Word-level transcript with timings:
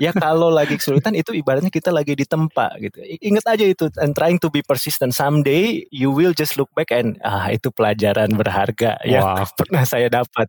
ya 0.00 0.10
kalau 0.16 0.48
lagi 0.48 0.80
kesulitan 0.80 1.12
itu 1.12 1.36
ibaratnya 1.36 1.68
kita 1.68 1.92
lagi 1.92 2.16
di 2.16 2.24
tempat 2.24 2.80
gitu. 2.80 3.04
Ingat 3.20 3.44
aja 3.52 3.64
itu 3.68 3.86
and 4.00 4.16
trying 4.16 4.40
to 4.40 4.48
be 4.48 4.64
persistent 4.64 5.12
someday 5.12 5.84
you 5.92 6.08
will 6.08 6.32
just 6.32 6.56
look 6.56 6.72
back 6.72 6.88
and 6.90 7.20
ah 7.20 7.52
itu 7.52 7.68
pelajaran 7.68 8.32
berharga 8.32 8.96
yang 9.04 9.44
pernah 9.60 9.84
saya 9.84 10.08
dapat. 10.08 10.48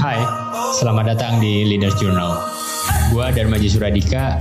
Hai, 0.00 0.18
selamat 0.80 1.14
datang 1.14 1.38
di 1.38 1.68
Leaders 1.68 1.94
Journal. 2.00 2.40
Gua 3.12 3.28
Dharma 3.30 3.60
Suradika. 3.60 4.40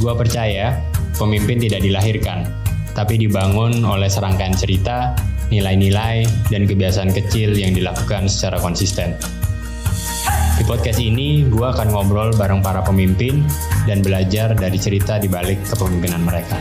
Gua 0.00 0.14
percaya 0.14 0.78
pemimpin 1.18 1.58
tidak 1.58 1.82
dilahirkan, 1.82 2.46
tapi 2.94 3.18
dibangun 3.18 3.82
oleh 3.82 4.06
serangkaian 4.06 4.54
cerita, 4.54 5.12
nilai-nilai, 5.50 6.22
dan 6.48 6.64
kebiasaan 6.64 7.10
kecil 7.10 7.52
yang 7.58 7.74
dilakukan 7.74 8.30
secara 8.30 8.62
konsisten. 8.62 9.18
Di 10.58 10.64
podcast 10.66 10.98
ini, 10.98 11.46
gue 11.46 11.66
akan 11.66 11.94
ngobrol 11.94 12.34
bareng 12.34 12.60
para 12.60 12.82
pemimpin 12.82 13.46
dan 13.86 14.02
belajar 14.02 14.52
dari 14.58 14.78
cerita 14.80 15.16
di 15.16 15.30
balik 15.30 15.62
kepemimpinan 15.66 16.22
mereka. 16.24 16.58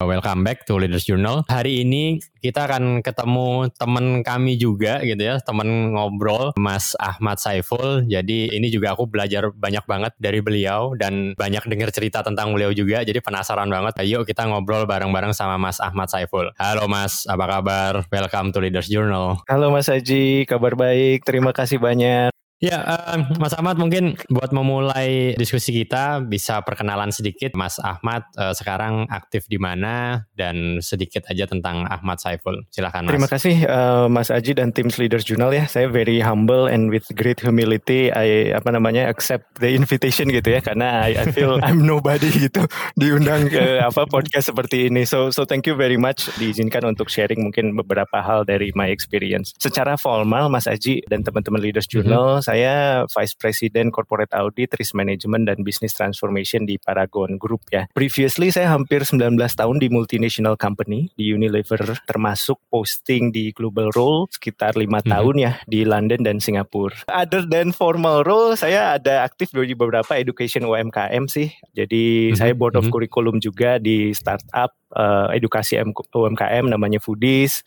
Welcome 0.00 0.48
back 0.48 0.64
to 0.64 0.80
Leaders 0.80 1.04
Journal. 1.04 1.44
Hari 1.44 1.84
ini 1.84 2.24
kita 2.40 2.64
akan 2.64 3.04
ketemu 3.04 3.68
teman 3.76 4.24
kami 4.24 4.56
juga 4.56 4.96
gitu 5.04 5.20
ya, 5.20 5.36
teman 5.44 5.92
ngobrol 5.92 6.56
Mas 6.56 6.96
Ahmad 6.96 7.36
Saiful. 7.36 8.08
Jadi 8.08 8.48
ini 8.48 8.72
juga 8.72 8.96
aku 8.96 9.04
belajar 9.04 9.52
banyak 9.52 9.84
banget 9.84 10.16
dari 10.16 10.40
beliau 10.40 10.96
dan 10.96 11.36
banyak 11.36 11.68
dengar 11.68 11.92
cerita 11.92 12.24
tentang 12.24 12.56
beliau 12.56 12.72
juga. 12.72 13.04
Jadi 13.04 13.20
penasaran 13.20 13.68
banget. 13.68 14.00
Yuk 14.08 14.24
kita 14.24 14.48
ngobrol 14.48 14.88
bareng-bareng 14.88 15.36
sama 15.36 15.60
Mas 15.60 15.76
Ahmad 15.84 16.08
Saiful. 16.08 16.48
Halo 16.56 16.88
Mas, 16.88 17.28
apa 17.28 17.44
kabar? 17.60 18.00
Welcome 18.08 18.56
to 18.56 18.64
Leaders 18.64 18.88
Journal. 18.88 19.44
Halo 19.52 19.68
Mas 19.68 19.92
Haji, 19.92 20.48
kabar 20.48 20.80
baik. 20.80 21.28
Terima 21.28 21.52
kasih 21.52 21.76
banyak. 21.76 22.39
Ya, 22.60 22.76
uh, 22.84 23.24
Mas 23.40 23.56
Ahmad 23.56 23.80
mungkin 23.80 24.20
buat 24.28 24.52
memulai 24.52 25.32
diskusi 25.40 25.72
kita 25.72 26.20
bisa 26.20 26.60
perkenalan 26.60 27.08
sedikit 27.08 27.56
Mas 27.56 27.80
Ahmad 27.80 28.28
uh, 28.36 28.52
sekarang 28.52 29.08
aktif 29.08 29.48
di 29.48 29.56
mana 29.56 30.28
dan 30.36 30.76
sedikit 30.84 31.24
aja 31.32 31.48
tentang 31.48 31.88
Ahmad 31.88 32.20
Saiful. 32.20 32.60
Silakan 32.68 33.08
Mas. 33.08 33.16
Terima 33.16 33.30
kasih 33.32 33.56
uh, 33.64 34.06
Mas 34.12 34.28
Aji 34.28 34.52
dan 34.52 34.76
tim 34.76 34.92
Leaders 34.92 35.24
Journal 35.24 35.56
ya. 35.56 35.64
Saya 35.72 35.88
very 35.88 36.20
humble 36.20 36.68
and 36.68 36.92
with 36.92 37.08
great 37.16 37.40
humility 37.40 38.12
I 38.12 38.52
apa 38.52 38.76
namanya 38.76 39.08
accept 39.08 39.56
the 39.56 39.72
invitation 39.72 40.28
gitu 40.28 40.52
ya 40.52 40.60
karena 40.60 41.08
I, 41.08 41.16
I 41.16 41.24
feel 41.32 41.56
I'm 41.64 41.88
nobody 41.88 42.28
gitu 42.28 42.68
diundang 42.92 43.48
ke 43.48 43.80
apa 43.80 44.04
podcast 44.04 44.52
seperti 44.52 44.92
ini. 44.92 45.08
So 45.08 45.32
so 45.32 45.48
thank 45.48 45.64
you 45.64 45.80
very 45.80 45.96
much 45.96 46.28
diizinkan 46.36 46.84
untuk 46.84 47.08
sharing 47.08 47.40
mungkin 47.40 47.72
beberapa 47.72 48.20
hal 48.20 48.44
dari 48.44 48.68
my 48.76 48.92
experience. 48.92 49.56
Secara 49.56 49.96
formal 49.96 50.52
Mas 50.52 50.68
Aji 50.68 51.00
dan 51.08 51.24
teman-teman 51.24 51.64
Leaders 51.64 51.88
Journal 51.88 52.36
mm 52.36 52.44
-hmm 52.44 52.49
saya 52.50 53.06
Vice 53.06 53.34
President 53.38 53.94
Corporate 53.94 54.34
Audit, 54.34 54.74
Risk 54.74 54.98
Management, 54.98 55.46
dan 55.46 55.62
Business 55.62 55.94
Transformation 55.94 56.66
di 56.66 56.74
Paragon 56.82 57.38
Group 57.38 57.70
ya. 57.70 57.86
Previously 57.94 58.50
saya 58.50 58.74
hampir 58.74 59.06
19 59.06 59.38
tahun 59.38 59.76
di 59.78 59.86
multinational 59.86 60.58
company, 60.58 61.14
di 61.14 61.30
Unilever, 61.30 61.78
termasuk 62.10 62.58
posting 62.66 63.30
di 63.30 63.54
global 63.54 63.94
role 63.94 64.26
sekitar 64.34 64.74
lima 64.74 64.98
hmm. 64.98 65.08
tahun 65.08 65.36
ya 65.38 65.52
di 65.70 65.86
London 65.86 66.26
dan 66.26 66.42
Singapura. 66.42 67.06
Other 67.06 67.46
than 67.46 67.70
formal 67.70 68.26
role, 68.26 68.58
saya 68.58 68.98
ada 68.98 69.22
aktif 69.22 69.54
di 69.54 69.76
beberapa 69.78 70.18
education 70.18 70.66
UMKM 70.66 71.30
sih. 71.30 71.54
Jadi 71.70 72.34
hmm. 72.34 72.36
saya 72.36 72.52
board 72.58 72.74
of 72.74 72.90
hmm. 72.90 72.92
curriculum 72.92 73.38
juga 73.38 73.78
di 73.78 74.10
startup 74.10 74.74
uh, 74.98 75.30
edukasi 75.30 75.78
UMKM 76.10 76.66
namanya 76.66 76.98
Foodies 76.98 77.62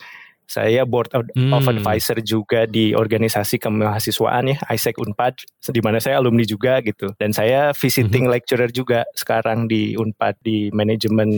saya 0.47 0.83
board 0.83 1.11
of 1.15 1.27
hmm. 1.33 1.53
advisor 1.53 2.19
juga 2.21 2.67
di 2.67 2.93
organisasi 2.93 3.57
kemahasiswaan 3.57 4.53
ya, 4.53 4.57
ISEC 4.69 4.99
Unpad, 4.99 5.47
di 5.71 5.81
mana 5.81 5.97
saya 6.03 6.19
alumni 6.19 6.43
juga 6.45 6.79
gitu. 6.83 7.15
Dan 7.15 7.31
saya 7.31 7.71
visiting 7.73 8.27
hmm. 8.27 8.33
lecturer 8.33 8.69
juga 8.69 9.07
sekarang 9.15 9.65
di 9.65 9.95
Unpad 9.97 10.39
di 10.43 10.69
manajemen 10.75 11.29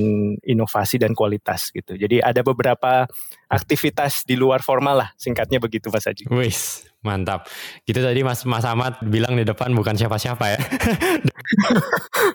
inovasi 0.44 1.00
dan 1.00 1.14
kualitas 1.14 1.72
gitu. 1.72 1.96
Jadi 1.96 2.20
ada 2.20 2.42
beberapa 2.42 3.06
aktivitas 3.48 4.26
di 4.26 4.36
luar 4.36 4.66
formal 4.66 5.06
lah, 5.06 5.10
singkatnya 5.16 5.62
begitu 5.62 5.94
Mas 5.94 6.10
Haji. 6.10 6.26
Wis, 6.34 6.90
mantap. 7.06 7.46
Gitu 7.86 8.02
tadi 8.02 8.26
Mas 8.26 8.44
Mas 8.44 8.66
Ahmad 8.66 8.98
bilang 9.06 9.38
di 9.38 9.46
depan 9.46 9.72
bukan 9.72 9.94
siapa-siapa 9.94 10.46
ya. 10.58 10.60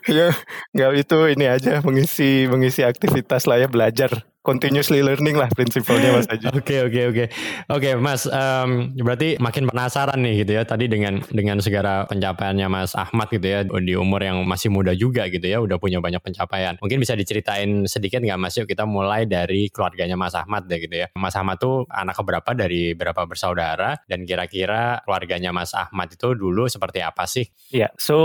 ya, 0.17 0.27
nggak 0.71 0.91
itu 0.97 1.17
ini 1.35 1.45
aja 1.51 1.83
mengisi 1.83 2.47
mengisi 2.47 2.81
aktivitas 2.81 3.45
lah 3.45 3.59
ya 3.59 3.67
belajar 3.67 4.30
continuously 4.41 5.05
learning 5.05 5.37
lah 5.37 5.49
prinsipnya 5.53 6.17
Mas 6.17 6.25
Haji. 6.25 6.49
Oke 6.61 6.77
oke 6.83 7.01
oke 7.13 7.25
oke 7.69 7.89
Mas 8.01 8.25
um, 8.25 8.93
berarti 8.97 9.37
makin 9.37 9.69
penasaran 9.69 10.17
nih 10.21 10.45
gitu 10.45 10.51
ya 10.57 10.63
tadi 10.65 10.89
dengan 10.89 11.21
dengan 11.29 11.61
segala 11.61 12.05
pencapaiannya 12.09 12.67
Mas 12.69 12.97
Ahmad 12.97 13.29
gitu 13.29 13.45
ya 13.45 13.61
di 13.65 13.93
umur 13.93 14.21
yang 14.25 14.41
masih 14.45 14.73
muda 14.73 14.93
juga 14.97 15.29
gitu 15.29 15.45
ya 15.45 15.61
udah 15.61 15.77
punya 15.77 16.01
banyak 16.01 16.21
pencapaian. 16.21 16.77
Mungkin 16.81 16.97
bisa 16.97 17.13
diceritain 17.13 17.85
sedikit 17.85 18.21
nggak 18.21 18.39
Mas 18.41 18.57
yuk 18.57 18.65
kita 18.65 18.85
mulai 18.89 19.29
dari 19.29 19.69
keluarganya 19.69 20.17
Mas 20.17 20.33
Ahmad 20.33 20.65
deh 20.65 20.81
gitu 20.81 21.05
ya. 21.05 21.07
Mas 21.13 21.37
Ahmad 21.37 21.61
tuh 21.61 21.85
anak 21.89 22.17
keberapa 22.17 22.57
dari 22.57 22.97
berapa 22.97 23.25
bersaudara 23.29 24.01
dan 24.09 24.25
kira-kira 24.25 25.05
keluarganya 25.05 25.53
Mas 25.53 25.73
Ahmad 25.77 26.13
itu 26.13 26.33
dulu 26.33 26.65
seperti 26.65 27.05
apa 27.05 27.29
sih? 27.29 27.45
Iya, 27.69 27.87
yeah, 27.87 27.91
so 28.01 28.17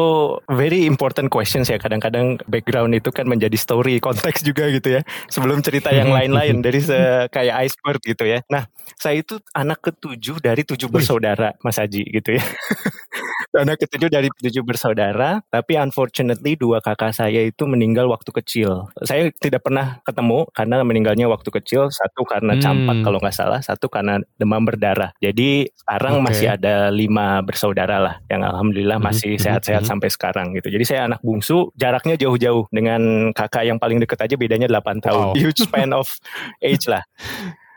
very 0.49 0.89
important 0.89 1.29
questions 1.29 1.69
ya 1.69 1.77
kadang-kadang 1.77 2.41
background 2.49 2.97
itu 2.97 3.13
kan 3.13 3.29
menjadi 3.29 3.55
story 3.61 4.01
konteks 4.01 4.41
juga 4.49 4.73
gitu 4.73 5.01
ya. 5.01 5.03
Sebelum 5.29 5.61
cerita 5.61 5.93
yang 5.93 6.06
yang 6.07 6.15
lain-lain 6.15 6.57
dari 6.63 6.81
se 6.89 7.27
kayak 7.35 7.67
iceberg 7.67 8.01
gitu 8.07 8.25
ya. 8.25 8.39
Nah, 8.47 8.71
saya 8.95 9.21
itu 9.21 9.43
anak 9.51 9.83
ketujuh 9.83 10.39
dari 10.39 10.63
tujuh 10.63 10.87
bersaudara, 10.87 11.59
Mas 11.67 11.83
Haji 11.83 12.07
gitu 12.07 12.39
ya. 12.39 12.45
anak 13.57 13.81
ketujuh 13.89 14.13
dari 14.13 14.29
tujuh 14.29 14.63
bersaudara, 14.63 15.41
tapi 15.49 15.81
unfortunately 15.81 16.55
dua 16.61 16.85
kakak 16.85 17.17
saya 17.17 17.41
itu 17.41 17.65
meninggal 17.65 18.07
waktu 18.13 18.31
kecil. 18.31 18.93
Saya 19.03 19.33
tidak 19.41 19.65
pernah 19.65 20.05
ketemu 20.05 20.45
karena 20.53 20.85
meninggalnya 20.85 21.27
waktu 21.27 21.49
kecil, 21.49 21.89
satu 21.89 22.23
karena 22.29 22.57
hmm. 22.57 22.63
campak 22.63 22.97
kalau 23.01 23.19
nggak 23.19 23.37
salah, 23.37 23.61
satu 23.65 23.89
karena 23.89 24.21
demam 24.37 24.63
berdarah. 24.63 25.17
Jadi 25.25 25.73
sekarang 25.73 26.21
okay. 26.21 26.25
masih 26.29 26.49
ada 26.53 26.75
lima 26.93 27.41
bersaudara 27.41 27.97
lah 27.97 28.15
yang 28.29 28.45
alhamdulillah 28.45 29.01
hmm, 29.01 29.09
masih 29.09 29.33
hmm, 29.37 29.43
sehat-sehat 29.43 29.83
hmm. 29.89 29.91
sampai 29.91 30.09
sekarang 30.13 30.47
gitu. 30.57 30.69
Jadi 30.69 30.85
saya 30.85 31.01
anak 31.09 31.21
bungsu, 31.25 31.73
jaraknya 31.75 32.21
jauh-jauh 32.21 32.69
dengan 32.69 33.33
kakak 33.33 33.65
yang 33.65 33.81
paling 33.81 33.99
dekat 33.99 34.21
aja 34.21 34.35
bedanya 34.37 34.69
8 34.69 35.05
tahun. 35.05 35.25
Wow. 35.33 35.39
Huge 35.41 35.65
span 35.65 35.91
of 35.97 36.21
age 36.61 36.85
lah. 36.87 37.03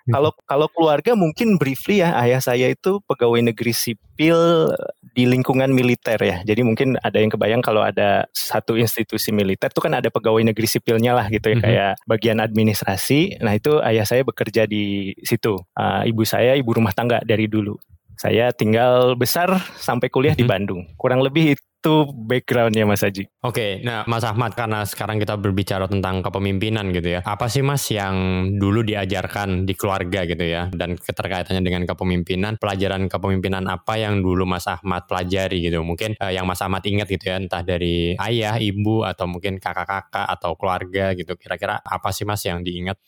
Kalau 0.10 0.32
kalau 0.50 0.68
keluarga 0.74 1.14
mungkin 1.14 1.62
briefly 1.62 2.02
ya 2.02 2.18
ayah 2.26 2.42
saya 2.42 2.74
itu 2.74 2.98
pegawai 3.06 3.46
negeri 3.46 3.74
sipil 3.74 4.74
di 5.14 5.30
lingkungan 5.30 5.70
militer 5.70 6.18
ya. 6.18 6.42
Jadi 6.42 6.62
mungkin 6.66 6.98
ada 7.02 7.22
yang 7.22 7.30
kebayang 7.30 7.62
kalau 7.62 7.86
ada 7.86 8.26
satu 8.34 8.74
institusi 8.74 9.30
militer 9.30 9.70
itu 9.70 9.82
kan 9.82 9.94
ada 9.94 10.10
pegawai 10.10 10.42
negeri 10.42 10.66
sipilnya 10.66 11.14
lah 11.14 11.30
gitu 11.30 11.54
ya 11.54 11.56
mm 11.56 11.62
-hmm. 11.62 11.66
kayak 11.70 11.92
bagian 12.10 12.38
administrasi. 12.42 13.38
Nah 13.46 13.54
itu 13.54 13.78
ayah 13.86 14.06
saya 14.06 14.26
bekerja 14.26 14.66
di 14.66 15.14
situ. 15.22 15.62
Uh, 15.78 16.02
ibu 16.10 16.26
saya 16.26 16.58
ibu 16.58 16.74
rumah 16.74 16.92
tangga 16.92 17.22
dari 17.22 17.46
dulu. 17.46 17.78
Saya 18.20 18.52
tinggal 18.52 19.16
besar 19.16 19.62
sampai 19.78 20.10
kuliah 20.10 20.34
mm 20.34 20.42
-hmm. 20.42 20.50
di 20.50 20.52
Bandung. 20.52 20.82
Kurang 20.98 21.22
lebih 21.22 21.54
itu 21.80 21.96
backgroundnya 22.12 22.84
Mas 22.84 23.08
Haji. 23.08 23.24
Oke, 23.40 23.80
nah 23.88 24.04
Mas 24.04 24.28
Ahmad 24.28 24.52
karena 24.52 24.84
sekarang 24.84 25.16
kita 25.16 25.40
berbicara 25.40 25.88
tentang 25.88 26.20
kepemimpinan 26.20 26.92
gitu 26.92 27.16
ya. 27.16 27.24
Apa 27.24 27.48
sih 27.48 27.64
Mas 27.64 27.88
yang 27.88 28.16
dulu 28.60 28.84
diajarkan 28.84 29.64
di 29.64 29.74
keluarga 29.80 30.28
gitu 30.28 30.44
ya 30.44 30.68
dan 30.76 31.00
keterkaitannya 31.00 31.64
dengan 31.64 31.88
kepemimpinan, 31.88 32.60
pelajaran 32.60 33.08
kepemimpinan 33.08 33.64
apa 33.72 33.96
yang 33.96 34.20
dulu 34.20 34.44
Mas 34.44 34.68
Ahmad 34.68 35.08
pelajari 35.08 35.72
gitu. 35.72 35.80
Mungkin 35.80 36.20
eh, 36.20 36.36
yang 36.36 36.44
Mas 36.44 36.60
Ahmad 36.60 36.84
ingat 36.84 37.08
gitu 37.08 37.32
ya, 37.32 37.40
entah 37.40 37.64
dari 37.64 38.12
ayah, 38.20 38.60
ibu 38.60 39.08
atau 39.08 39.32
mungkin 39.32 39.56
kakak-kakak 39.56 40.28
atau 40.36 40.60
keluarga 40.60 41.16
gitu. 41.16 41.40
Kira-kira 41.40 41.80
apa 41.80 42.12
sih 42.12 42.28
Mas 42.28 42.44
yang 42.44 42.60
diingat? 42.60 43.00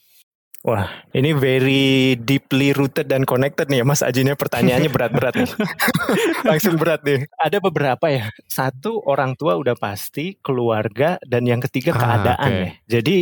Wah, 0.61 0.85
ini 1.17 1.33
very 1.33 2.13
deeply 2.21 2.69
rooted 2.69 3.09
dan 3.09 3.25
connected 3.25 3.65
nih 3.65 3.81
ya 3.81 3.85
Mas 3.85 4.05
Ajinya 4.05 4.37
pertanyaannya 4.37 4.93
berat-berat 4.95 5.33
nih. 5.33 5.49
Langsung 6.49 6.77
berat 6.77 7.01
nih. 7.01 7.25
Ada 7.41 7.57
beberapa 7.57 8.05
ya. 8.13 8.29
Satu 8.45 9.01
orang 9.09 9.33
tua 9.33 9.57
udah 9.57 9.73
pasti, 9.73 10.37
keluarga 10.37 11.17
dan 11.25 11.49
yang 11.49 11.57
ketiga 11.65 11.97
ah, 11.97 11.99
keadaan 11.99 12.51
okay. 12.53 12.61
ya. 12.61 12.69
Jadi 13.01 13.15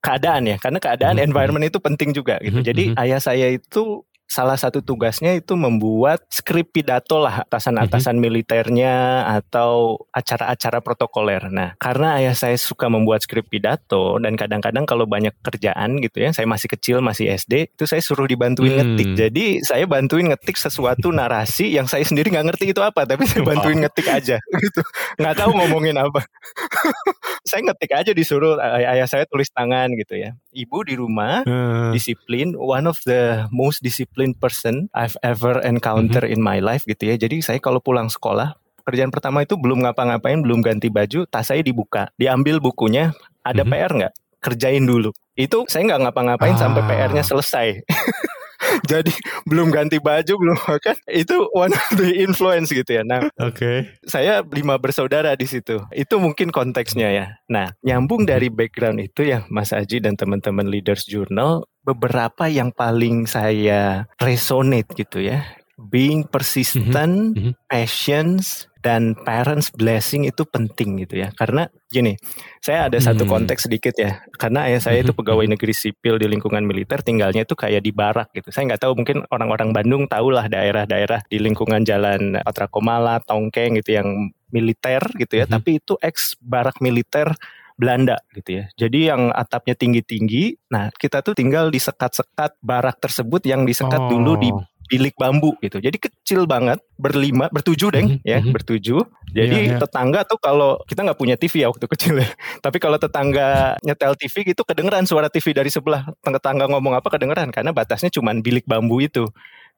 keadaan 0.00 0.42
ya, 0.48 0.56
karena 0.56 0.78
keadaan 0.80 1.14
mm 1.16 1.20
-hmm. 1.20 1.28
environment 1.28 1.64
itu 1.68 1.78
penting 1.84 2.10
juga 2.16 2.40
gitu. 2.40 2.56
Mm 2.56 2.64
-hmm. 2.64 2.68
Jadi 2.72 2.84
hmm. 2.88 3.02
ayah 3.04 3.20
saya 3.20 3.46
itu 3.52 4.00
salah 4.30 4.54
satu 4.54 4.78
tugasnya 4.78 5.34
itu 5.34 5.58
membuat 5.58 6.22
skrip 6.30 6.70
pidato 6.70 7.18
lah 7.18 7.42
atasan-atasan 7.50 8.14
mm 8.14 8.18
-hmm. 8.22 8.22
militernya 8.22 8.94
atau 9.26 9.98
acara-acara 10.14 10.78
protokoler. 10.78 11.50
Nah, 11.50 11.74
karena 11.82 12.22
ayah 12.22 12.38
saya 12.38 12.54
suka 12.54 12.86
membuat 12.86 13.26
skrip 13.26 13.50
pidato 13.50 14.22
dan 14.22 14.38
kadang-kadang 14.38 14.86
kalau 14.86 15.10
banyak 15.10 15.34
kerjaan 15.42 15.98
gitu 15.98 16.22
ya, 16.22 16.30
saya 16.30 16.46
masih 16.46 16.70
kecil, 16.70 17.02
masih 17.02 17.26
SD, 17.34 17.74
itu 17.74 17.84
saya 17.90 17.98
suruh 17.98 18.30
dibantuin 18.30 18.70
hmm. 18.70 18.78
ngetik. 18.78 19.08
Jadi 19.18 19.44
saya 19.66 19.90
bantuin 19.90 20.30
ngetik 20.30 20.54
sesuatu 20.54 21.10
narasi 21.18 21.74
yang 21.74 21.90
saya 21.90 22.06
sendiri 22.06 22.30
nggak 22.30 22.54
ngerti 22.54 22.70
itu 22.70 22.80
apa, 22.86 23.02
tapi 23.02 23.26
saya 23.26 23.42
bantuin 23.42 23.82
ngetik 23.82 24.06
aja 24.06 24.38
gitu. 24.38 24.80
Nggak 25.18 25.34
tahu 25.42 25.50
ngomongin 25.58 25.98
apa. 25.98 26.22
saya 27.50 27.66
ngetik 27.66 27.90
aja 27.98 28.14
disuruh 28.14 28.62
ay 28.62 28.94
ayah 28.94 29.10
saya 29.10 29.26
tulis 29.26 29.50
tangan 29.50 29.90
gitu 29.98 30.14
ya. 30.14 30.38
Ibu 30.54 30.86
di 30.86 30.94
rumah 30.94 31.42
hmm. 31.42 31.90
disiplin, 31.90 32.54
one 32.54 32.86
of 32.86 32.94
the 33.02 33.50
most 33.50 33.82
disciplined 33.82 34.19
person 34.36 34.92
I've 34.92 35.16
ever 35.24 35.60
encounter 35.64 36.22
mm 36.24 36.28
-hmm. 36.28 36.34
in 36.36 36.40
my 36.44 36.58
life 36.60 36.84
gitu 36.84 37.08
ya. 37.08 37.16
Jadi 37.16 37.40
saya 37.40 37.58
kalau 37.58 37.80
pulang 37.80 38.12
sekolah 38.12 38.60
Kerjaan 38.90 39.12
pertama 39.12 39.44
itu 39.44 39.54
belum 39.60 39.84
ngapa-ngapain, 39.86 40.40
belum 40.40 40.64
ganti 40.64 40.88
baju, 40.88 41.28
tas 41.28 41.52
saya 41.52 41.60
dibuka, 41.62 42.10
diambil 42.16 42.58
bukunya, 42.58 43.12
ada 43.44 43.62
Mhm. 43.62 43.70
PR 43.70 43.92
nggak? 43.92 44.12
Kerjain 44.40 44.84
dulu. 44.88 45.12
Itu 45.36 45.68
saya 45.68 45.84
nggak 45.86 46.10
ngapa-ngapain 46.10 46.56
sampai 46.56 46.82
Ah. 46.82 46.88
PR-nya 46.88 47.22
selesai. 47.22 47.84
Jadi 48.90 49.10
belum 49.48 49.72
ganti 49.72 50.02
baju, 50.02 50.32
belum 50.36 50.58
makan. 50.66 50.96
Itu 51.08 51.48
one 51.56 51.72
of 51.72 51.88
the 51.96 52.18
influence 52.18 52.70
gitu 52.70 53.00
ya. 53.00 53.02
Nah, 53.06 53.30
Oke. 53.40 53.88
saya 54.04 54.44
lima 54.46 54.76
bersaudara 54.76 55.32
di 55.34 55.46
situ. 55.48 55.80
Itu 55.90 56.20
mungkin 56.20 56.52
konteksnya 56.52 57.08
ya. 57.10 57.26
Nah, 57.48 57.72
nyambung 57.86 58.28
dari 58.28 58.50
background 58.52 59.00
itu 59.00 59.26
ya 59.26 59.48
Mas 59.48 59.72
Aji 59.72 60.02
dan 60.02 60.14
teman-teman 60.14 60.68
Leaders 60.68 61.06
Journal, 61.08 61.66
beberapa 61.84 62.46
yang 62.46 62.70
paling 62.74 63.24
saya 63.24 64.06
resonate 64.20 64.92
gitu 64.96 65.24
ya. 65.24 65.44
Being 65.80 66.28
persistent, 66.28 67.34
Mhm. 67.34 67.52
patience, 67.64 68.70
dan 68.80 69.12
parents 69.12 69.68
blessing 69.72 70.24
itu 70.24 70.44
penting 70.48 71.04
gitu 71.04 71.20
ya. 71.20 71.28
Karena 71.36 71.68
gini, 71.92 72.16
saya 72.64 72.88
ada 72.88 72.96
satu 72.96 73.28
Hmm. 73.28 73.32
konteks 73.36 73.68
sedikit 73.68 73.92
ya. 73.96 74.24
Karena 74.40 74.68
ayah 74.68 74.80
saya 74.80 75.04
itu 75.04 75.12
Mhm, 75.12 75.20
pegawai 75.20 75.46
negeri 75.52 75.72
sipil 75.76 76.16
di 76.16 76.26
lingkungan 76.28 76.64
militer, 76.64 77.04
tinggalnya 77.04 77.44
itu 77.44 77.52
kayak 77.52 77.84
di 77.84 77.92
barak 77.92 78.32
gitu. 78.32 78.48
Saya 78.48 78.72
nggak 78.72 78.80
tahu 78.80 78.92
mungkin 78.96 79.24
orang-orang 79.28 79.76
Bandung 79.76 80.08
tahulah 80.08 80.48
daerah-daerah 80.48 81.28
di 81.28 81.36
lingkungan 81.40 81.84
jalan 81.84 82.40
Patra 82.40 82.72
Komala, 82.72 83.20
Tongkeng 83.20 83.76
gitu 83.80 84.00
yang 84.00 84.32
militer 84.48 85.04
gitu 85.20 85.36
ya. 85.36 85.44
Mhm. 85.44 85.52
Tapi 85.52 85.70
itu 85.76 85.94
ex 86.00 86.40
barak 86.40 86.80
militer 86.80 87.36
Belanda 87.80 88.20
gitu 88.36 88.60
ya. 88.60 88.64
Jadi 88.76 89.08
yang 89.08 89.32
atapnya 89.32 89.72
tinggi-tinggi, 89.72 90.68
nah 90.68 90.92
kita 90.92 91.24
tuh 91.24 91.32
tinggal 91.32 91.72
di 91.72 91.80
sekat-sekat 91.80 92.60
barak 92.60 93.00
tersebut 93.00 93.40
yang 93.48 93.64
disekat 93.64 94.04
dulu 94.12 94.36
di 94.36 94.52
Oh. 94.52 94.60
bilik 94.90 95.14
bambu 95.14 95.54
gitu. 95.62 95.78
Jadi 95.78 96.02
kecil 96.02 96.50
banget, 96.50 96.82
berlima, 96.98 97.46
bertujuh 97.54 97.94
deng, 97.94 98.18
Mhm, 98.18 98.26
ya, 98.26 98.42
mhm. 98.42 98.50
bertujuh. 98.50 99.00
Jadi 99.30 99.54
Iya, 99.54 99.70
iya. 99.70 99.78
tetangga 99.78 100.26
tuh 100.26 100.34
kalau 100.42 100.82
kita 100.82 101.06
nggak 101.06 101.14
punya 101.14 101.38
TV 101.38 101.62
ya 101.62 101.70
waktu 101.70 101.86
kecil 101.86 102.18
ya. 102.18 102.26
Tapi 102.66 102.82
kalau 102.82 102.98
tetangga 102.98 103.78
nyetel 103.86 104.18
TV 104.18 104.50
gitu 104.50 104.66
kedengeran 104.66 105.06
suara 105.06 105.30
TV 105.30 105.54
dari 105.54 105.70
sebelah. 105.70 106.10
Tetangga 106.26 106.66
ngomong 106.66 106.98
apa 106.98 107.06
kedengeran 107.06 107.54
karena 107.54 107.70
batasnya 107.70 108.10
cuman 108.10 108.42
bilik 108.42 108.66
bambu 108.66 108.98
itu. 108.98 109.30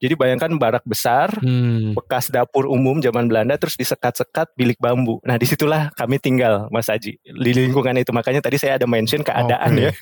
Jadi 0.03 0.15
bayangkan 0.15 0.51
barak 0.57 0.83
besar, 0.83 1.31
Hmm. 1.39 1.95
bekas 1.95 2.27
dapur 2.27 2.67
umum 2.67 2.99
zaman 2.99 3.25
Belanda 3.25 3.55
terus 3.55 3.79
disekat-sekat 3.79 4.51
bilik 4.53 4.77
bambu. 4.77 5.23
Nah 5.23 5.39
di 5.39 5.47
situlah 5.47 5.95
kami 5.95 6.19
tinggal 6.19 6.67
Mas 6.69 6.91
Aji 6.91 7.23
di 7.23 7.51
lingkungan 7.53 7.95
itu. 7.95 8.11
Makanya 8.11 8.43
tadi 8.43 8.59
saya 8.59 8.75
ada 8.75 8.85
mention 8.85 9.23
keadaan 9.23 9.71
Oke. 9.73 9.81
ya. 9.81 9.93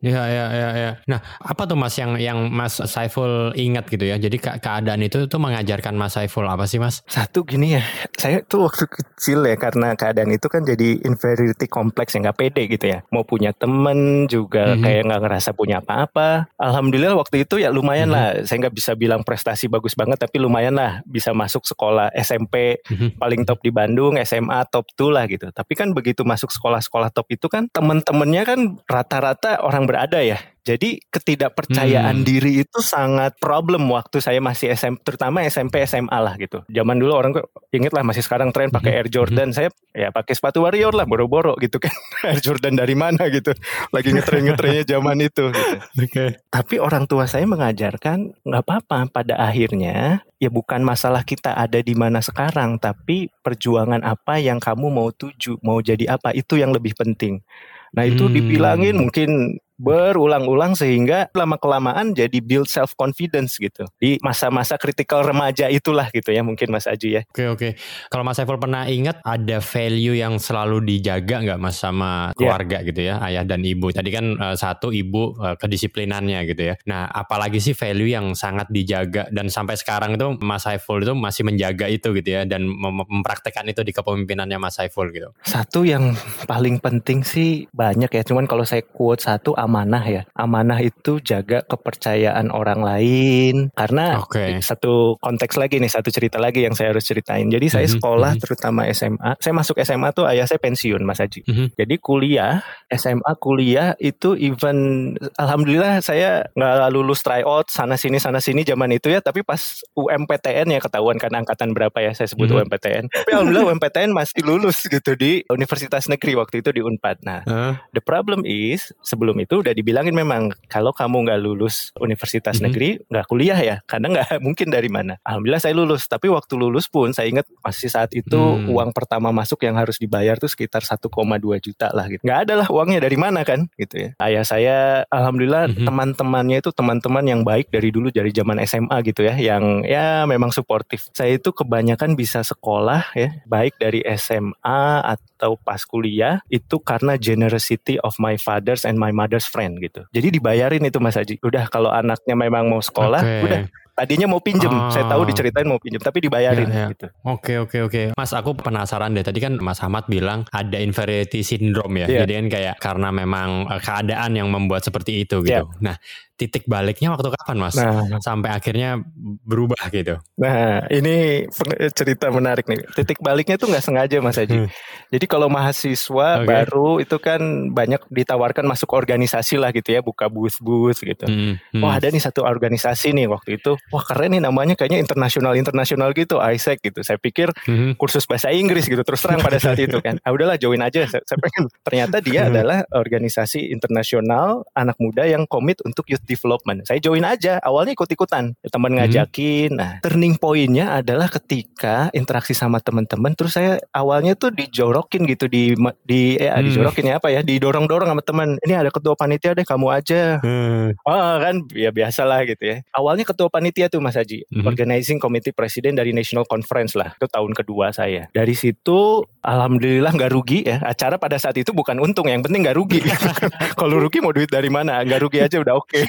Iya, 0.00 0.22
iya, 0.26 0.44
iya, 0.50 0.68
iya. 0.74 0.90
Nah, 1.04 1.16
apa 1.38 1.64
tuh 1.64 1.74
Mas 1.74 1.92
yang 1.94 2.16
yang 2.16 2.48
Mas 2.48 2.76
Saiful 2.78 3.52
ingat 3.54 3.84
gitu 3.86 4.04
ya? 4.04 4.16
Jadi 4.16 4.36
ke- 4.36 4.56
keadaan 4.58 5.00
itu 5.00 5.24
tuh 5.24 5.36
mengajarkan 5.38 5.92
Mas 5.92 6.12
Saiful 6.12 6.44
apa 6.44 6.64
sih, 6.64 6.76
Mas? 6.76 7.00
Satu 7.04 7.42
gini 7.42 7.72
ya, 7.72 7.82
saya 8.14 8.40
tuh 8.40 8.64
waktu 8.64 8.84
kecil 8.86 9.42
ya 9.42 9.56
karena 9.56 9.92
keadaan 9.94 10.30
itu 10.30 10.46
kan 10.46 10.62
jadi 10.62 11.00
inferiority 11.00 11.66
complex 11.66 12.12
yang 12.12 12.24
nggak 12.24 12.38
pede 12.38 12.62
gitu 12.66 12.86
ya. 12.86 13.00
Mau 13.08 13.22
punya 13.22 13.52
temen 13.52 14.24
juga 14.26 14.72
Mhm. 14.72 14.82
kayak 14.82 15.02
nggak 15.04 15.20
ngerasa 15.22 15.50
punya 15.52 15.80
apa-apa. 15.80 16.52
Alhamdulillah 16.54 17.16
waktu 17.16 17.42
itu 17.42 17.56
ya 17.56 17.68
lumayan 17.68 18.08
Mhm. 18.08 18.14
lah. 18.14 18.26
Saya 18.44 18.56
nggak 18.62 18.76
bisa 18.76 18.92
bilang 18.94 19.24
prestasi 19.34 19.66
bagus 19.66 19.98
banget 19.98 20.22
tapi 20.22 20.38
lumayan 20.38 20.78
lah 20.78 21.02
bisa 21.02 21.34
masuk 21.34 21.66
sekolah 21.66 22.14
SMP 22.14 22.78
Mhm. 22.86 23.18
paling 23.18 23.42
top 23.42 23.58
di 23.66 23.74
Bandung, 23.74 24.14
SMA 24.22 24.62
top 24.70 24.86
2 24.94 25.10
lah 25.10 25.26
gitu. 25.26 25.50
Tapi 25.50 25.74
kan 25.74 25.90
begitu 25.90 26.22
masuk 26.22 26.54
sekolah-sekolah 26.54 27.10
top 27.10 27.26
itu 27.34 27.50
kan 27.50 27.66
temen-temennya 27.66 28.46
kan 28.46 28.78
rata-rata 28.86 29.58
orang 29.58 29.90
berada 29.90 30.22
ya. 30.22 30.38
Jadi 30.64 30.96
ketidakpercayaan 31.12 32.16
Hmm. 32.16 32.24
diri 32.24 32.64
itu 32.64 32.80
sangat 32.80 33.36
problem 33.36 33.84
waktu 33.92 34.16
saya 34.18 34.40
masih 34.40 34.72
SMP, 34.72 35.04
terutama 35.04 35.44
SMP 35.44 35.84
SMA 35.84 36.16
lah 36.16 36.40
gitu. 36.40 36.64
Zaman 36.66 36.96
dulu 36.96 37.12
orang 37.12 37.36
kok 37.36 37.52
inget 37.68 37.92
lah 37.92 38.00
masih 38.00 38.24
sekarang 38.24 38.48
tren 38.48 38.72
pakai 38.72 38.96
Mhm. 38.96 38.98
Air 38.98 39.08
Jordan, 39.12 39.48
saya 39.52 39.68
ya 39.92 40.08
pakai 40.08 40.32
sepatu 40.32 40.64
Warrior 40.64 40.96
lah, 40.96 41.04
boro-boro 41.04 41.52
gitu 41.60 41.76
kan. 41.76 41.92
Air 42.32 42.40
Jordan 42.40 42.80
dari 42.80 42.96
mana 42.96 43.28
gitu. 43.28 43.52
Lagi 43.92 44.08
ngetren-ngetrennya 44.08 44.88
zaman 44.96 45.20
itu 45.20 45.52
gitu. 45.52 45.76
Oke. 46.00 46.24
Tapi 46.48 46.74
orang 46.80 47.04
tua 47.04 47.28
saya 47.28 47.44
mengajarkan 47.44 48.32
nggak 48.40 48.62
apa-apa 48.64 49.12
pada 49.12 49.36
akhirnya 49.36 50.24
ya 50.40 50.48
bukan 50.48 50.80
masalah 50.80 51.22
kita 51.22 51.52
ada 51.52 51.76
di 51.78 51.92
mana 51.92 52.24
sekarang, 52.24 52.80
tapi 52.80 53.28
perjuangan 53.44 54.00
apa 54.00 54.40
yang 54.40 54.56
kamu 54.56 54.88
mau 54.88 55.12
tuju, 55.12 55.60
mau 55.60 55.76
jadi 55.78 56.16
apa 56.16 56.32
itu 56.32 56.56
yang 56.56 56.72
lebih 56.72 56.96
penting. 56.96 57.44
Nah 57.92 58.04
itu 58.04 58.26
Hmm. 58.26 58.32
dibilangin 58.32 58.96
mungkin 58.96 59.60
berulang-ulang 59.76 60.74
sehingga 60.74 61.28
lama 61.34 61.58
kelamaan 61.58 62.14
jadi 62.14 62.38
build 62.38 62.66
self 62.66 62.94
confidence 62.94 63.58
gitu 63.58 63.84
di 63.98 64.16
masa-masa 64.22 64.78
kritikal 64.78 65.22
remaja 65.22 65.66
itulah 65.66 66.08
gitu 66.10 66.30
ya 66.30 66.42
mungkin 66.42 66.70
Mas 66.70 66.86
Aji 66.86 67.20
ya. 67.20 67.22
Oke 67.28 67.44
oke. 67.50 67.68
Kalau 68.08 68.22
Mas 68.22 68.38
Saiful 68.38 68.58
pernah 68.58 68.86
ingat 68.86 69.18
ada 69.22 69.58
value 69.58 70.14
yang 70.14 70.38
selalu 70.38 70.82
dijaga 70.84 71.42
nggak 71.42 71.60
Mas 71.60 71.76
sama 71.76 72.30
Ya. 72.34 72.50
keluarga 72.50 72.78
gitu 72.82 73.00
ya, 73.00 73.18
ayah 73.22 73.44
dan 73.44 73.60
ibu. 73.62 73.90
Tadi 73.90 74.10
kan 74.10 74.34
eh, 74.34 74.56
satu 74.56 74.90
ibu 74.90 75.34
eh, 75.38 75.56
kedisiplinannya 75.58 76.40
gitu 76.48 76.62
ya. 76.72 76.74
Nah, 76.86 77.06
apalagi 77.06 77.58
sih 77.58 77.74
value 77.74 78.10
yang 78.10 78.32
sangat 78.34 78.70
dijaga 78.70 79.28
dan 79.30 79.50
sampai 79.50 79.74
sekarang 79.74 80.14
itu 80.14 80.38
Mas 80.40 80.64
Saiful 80.64 81.02
itu 81.02 81.12
masih 81.12 81.44
menjaga 81.44 81.86
itu 81.86 82.14
gitu 82.14 82.28
ya 82.28 82.42
dan 82.44 82.64
mem- 82.64 83.06
mempraktekkan 83.06 83.66
itu 83.68 83.82
di 83.82 83.92
kepemimpinannya 83.92 84.56
Mas 84.56 84.78
Saiful 84.78 85.10
gitu. 85.10 85.30
Satu 85.42 85.82
yang 85.82 86.14
paling 86.44 86.78
penting 86.78 87.22
sih 87.22 87.66
banyak 87.70 88.08
ya, 88.08 88.22
cuman 88.22 88.46
kalau 88.46 88.62
saya 88.64 88.82
quote 88.82 89.20
satu 89.20 89.52
amanah 89.74 90.04
ya. 90.06 90.22
Amanah 90.38 90.78
itu 90.78 91.18
jaga 91.18 91.66
kepercayaan 91.66 92.54
orang 92.54 92.78
lain. 92.78 93.54
Karena 93.74 94.22
Oke. 94.22 94.62
satu 94.62 95.18
konteks 95.18 95.58
lagi 95.58 95.82
nih, 95.82 95.90
satu 95.90 96.14
cerita 96.14 96.38
lagi 96.38 96.62
yang 96.62 96.78
saya 96.78 96.94
harus 96.94 97.02
ceritain. 97.02 97.50
Jadi 97.50 97.66
saya 97.66 97.86
Mhm, 97.90 97.94
sekolah 97.98 98.32
mhm. 98.38 98.40
terutama 98.40 98.86
SMA. 98.86 99.34
Saya 99.42 99.50
masuk 99.52 99.82
SMA 99.82 100.14
tuh 100.14 100.30
ayah 100.30 100.46
saya 100.46 100.62
pensiun 100.62 101.02
Mas 101.02 101.18
Haji. 101.18 101.42
Mhm. 101.42 101.66
Jadi 101.74 101.94
kuliah, 101.98 102.62
SMA 102.86 103.34
kuliah 103.42 103.98
itu 103.98 104.38
even 104.38 105.10
alhamdulillah 105.34 105.98
saya 105.98 106.46
nggak 106.54 106.90
lulus 106.94 107.26
tryout 107.26 107.66
sana 107.66 107.98
sini 107.98 108.22
sana 108.22 108.38
sini 108.38 108.62
zaman 108.62 108.94
itu 108.94 109.10
ya, 109.10 109.18
tapi 109.18 109.42
pas 109.42 109.58
UMPTN 109.98 110.70
ya 110.70 110.78
ketahuan 110.78 111.18
kan 111.18 111.34
angkatan 111.34 111.74
berapa 111.74 111.98
ya 111.98 112.14
saya 112.14 112.30
sebut 112.30 112.46
Mhm. 112.46 112.56
UMPTN. 112.62 113.04
Tapi 113.10 113.30
alhamdulillah 113.34 113.74
UMPTN 113.74 114.14
masih 114.14 114.38
lulus 114.46 114.86
gitu 114.86 115.18
di 115.18 115.42
Universitas 115.50 116.06
Negeri 116.06 116.38
waktu 116.38 116.62
itu 116.62 116.70
di 116.70 116.80
Unpad. 116.80 117.16
Nah, 117.26 117.40
Hah? 117.44 117.74
The 117.90 118.02
problem 118.02 118.42
is 118.44 118.90
sebelum 119.02 119.38
itu 119.38 119.53
udah 119.60 119.72
dibilangin 119.72 120.14
memang 120.14 120.50
kalau 120.66 120.90
kamu 120.90 121.28
nggak 121.28 121.40
lulus 121.40 121.90
universitas 121.98 122.58
Mhm. 122.58 122.64
negeri 122.64 122.88
nggak 123.06 123.26
kuliah 123.26 123.58
ya 123.58 123.76
karena 123.84 124.06
nggak 124.10 124.28
mungkin 124.46 124.68
dari 124.68 124.88
mana. 124.88 125.18
Alhamdulillah 125.22 125.60
saya 125.60 125.74
lulus 125.74 126.06
tapi 126.06 126.26
waktu 126.28 126.54
lulus 126.54 126.86
pun 126.86 127.10
saya 127.10 127.28
ingat 127.28 127.46
masih 127.60 127.88
saat 127.88 128.10
itu 128.12 128.34
Hmm. 128.34 128.70
uang 128.70 128.90
pertama 128.92 129.30
masuk 129.30 129.62
yang 129.62 129.74
harus 129.74 129.96
dibayar 129.96 130.36
tuh 130.36 130.48
sekitar 130.48 130.82
1,2 130.82 131.58
juta 131.58 131.90
lah 131.90 132.06
gitu. 132.06 132.22
Nggak 132.22 132.38
ada 132.48 132.54
lah 132.60 132.68
uangnya 132.70 133.00
dari 133.00 133.16
mana 133.16 133.42
kan 133.42 133.66
gitu 133.76 133.94
ya. 133.98 134.10
Ayah 134.18 134.44
saya 134.44 134.76
alhamdulillah 135.08 135.70
Mhm. 135.72 135.86
teman-temannya 135.86 136.58
itu 136.60 136.70
teman-teman 136.70 137.24
yang 137.24 137.40
baik 137.42 137.68
dari 137.68 137.90
dulu 137.90 138.08
dari 138.10 138.30
zaman 138.30 138.58
SMA 138.60 138.96
gitu 139.02 139.22
ya 139.22 139.34
yang 139.36 139.82
ya 139.82 140.24
memang 140.24 140.50
suportif. 140.50 141.08
Saya 141.12 141.36
itu 141.36 141.50
kebanyakan 141.50 142.14
bisa 142.14 142.40
sekolah 142.40 143.12
ya 143.12 143.40
baik 143.44 143.76
dari 143.76 144.00
SMA 144.04 144.82
atau 145.04 145.56
pas 145.56 145.82
kuliah 145.84 146.40
itu 146.48 146.78
karena 146.78 147.16
generosity 147.16 147.96
of 148.00 148.16
my 148.18 148.36
fathers 148.36 148.84
and 148.84 148.96
my 148.96 149.10
mother's 149.10 149.43
friend 149.46 149.80
gitu. 149.80 150.04
Jadi 150.10 150.28
dibayarin 150.34 150.82
itu 150.82 150.98
Mas 150.98 151.14
Haji. 151.14 151.40
Udah 151.40 151.68
kalau 151.68 151.88
anaknya 151.88 152.34
memang 152.34 152.66
mau 152.66 152.80
sekolah, 152.80 153.20
Oke. 153.20 153.42
udah 153.44 153.60
tadinya 153.94 154.26
mau 154.26 154.42
pinjem. 154.42 154.68
Ah. 154.68 154.90
Saya 154.90 155.06
tahu 155.06 155.22
diceritain 155.24 155.64
mau 155.64 155.78
pinjem, 155.78 156.02
tapi 156.02 156.18
dibayarin 156.18 156.66
Ya, 156.66 156.74
ya. 156.74 156.86
gitu. 156.90 157.06
Oke 157.22 157.62
oke 157.62 157.78
oke. 157.86 158.02
Mas 158.12 158.34
aku 158.34 158.52
penasaran 158.52 159.14
deh. 159.14 159.22
Tadi 159.22 159.38
kan 159.38 159.54
Mas 159.58 159.78
Ahmad 159.78 160.04
bilang 160.06 160.42
ada 160.50 160.76
inferiority 160.76 161.40
syndrome 161.40 162.02
ya. 162.02 162.06
Iya. 162.10 162.18
Jadi 162.26 162.32
kan 162.34 162.46
kayak 162.50 162.74
karena 162.82 163.08
memang 163.08 163.70
eh, 163.70 163.80
keadaan 163.80 164.34
yang 164.34 164.48
membuat 164.50 164.82
seperti 164.82 165.22
itu 165.22 165.40
gitu. 165.42 165.70
Nah 165.78 165.94
titik 166.34 166.66
baliknya 166.66 167.14
waktu 167.14 167.30
kapan 167.30 167.56
Mas? 167.62 167.78
Nah, 167.78 168.18
Sampai 168.18 168.50
akhirnya 168.50 168.98
berubah 169.46 169.78
gitu. 169.88 170.18
nah 170.34 170.82
ini 170.90 171.46
cerita 171.94 172.26
menarik 172.28 172.66
nih. 172.66 172.82
Titik 172.90 173.22
baliknya 173.22 173.54
tuh 173.54 173.70
nggak 173.70 173.84
sengaja 173.86 174.18
Mas 174.18 174.34
Haji. 174.34 174.66
Hmm. 174.66 174.68
Jadi 175.14 175.26
kalau 175.30 175.46
mahasiswa 175.46 176.42
Oke. 176.42 176.46
baru 176.46 176.88
itu 176.98 177.16
kan 177.22 177.38
banyak 177.70 178.02
ditawarkan 178.10 178.66
masuk 178.66 178.90
organisasi 178.92 179.62
lah 179.62 179.70
gitu 179.70 179.94
ya, 179.94 180.02
buka 180.02 180.26
booth-booth 180.26 181.06
gitu. 181.06 181.22
Hmm, 181.22 181.54
hmm. 181.70 181.82
Wah 181.82 182.02
ada 182.02 182.10
nih 182.10 182.18
satu 182.18 182.42
organisasi 182.42 183.14
nih 183.14 183.30
waktu 183.30 183.62
itu. 183.62 183.78
Wah 183.94 184.02
keren 184.02 184.34
nih 184.34 184.42
namanya 184.42 184.74
kayaknya 184.74 184.98
internasional 184.98 185.54
internasional 185.54 186.10
gitu, 186.10 186.42
ISEC 186.42 186.82
gitu. 186.82 187.06
Saya 187.06 187.22
pikir 187.22 187.54
Mhm. 187.70 187.94
kursus 187.94 188.26
bahasa 188.26 188.50
Inggris 188.50 188.90
gitu 188.90 189.06
terus 189.06 189.22
terang 189.22 189.38
pada 189.38 189.62
saat 189.62 189.78
itu 189.78 190.02
kan. 190.02 190.18
Ah 190.26 190.34
udahlah 190.34 190.58
join 190.58 190.82
aja. 190.82 191.06
Saya, 191.06 191.22
saya 191.22 191.38
pengen. 191.38 191.70
Ternyata 191.86 192.18
dia 192.18 192.50
adalah 192.50 192.82
organisasi 192.90 193.70
internasional 193.70 194.66
anak 194.74 194.98
muda 194.98 195.22
yang 195.22 195.46
komit 195.46 195.78
untuk 195.86 196.10
youth 196.10 196.23
development. 196.24 196.84
Saya 196.84 196.98
join 196.98 197.22
aja, 197.22 197.60
awalnya 197.60 197.92
ikut-ikutan, 197.92 198.56
teman 198.64 198.90
Hmm. 198.90 198.98
ngajakin. 199.00 199.70
Nah, 199.74 199.92
turning 200.00 200.36
pointnya 200.36 200.98
adalah 200.98 201.28
ketika 201.28 202.08
interaksi 202.10 202.52
sama 202.52 202.80
teman-teman, 202.80 203.32
terus 203.32 203.54
saya 203.54 203.78
awalnya 203.90 204.34
tuh 204.34 204.50
dijorokin 204.50 205.24
gitu 205.28 205.46
di 205.46 205.72
di 206.02 206.36
eh 206.36 206.50
Hmm. 206.50 206.64
dijorokin 206.64 207.10
ya 207.10 207.14
apa 207.20 207.28
ya, 207.30 207.40
didorong-dorong 207.40 208.08
sama 208.08 208.22
teman. 208.22 208.48
Ini 208.60 208.80
ada 208.80 208.90
ketua 208.90 209.14
panitia 209.14 209.52
deh, 209.52 209.64
kamu 209.64 209.86
aja. 209.90 210.38
Hmm. 210.40 210.96
Oh 211.04 211.34
kan 211.38 211.64
ya 211.72 211.90
biasalah 211.90 212.44
gitu 212.46 212.64
ya. 212.64 212.76
Awalnya 212.92 213.24
ketua 213.24 213.48
panitia 213.48 213.86
tuh 213.88 214.00
Mas 214.00 214.16
Haji, 214.16 214.44
Mhm. 214.50 214.64
organizing 214.64 215.18
committee 215.18 215.52
presiden 215.52 215.94
dari 215.94 216.10
National 216.14 216.44
Conference 216.44 216.94
lah. 216.94 217.12
Itu 217.16 217.28
tahun 217.28 217.52
kedua 217.52 217.92
saya. 217.92 218.26
Dari 218.30 218.54
situ 218.54 219.22
alhamdulillah 219.42 220.12
nggak 220.14 220.32
rugi 220.32 220.64
ya. 220.64 220.80
Acara 220.80 221.20
pada 221.20 221.36
saat 221.36 221.56
itu 221.56 221.70
bukan 221.70 221.98
untung, 221.98 222.26
yang 222.26 222.40
penting 222.40 222.64
nggak 222.64 222.76
rugi. 222.76 223.00
Kalau 223.80 223.98
rugi 223.98 224.18
mau 224.20 224.32
duit 224.32 224.48
dari 224.48 224.70
mana? 224.70 225.02
Nggak 225.02 225.20
rugi 225.20 225.38
aja 225.42 225.56
udah 225.60 225.74
oke. 225.76 226.00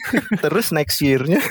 Terus 0.44 0.72
next 0.76 1.02
year-nya 1.02 1.42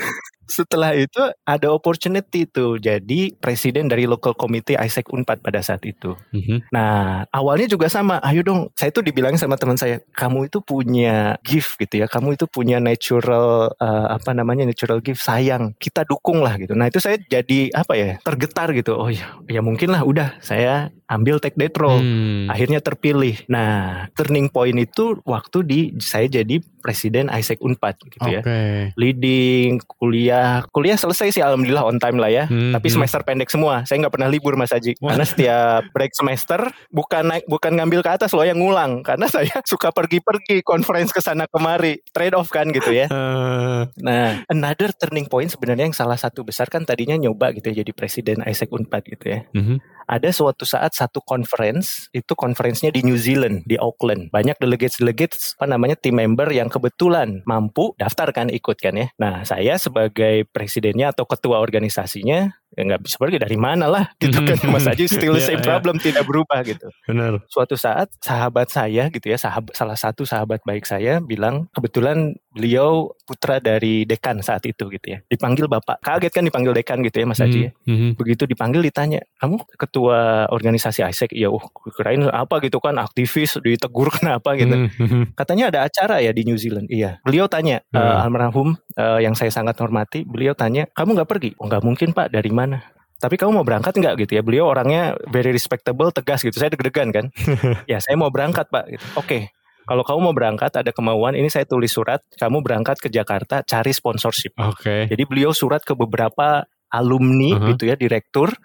setelah 0.45 0.93
itu 0.93 1.19
ada 1.45 1.67
opportunity 1.73 2.45
tuh 2.45 2.77
jadi 2.77 3.33
presiden 3.37 3.89
dari 3.89 4.05
local 4.05 4.37
committee 4.37 4.77
Isaac 4.77 5.09
Unpad 5.09 5.41
pada 5.41 5.61
saat 5.61 5.81
itu. 5.85 6.13
Mhm. 6.33 6.69
Nah, 6.73 7.25
awalnya 7.33 7.69
juga 7.69 7.89
sama. 7.89 8.21
Ayo 8.21 8.45
dong, 8.45 8.69
saya 8.77 8.93
tuh 8.93 9.05
dibilangin 9.05 9.41
sama 9.41 9.57
teman 9.57 9.77
saya, 9.77 10.01
kamu 10.13 10.49
itu 10.49 10.61
punya 10.61 11.37
gift 11.41 11.77
gitu 11.81 12.01
ya. 12.01 12.07
Kamu 12.09 12.37
itu 12.37 12.45
punya 12.49 12.77
natural 12.77 13.73
eh, 13.77 14.07
apa 14.15 14.31
namanya 14.33 14.65
natural 14.65 15.01
gift. 15.01 15.21
Sayang, 15.25 15.73
kita 15.81 16.05
dukung 16.05 16.45
lah 16.45 16.57
gitu. 16.61 16.77
Nah, 16.77 16.89
itu 16.89 17.01
saya 17.01 17.17
jadi 17.17 17.73
apa 17.73 17.93
ya? 17.97 18.09
Tergetar 18.21 18.71
gitu. 18.77 18.97
Oh 18.97 19.09
ya, 19.09 19.39
ya 19.49 19.61
mungkin 19.65 19.93
lah 19.93 20.05
udah 20.05 20.37
saya 20.41 20.93
ambil 21.09 21.37
take 21.37 21.57
that 21.57 21.73
role. 21.77 22.01
Hmm. 22.01 22.49
Akhirnya 22.49 22.81
terpilih. 22.81 23.45
Nah, 23.49 24.05
turning 24.17 24.49
point 24.49 24.77
itu 24.77 25.17
waktu 25.25 25.57
di 25.65 25.79
saya 26.01 26.25
jadi 26.29 26.61
presiden 26.81 27.29
Isaac 27.33 27.61
Unpad 27.61 27.95
gitu 28.09 28.27
ya. 28.29 28.41
Oke. 28.41 28.93
Leading, 28.97 29.81
kuliah, 29.85 30.34
kuliah 30.71 30.97
selesai 30.97 31.31
sih 31.35 31.41
alhamdulillah 31.43 31.85
on 31.85 31.97
time 31.99 32.17
lah 32.17 32.31
ya. 32.31 32.43
Hmm, 32.47 32.73
Tapi 32.75 32.87
hmm. 32.89 32.95
semester 32.99 33.21
pendek 33.21 33.49
semua. 33.51 33.83
Saya 33.83 34.05
nggak 34.05 34.13
pernah 34.15 34.29
libur 34.29 34.55
Mas 34.55 34.71
Haji. 34.71 34.97
Wah. 34.99 35.15
Karena 35.15 35.25
setiap 35.25 35.81
break 35.91 36.13
semester 36.15 36.59
bukan 36.89 37.23
naik 37.27 37.45
bukan 37.47 37.71
ngambil 37.75 38.01
ke 38.05 38.09
atas 38.15 38.31
loh 38.33 38.45
yang 38.45 38.59
ngulang. 38.59 39.01
Karena 39.01 39.27
saya 39.27 39.61
suka 39.71 39.91
pergi-pergi 39.91 40.61
conference 40.65 41.11
ke 41.11 41.21
sana 41.21 41.45
kemari. 41.49 41.99
Trade 42.11 42.35
off 42.35 42.49
kan 42.49 42.69
gitu 42.71 42.91
ya. 42.91 43.07
Eh, 43.09 43.81
Nah, 44.01 44.43
another 44.51 44.91
turning 44.95 45.27
point 45.29 45.47
sebenarnya 45.51 45.87
yang 45.87 45.95
salah 45.95 46.17
satu 46.17 46.43
besar 46.43 46.67
kan 46.71 46.83
tadinya 46.83 47.15
nyoba 47.15 47.53
gitu 47.55 47.71
ya 47.71 47.83
jadi 47.85 47.91
presiden 47.95 48.43
Isaac 48.45 48.71
Unpad 48.71 49.03
gitu 49.07 49.25
ya. 49.29 49.39
mhm. 49.53 49.77
Ada 50.05 50.29
suatu 50.29 50.69
saat 50.69 50.93
satu 50.93 51.17
conference, 51.25 52.13
itu 52.13 52.37
conference-nya 52.37 52.93
di 52.93 53.01
New 53.01 53.17
Zealand, 53.17 53.65
di 53.65 53.73
Auckland. 53.81 54.29
Banyak 54.29 54.61
delegates-delegates, 54.61 55.57
apa 55.57 55.65
namanya, 55.65 55.97
tim 55.97 56.13
member 56.13 56.45
yang 56.53 56.69
kebetulan 56.69 57.41
mampu 57.49 57.97
daftar 57.97 58.29
kan, 58.29 58.53
ikut 58.53 58.77
kan 58.77 58.93
ya. 58.93 59.09
Nah, 59.17 59.41
saya 59.41 59.81
sebagai 59.81 60.24
presidennya 60.49 61.13
atau 61.13 61.27
ketua 61.29 61.61
organisasinya, 61.61 62.53
ya 62.71 62.81
nggak 62.83 63.01
bisa 63.01 63.15
pergi 63.15 63.37
dari 63.37 63.55
mana 63.55 63.85
lah, 63.85 64.05
gitu 64.17 64.41
kan. 64.41 64.57
Mas 64.67 64.83
Aji 64.83 65.05
still 65.05 65.31
the 65.31 65.39
Iya, 65.39 65.49
same 65.49 65.61
iya. 65.61 65.67
problem, 65.67 65.95
tidak 65.95 66.23
berubah 66.23 66.59
gitu. 66.61 66.89
Benar. 67.05 67.45
Suatu 67.45 67.75
saat 67.75 68.09
sahabat 68.17 68.67
saya 68.67 69.07
gitu 69.07 69.25
ya, 69.25 69.37
sahab- 69.37 69.71
salah 69.71 69.95
satu 69.95 70.23
sahabat 70.23 70.59
baik 70.61 70.83
saya 70.83 71.19
bilang, 71.19 71.69
kebetulan 71.71 72.33
beliau 72.49 73.11
putra 73.21 73.59
dari 73.59 74.03
dekan 74.03 74.39
saat 74.39 74.63
itu 74.63 74.87
gitu 74.89 75.07
ya. 75.09 75.19
Dipanggil 75.25 75.67
bapak, 75.67 75.99
kaget 75.99 76.31
kan 76.31 76.43
dipanggil 76.43 76.71
dekan 76.71 76.99
gitu 77.01 77.17
ya 77.17 77.25
Mas 77.25 77.37
Aji 77.37 77.59
ya 77.61 77.71
Mhm. 77.85 78.15
begitu 78.15 78.43
dipanggil 78.43 78.79
ditanya 78.81 79.19
kamu 79.35 79.59
ketua 79.75 80.17
organisasi 80.47 81.03
Isaac 81.03 81.31
ya 81.31 81.47
oh 81.47 81.59
kirain 81.91 82.23
apa 82.25 82.57
gitu 82.59 82.79
kan 82.79 82.95
aktivis 82.95 83.59
ditegur 83.59 84.07
kenapa 84.15 84.55
gitu 84.55 84.71
Mhm, 84.73 84.89
mhm. 84.97 85.21
katanya 85.33 85.67
ada 85.67 85.79
acara 85.83 86.19
ya 86.19 86.31
di 86.31 86.43
New 86.43 86.55
Zealand 86.55 86.87
iya 86.87 87.19
beliau 87.21 87.45
tanya 87.45 87.83
eh, 87.85 87.99
almarhum 88.17 88.71
eh, 88.93 89.19
yang 89.19 89.35
saya 89.35 89.51
sangat 89.51 89.75
hormati 89.77 90.23
beliau 90.23 90.53
tanya 90.53 90.87
kamu 90.89 91.11
nggak 91.13 91.29
pergi 91.29 91.49
oh 91.59 91.67
nggak 91.67 91.83
mungkin 91.83 92.09
pak 92.11 92.31
dari 92.31 92.54
mana 92.55 92.87
tapi 93.19 93.35
kamu 93.35 93.51
mau 93.61 93.65
berangkat 93.67 93.91
nggak 93.95 94.15
gitu 94.27 94.31
ya 94.39 94.41
beliau 94.43 94.71
orangnya 94.71 95.19
very 95.27 95.51
respectable 95.51 96.07
tegas 96.15 96.39
gitu 96.39 96.55
saya 96.55 96.71
deg-degan 96.71 97.11
kan 97.11 97.25
ya 97.91 97.99
saya 97.99 98.15
mau 98.15 98.31
berangkat 98.31 98.71
pak 98.71 98.85
gitu. 98.95 99.05
oke 99.19 99.39
kalau 99.85 100.01
kamu 100.01 100.19
mau 100.31 100.33
berangkat 100.33 100.71
ada 100.81 100.89
kemauan 100.95 101.35
ini 101.35 101.51
saya 101.51 101.67
tulis 101.67 101.91
surat 101.91 102.23
kamu 102.39 102.63
berangkat 102.63 102.97
ke 103.03 103.11
Jakarta 103.11 103.61
cari 103.61 103.91
sponsorship 103.91 104.55
Oke. 104.57 105.11
jadi 105.11 105.23
beliau 105.27 105.51
surat 105.51 105.83
ke 105.83 105.93
beberapa 105.93 106.65
alumni 106.95 107.51
Uh-huh. 107.55 107.75
gitu 107.75 107.91
ya 107.91 107.95
direktur. 107.99 108.55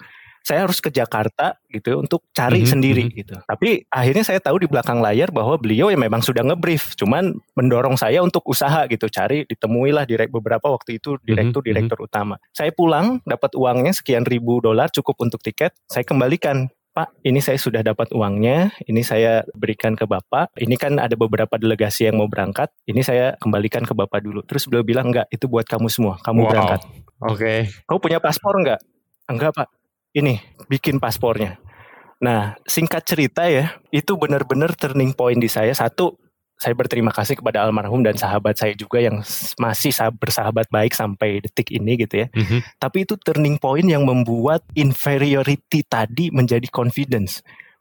Saya 0.41 0.67
harus 0.67 0.81
ke 0.81 0.89
Jakarta 0.89 1.57
gitu 1.69 1.95
ya, 1.95 1.97
untuk 2.01 2.27
cari 2.33 2.65
Mhm, 2.65 2.69
sendiri 2.69 3.05
mhm. 3.07 3.15
gitu. 3.15 3.37
Tapi 3.45 3.85
akhirnya 3.87 4.25
saya 4.25 4.41
tahu 4.41 4.65
di 4.65 4.69
belakang 4.69 4.99
layar 4.99 5.31
bahwa 5.31 5.55
beliau 5.61 5.93
ya 5.93 5.99
memang 6.01 6.25
sudah 6.25 6.43
ngebrief, 6.43 6.97
cuman 6.97 7.37
mendorong 7.55 7.95
saya 7.95 8.25
untuk 8.25 8.43
usaha 8.49 8.85
gitu, 8.89 9.07
cari 9.07 9.45
ditemuilah 9.47 10.09
direk 10.09 10.33
beberapa 10.33 10.73
waktu 10.73 10.99
itu 10.99 11.21
direktur 11.23 11.61
Mhm, 11.63 11.69
direktur 11.71 11.99
utama. 12.03 12.41
Saya 12.51 12.73
pulang 12.73 13.21
dapat 13.23 13.53
uangnya 13.55 13.93
sekian 13.93 14.25
ribu 14.25 14.59
dolar 14.59 14.89
cukup 14.91 15.21
untuk 15.23 15.41
tiket, 15.41 15.77
saya 15.87 16.03
kembalikan 16.03 16.69
Pak, 16.91 17.23
ini 17.23 17.39
saya 17.39 17.55
sudah 17.55 17.87
dapat 17.87 18.11
uangnya, 18.11 18.75
ini 18.83 19.07
saya 19.07 19.47
berikan 19.55 19.95
ke 19.95 20.11
Bapak. 20.11 20.51
Ini 20.59 20.75
kan 20.75 20.99
ada 20.99 21.15
beberapa 21.15 21.55
delegasi 21.55 22.11
yang 22.11 22.19
mau 22.19 22.27
berangkat, 22.27 22.67
ini 22.91 22.99
saya 23.07 23.39
kembalikan 23.39 23.87
ke 23.87 23.95
Bapak 23.95 24.19
dulu. 24.27 24.43
Terus 24.43 24.67
beliau 24.67 24.83
bilang, 24.83 25.15
enggak, 25.15 25.31
itu 25.31 25.47
buat 25.47 25.71
kamu 25.71 25.87
semua, 25.87 26.19
kamu 26.27 26.43
Wow. 26.43 26.51
berangkat. 26.51 26.81
Oke. 27.23 27.55
Kamu 27.87 27.99
punya 28.03 28.19
paspor 28.19 28.59
enggak? 28.59 28.83
Enggak 29.31 29.55
Pak, 29.55 29.71
ini, 30.15 30.41
bikin 30.67 30.99
paspornya. 30.99 31.59
Nah, 32.21 32.59
singkat 32.69 33.07
cerita 33.09 33.49
ya, 33.49 33.81
itu 33.89 34.13
benar-benar 34.19 34.77
turning 34.77 35.17
point 35.17 35.41
di 35.41 35.49
saya. 35.49 35.73
Satu, 35.73 36.21
saya 36.61 36.77
berterima 36.77 37.09
kasih 37.09 37.41
kepada 37.41 37.65
almarhum 37.65 38.05
dan 38.05 38.21
sahabat 38.21 38.53
saya 38.61 38.77
juga 38.77 39.01
yang 39.01 39.25
masih 39.57 39.89
sah- 39.89 40.13
bersahabat 40.13 40.69
baik 40.69 40.93
sampai 40.93 41.41
detik 41.41 41.73
ini 41.73 41.97
gitu 42.05 42.21
ya. 42.21 42.27
Mhm. 42.37 42.77
Tapi 42.77 43.09
itu 43.09 43.17
turning 43.17 43.57
point 43.57 43.89
yang 43.89 44.05
membuat 44.05 44.61
inferiority 44.77 45.81
tadi 45.89 46.29
menjadi 46.29 46.69
confidence. 46.69 47.41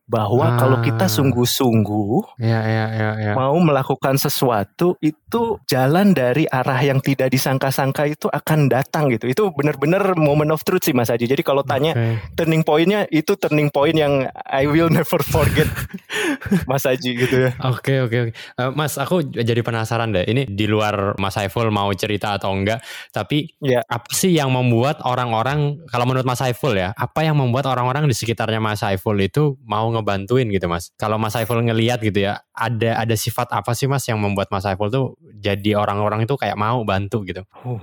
Bahwa 0.10 0.58
kalau 0.58 0.82
kita 0.82 1.06
Ah. 1.06 1.12
sungguh-sungguh 1.12 2.42
Ya, 2.42 2.60
ya, 2.62 2.86
ya, 2.90 3.10
ya. 3.22 3.34
mau 3.34 3.54
melakukan 3.56 4.18
sesuatu 4.18 4.98
itu 5.00 5.42
jalan 5.66 6.12
dari 6.12 6.44
arah 6.46 6.82
yang 6.82 6.98
tidak 6.98 7.30
disangka-sangka 7.30 8.10
itu 8.10 8.26
akan 8.26 8.66
datang 8.68 9.08
gitu. 9.08 9.30
Itu 9.30 9.54
benar-benar 9.54 10.18
moment 10.18 10.50
of 10.50 10.62
truth 10.62 10.82
sih 10.82 10.92
Mas 10.92 11.08
Haji. 11.08 11.30
Jadi 11.30 11.42
kalau 11.42 11.62
tanya 11.62 11.94
Oke. 11.94 12.34
turning 12.36 12.62
pointnya 12.62 13.06
itu 13.08 13.38
turning 13.38 13.70
point 13.70 13.94
yang 13.94 14.26
I 14.44 14.66
will 14.66 14.90
never 14.90 15.22
forget 15.22 15.70
Mas 16.70 16.84
Haji 16.84 17.12
gitu 17.16 17.36
ya. 17.40 17.52
Oke 17.62 18.02
oke 18.02 18.18
oke. 18.26 18.32
Eh, 18.34 18.70
Mas, 18.74 18.98
aku 18.98 19.22
jadi 19.24 19.62
penasaran 19.62 20.10
deh. 20.10 20.26
Ini 20.26 20.50
di 20.50 20.66
luar 20.66 21.14
Mas 21.16 21.36
Saiful 21.36 21.70
mau 21.70 21.92
cerita 21.94 22.34
atau 22.34 22.50
enggak? 22.50 22.82
Tapi 23.12 23.52
Ya. 23.62 23.86
apa 23.86 24.10
sih 24.10 24.32
yang 24.32 24.50
membuat 24.50 25.04
orang-orang 25.04 25.78
kalau 25.86 26.04
menurut 26.04 26.26
Mas 26.26 26.40
Saiful 26.40 26.74
ya, 26.74 26.96
apa 26.96 27.22
yang 27.22 27.38
membuat 27.38 27.68
orang-orang 27.68 28.08
di 28.08 28.16
sekitarnya 28.16 28.58
Mas 28.58 28.82
Saiful 28.82 29.20
itu 29.20 29.54
mau 29.62 29.86
ngebantuin 30.00 30.48
gitu, 30.48 30.72
Mas? 30.72 30.96
Kalau 30.96 31.20
Mas 31.20 31.36
Saiful 31.36 31.60
ngelihat 31.60 32.00
gitu 32.00 32.24
ya, 32.24 32.40
ada 32.56 33.04
ada 33.04 33.16
sifat 33.20 33.52
apa 33.52 33.76
sih 33.76 33.86
Mas 33.86 34.08
yang 34.08 34.18
membuat 34.24 34.48
Mas 34.50 34.64
Saiful 34.64 34.88
tuh 34.88 35.20
jadi 35.36 35.76
orang-orang 35.76 36.24
itu 36.24 36.40
kayak 36.40 36.56
mau 36.56 36.82
bantu 36.88 37.28
gitu? 37.28 37.44
Uh, 37.64 37.80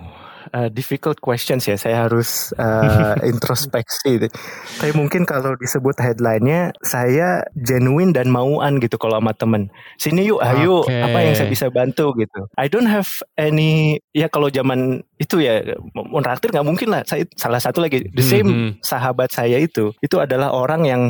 uh, 0.53 0.69
difficult 0.73 1.21
questions 1.21 1.65
ya. 1.65 1.77
Saya 1.77 2.09
harus 2.09 2.53
uh, 2.57 3.17
introspeksi. 3.31 4.29
Tapi 4.81 4.93
mungkin 4.93 5.25
kalau 5.25 5.57
disebut 5.57 5.97
headline-nya 6.01 6.73
saya 6.81 7.45
genuine 7.57 8.13
dan 8.13 8.29
mauan 8.29 8.81
gitu 8.81 8.97
kalau 8.97 9.17
sama 9.21 9.33
temen. 9.33 9.69
Sini 9.97 10.29
yuk, 10.29 10.41
ayo. 10.41 10.85
Apa 10.85 11.19
yang 11.25 11.35
saya 11.37 11.49
bisa 11.49 11.69
bantu 11.69 12.13
gitu. 12.17 12.49
I 12.57 12.69
don't 12.69 12.89
have 12.89 13.09
any 13.37 14.01
ya 14.13 14.29
kalau 14.29 14.49
zaman 14.49 15.05
itu 15.17 15.41
ya 15.41 15.65
mau 15.93 16.21
traktir 16.21 16.53
nggak 16.53 16.67
mungkin 16.67 16.89
lah. 16.93 17.03
Saya 17.05 17.25
salah 17.37 17.61
satu 17.61 17.81
lagi 17.81 18.05
the 18.13 18.25
same 18.25 18.47
Mhm. 18.47 18.71
sahabat 18.79 19.35
saya 19.35 19.59
itu 19.59 19.91
itu 19.99 20.17
adalah 20.17 20.55
orang 20.55 20.87
yang 20.87 21.03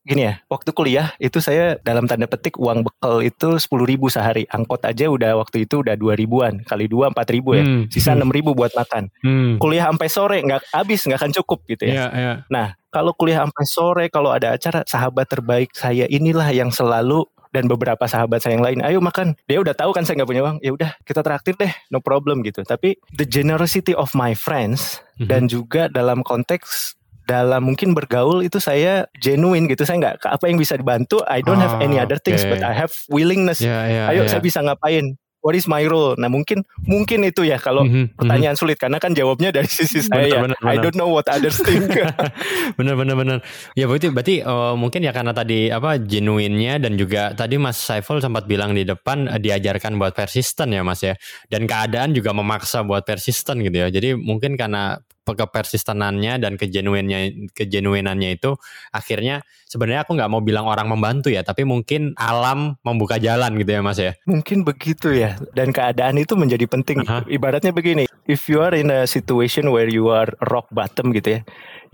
gini 0.00 0.24
ya 0.24 0.40
waktu 0.48 0.72
kuliah 0.72 1.12
itu 1.20 1.38
saya 1.38 1.76
dalam 1.80 2.08
tanda 2.08 2.24
petik 2.24 2.56
uang 2.56 2.82
bekal 2.82 3.20
itu 3.20 3.60
sepuluh 3.60 3.84
ribu 3.84 4.08
sehari 4.08 4.48
angkot 4.48 4.80
aja 4.82 5.06
udah 5.06 5.36
waktu 5.36 5.68
itu 5.68 5.84
udah 5.84 5.92
dua 5.92 6.16
ribuan 6.16 6.64
kali 6.64 6.88
dua 6.88 7.12
empat 7.12 7.28
ribu 7.28 7.52
ya 7.52 7.62
Hmm. 7.62 7.84
sisa 7.92 8.16
enam 8.16 8.32
ribu 8.32 8.56
buat 8.56 8.72
makan 8.72 9.12
Hmm. 9.20 9.60
kuliah 9.60 9.86
sampai 9.86 10.08
sore 10.08 10.38
nggak 10.40 10.72
habis 10.72 11.04
nggak 11.04 11.20
akan 11.20 11.32
cukup 11.36 11.58
gitu 11.68 11.84
ya 11.84 11.92
Iya, 11.92 12.06
iya. 12.16 12.32
nah 12.48 12.72
kalau 12.88 13.12
kuliah 13.12 13.44
sampai 13.44 13.64
sore 13.68 14.04
kalau 14.08 14.32
ada 14.32 14.56
acara 14.56 14.80
sahabat 14.82 15.28
terbaik 15.28 15.68
saya 15.76 16.08
inilah 16.08 16.48
yang 16.48 16.72
selalu 16.72 17.28
dan 17.50 17.66
beberapa 17.66 18.06
sahabat 18.06 18.40
saya 18.40 18.56
yang 18.56 18.64
lain 18.64 18.78
ayo 18.80 19.02
makan 19.02 19.34
dia 19.44 19.58
udah 19.58 19.74
tahu 19.74 19.90
kan 19.90 20.06
saya 20.06 20.16
nggak 20.16 20.30
punya 20.30 20.42
uang 20.42 20.56
ya 20.62 20.70
udah 20.70 20.90
kita 21.02 21.20
traktir 21.20 21.58
deh 21.58 21.70
no 21.90 21.98
problem 21.98 22.40
gitu 22.40 22.62
tapi 22.62 22.94
the 23.12 23.26
generosity 23.26 23.92
of 23.92 24.14
my 24.14 24.32
friends 24.32 25.02
Mhm. 25.18 25.28
dan 25.28 25.42
juga 25.44 25.82
dalam 25.86 26.24
konteks 26.24 26.94
dalam 27.30 27.62
mungkin 27.62 27.94
bergaul 27.94 28.42
itu 28.42 28.58
saya 28.58 29.06
genuine 29.22 29.70
gitu 29.70 29.86
saya 29.86 30.02
nggak 30.02 30.26
apa 30.26 30.44
yang 30.50 30.58
bisa 30.58 30.74
dibantu 30.74 31.22
I 31.30 31.46
don't 31.46 31.62
have 31.62 31.78
any 31.78 32.02
other 32.02 32.18
things 32.18 32.42
Oke. 32.42 32.58
but 32.58 32.66
I 32.66 32.74
have 32.74 32.90
willingness 33.06 33.62
Iya, 33.62 33.78
iya, 33.86 34.02
ayo 34.10 34.26
iya. 34.26 34.30
saya 34.34 34.42
bisa 34.42 34.58
ngapain 34.66 35.14
what 35.40 35.56
is 35.56 35.64
my 35.64 35.84
role? 35.88 36.14
Nah 36.16 36.28
mungkin 36.28 36.64
mungkin 36.84 37.24
itu 37.24 37.44
ya 37.44 37.56
kalau 37.56 37.84
mm-hmm. 37.84 38.16
pertanyaan 38.16 38.56
sulit 38.56 38.76
karena 38.76 39.00
kan 39.00 39.16
jawabnya 39.16 39.50
dari 39.52 39.68
sisi 39.80 40.04
saya. 40.04 40.28
Bener, 40.28 40.30
ya. 40.30 40.40
bener, 40.44 40.58
bener. 40.60 40.72
I 40.72 40.76
don't 40.80 40.96
know 40.96 41.10
what 41.10 41.26
others 41.28 41.58
think. 41.60 41.88
bener 42.78 42.94
bener 42.96 43.16
bener. 43.16 43.38
Ya 43.74 43.88
berarti 43.88 44.12
berarti 44.12 44.34
uh, 44.44 44.76
mungkin 44.76 45.04
ya 45.04 45.12
karena 45.12 45.32
tadi 45.32 45.72
apa 45.72 45.96
genuinnya 45.98 46.78
dan 46.80 46.94
juga 47.00 47.32
tadi 47.32 47.56
Mas 47.56 47.80
Saiful 47.80 48.20
sempat 48.20 48.44
bilang 48.46 48.76
di 48.76 48.84
depan 48.84 49.26
uh, 49.26 49.40
diajarkan 49.40 49.96
buat 49.96 50.12
persisten 50.12 50.76
ya 50.76 50.84
Mas 50.84 51.00
ya. 51.02 51.16
Dan 51.48 51.64
keadaan 51.64 52.12
juga 52.12 52.36
memaksa 52.36 52.84
buat 52.84 53.02
persisten 53.02 53.64
gitu 53.64 53.76
ya. 53.76 53.88
Jadi 53.88 54.16
mungkin 54.16 54.54
karena 54.60 55.00
kepersistenannya 55.34 56.38
dan 56.40 56.56
kejenuinnya 56.56 57.50
kejenuinannya 57.54 58.38
itu 58.38 58.56
akhirnya 58.90 59.42
sebenarnya 59.70 60.02
aku 60.02 60.18
nggak 60.18 60.30
mau 60.30 60.42
bilang 60.42 60.66
orang 60.66 60.90
membantu 60.90 61.30
ya 61.30 61.46
tapi 61.46 61.62
mungkin 61.62 62.10
alam 62.18 62.74
membuka 62.82 63.22
jalan 63.22 63.54
gitu 63.54 63.70
ya 63.70 63.80
mas 63.80 64.02
ya 64.02 64.12
mungkin 64.26 64.66
begitu 64.66 65.14
ya 65.14 65.38
dan 65.54 65.70
keadaan 65.70 66.18
itu 66.18 66.34
menjadi 66.34 66.66
penting 66.66 67.06
uh 67.06 67.22
-huh. 67.22 67.22
ibaratnya 67.30 67.70
begini 67.70 68.10
if 68.26 68.50
you 68.50 68.58
are 68.58 68.74
in 68.74 68.90
a 68.90 69.06
situation 69.06 69.70
where 69.70 69.86
you 69.86 70.10
are 70.10 70.26
rock 70.50 70.66
bottom 70.74 71.14
gitu 71.14 71.38
ya 71.38 71.40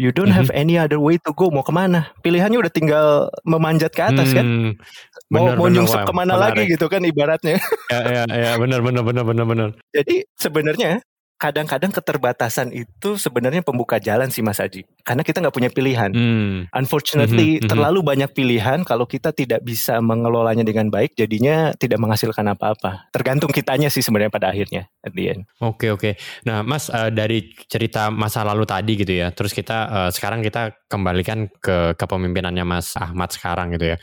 you 0.00 0.08
don't 0.08 0.32
have 0.32 0.48
mm 0.48 0.56
-hmm. 0.56 0.62
any 0.64 0.74
other 0.80 0.96
way 0.96 1.20
to 1.20 1.36
go 1.36 1.52
mau 1.52 1.60
ke 1.60 1.72
mana 1.72 2.08
pilihannya 2.24 2.56
udah 2.60 2.72
tinggal 2.72 3.06
memanjat 3.44 3.92
ke 3.92 4.02
atas 4.04 4.32
kan? 4.32 4.44
hmm, 4.44 4.72
kan 4.76 5.32
mau 5.32 5.52
bener, 5.52 5.56
mau 5.60 5.66
nyungsep 5.68 6.00
ke 6.04 6.12
mana 6.16 6.32
menarik. 6.36 6.56
lagi 6.56 6.62
gitu 6.72 6.86
kan 6.88 7.02
ibaratnya 7.04 7.56
ya 7.92 8.00
ya 8.04 8.22
ya 8.24 8.50
benar 8.56 8.80
benar 8.80 9.02
benar 9.04 9.24
benar 9.24 9.44
benar 9.44 9.68
jadi 9.92 10.24
sebenarnya 10.36 11.04
kadang-kadang 11.36 11.92
keterbatasan 11.92 12.72
itu 12.72 13.20
sebenarnya 13.20 13.60
pembuka 13.60 14.00
jalan 14.00 14.32
sih 14.32 14.40
Mas 14.40 14.56
Aji. 14.56 14.88
Karena 15.04 15.20
kita 15.20 15.44
nggak 15.44 15.52
punya 15.52 15.70
pilihan. 15.70 16.10
Hmm. 16.10 16.64
Unfortunately, 16.72 17.56
mm 17.56 17.60
-hmm. 17.64 17.70
terlalu 17.70 18.00
banyak 18.00 18.30
pilihan. 18.32 18.82
Kalau 18.88 19.04
kita 19.04 19.36
tidak 19.36 19.60
bisa 19.60 20.00
mengelolanya 20.00 20.64
dengan 20.64 20.88
baik, 20.88 21.12
jadinya 21.14 21.76
tidak 21.76 22.00
menghasilkan 22.00 22.56
apa-apa. 22.56 23.12
Tergantung 23.12 23.52
kitanya 23.52 23.92
sih 23.92 24.00
sebenarnya 24.00 24.32
pada 24.32 24.48
akhirnya. 24.50 24.88
At 25.04 25.12
the 25.14 25.24
end. 25.30 25.40
Oke 25.62 25.86
okay, 25.86 25.90
oke. 25.92 26.00
Okay. 26.00 26.12
Nah 26.48 26.64
Mas 26.64 26.88
uh, 26.88 27.12
dari 27.12 27.52
cerita 27.68 28.08
masa 28.08 28.42
lalu 28.42 28.64
tadi 28.64 28.96
gitu 28.96 29.12
ya. 29.12 29.30
Terus 29.30 29.52
kita 29.52 29.78
uh, 29.86 30.10
sekarang 30.10 30.40
kita 30.42 30.85
kembalikan 30.86 31.50
ke 31.58 31.98
kepemimpinannya 31.98 32.62
Mas 32.62 32.94
Ahmad 32.94 33.34
sekarang 33.34 33.74
gitu 33.74 33.94
ya. 33.94 33.98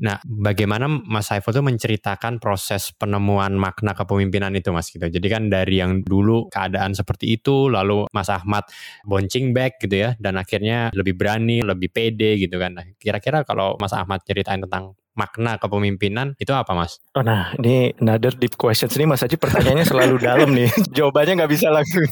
Nah, 0.00 0.16
bagaimana 0.24 0.88
Mas 0.88 1.28
Saiful 1.28 1.52
itu 1.52 1.62
menceritakan 1.62 2.40
proses 2.40 2.90
penemuan 2.96 3.52
makna 3.54 3.92
kepemimpinan 3.92 4.52
itu 4.56 4.72
Mas 4.72 4.88
gitu. 4.88 5.04
Jadi 5.04 5.26
kan 5.28 5.52
dari 5.52 5.78
yang 5.78 6.00
dulu 6.00 6.48
keadaan 6.48 6.96
seperti 6.96 7.36
itu, 7.36 7.68
lalu 7.68 8.08
Mas 8.10 8.32
Ahmad 8.32 8.64
bouncing 9.04 9.52
back 9.52 9.76
gitu 9.84 10.08
ya, 10.08 10.10
dan 10.16 10.40
akhirnya 10.40 10.88
lebih 10.96 11.14
berani, 11.14 11.60
lebih 11.60 11.92
pede 11.92 12.40
gitu 12.40 12.56
kan. 12.56 12.80
Nah, 12.80 12.86
kira-kira 12.96 13.44
kalau 13.44 13.76
Mas 13.76 13.92
Ahmad 13.92 14.24
ceritain 14.24 14.64
tentang 14.64 14.96
makna 15.12 15.60
kepemimpinan 15.60 16.32
itu 16.40 16.56
apa 16.56 16.72
mas? 16.72 16.96
Oh 17.12 17.20
nah 17.20 17.52
ini 17.60 17.92
another 18.00 18.32
deep 18.32 18.56
questions 18.56 18.96
ini 18.96 19.04
mas 19.04 19.20
Haji 19.20 19.36
pertanyaannya 19.36 19.84
selalu 19.84 20.16
dalam 20.16 20.48
nih 20.56 20.72
jawabannya 20.96 21.44
nggak 21.44 21.52
bisa 21.52 21.68
langsung 21.68 22.08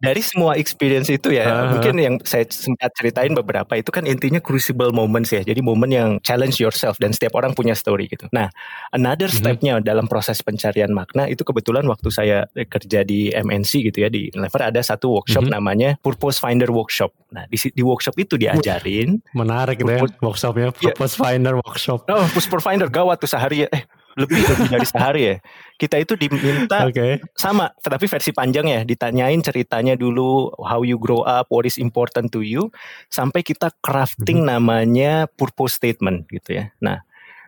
dari 0.00 0.24
semua 0.24 0.56
experience 0.56 1.12
itu 1.12 1.36
ya 1.36 1.44
uh-huh. 1.44 1.76
mungkin 1.76 1.94
yang 2.00 2.14
saya 2.24 2.48
sempat 2.48 2.88
ceritain 2.96 3.36
beberapa 3.36 3.76
itu 3.76 3.92
kan 3.92 4.08
intinya 4.08 4.40
crucible 4.40 4.90
moments 4.96 5.28
ya 5.28 5.44
jadi 5.44 5.60
momen 5.60 5.92
yang 5.92 6.10
challenge 6.24 6.56
yourself 6.56 6.96
dan 6.96 7.12
setiap 7.12 7.36
orang 7.36 7.52
punya 7.52 7.76
story 7.76 8.08
gitu 8.08 8.24
nah 8.32 8.48
another 8.96 9.28
mhm. 9.28 9.36
stepnya 9.36 9.72
uh-huh. 9.76 9.84
dalam 9.84 10.08
proses 10.08 10.40
pencarian 10.40 10.88
makna 10.90 11.28
itu 11.28 11.44
kebetulan 11.44 11.84
waktu 11.84 12.08
saya 12.08 12.48
kerja 12.48 13.04
di 13.04 13.28
MNC 13.28 13.92
gitu 13.92 13.98
ya 14.00 14.08
di 14.08 14.32
Lever 14.32 14.72
ada 14.72 14.80
satu 14.80 15.20
workshop 15.20 15.44
uh-huh. 15.46 15.60
namanya 15.60 16.00
Purpose 16.00 16.40
Finder 16.40 16.72
Workshop 16.72 17.12
nah 17.30 17.44
di, 17.46 17.60
di 17.60 17.82
workshop 17.84 18.16
itu 18.16 18.40
diajarin 18.40 19.20
menarik 19.36 19.84
gitu 19.84 19.92
ya 19.92 20.00
workshopnya 20.24 20.72
iya. 20.80 20.96
Purpose 20.96 21.14
yeah. 21.14 21.22
Finder 21.28 21.54
Workshop 21.60 22.08
oh 22.08 22.24
Purpose 22.32 22.64
Finder 22.64 22.88
gawat 22.88 23.20
tuh 23.20 23.28
sehari 23.28 23.68
ya 23.68 23.70
eh 23.70 23.84
lebih 24.18 24.42
lebih 24.42 24.68
dari 24.68 24.86
sehari 24.86 25.22
ya. 25.22 25.36
Kita 25.80 25.96
itu 25.96 26.12
diminta 26.12 26.84
okay. 26.88 27.24
sama, 27.32 27.72
tetapi 27.80 28.04
versi 28.04 28.36
panjang 28.36 28.68
ya. 28.68 28.80
Ditanyain 28.84 29.40
ceritanya 29.40 29.96
dulu, 29.96 30.52
how 30.60 30.84
you 30.84 31.00
grow 31.00 31.24
up, 31.24 31.48
what 31.48 31.64
is 31.64 31.80
important 31.80 32.28
to 32.28 32.44
you, 32.44 32.68
sampai 33.08 33.40
kita 33.40 33.72
crafting 33.80 34.44
mm 34.44 34.46
-hmm. 34.46 34.52
namanya 34.60 35.12
purpose 35.40 35.80
statement 35.80 36.28
gitu 36.28 36.60
ya. 36.60 36.68
Nah, 36.84 37.00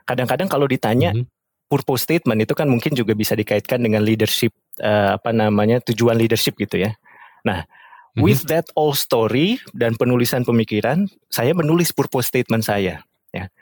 kadang-kadang 0.08 0.48
kalau 0.48 0.64
ditanya 0.64 1.12
mm 1.12 1.28
-hmm. 1.28 1.68
purpose 1.68 2.08
statement 2.08 2.40
itu 2.40 2.56
kan 2.56 2.72
mungkin 2.72 2.96
juga 2.96 3.12
bisa 3.12 3.36
dikaitkan 3.36 3.84
dengan 3.84 4.00
leadership, 4.00 4.56
uh, 4.80 5.20
apa 5.20 5.36
namanya 5.36 5.84
tujuan 5.84 6.16
leadership 6.16 6.56
gitu 6.56 6.80
ya. 6.80 6.96
Nah, 7.44 7.68
mm 7.68 8.16
-hmm. 8.16 8.24
with 8.24 8.48
that 8.48 8.64
all 8.72 8.96
story 8.96 9.60
dan 9.76 9.92
penulisan 10.00 10.48
pemikiran, 10.48 11.04
saya 11.28 11.52
menulis 11.52 11.92
purpose 11.92 12.32
statement 12.32 12.64
saya. 12.64 13.04
Ya 13.36 13.52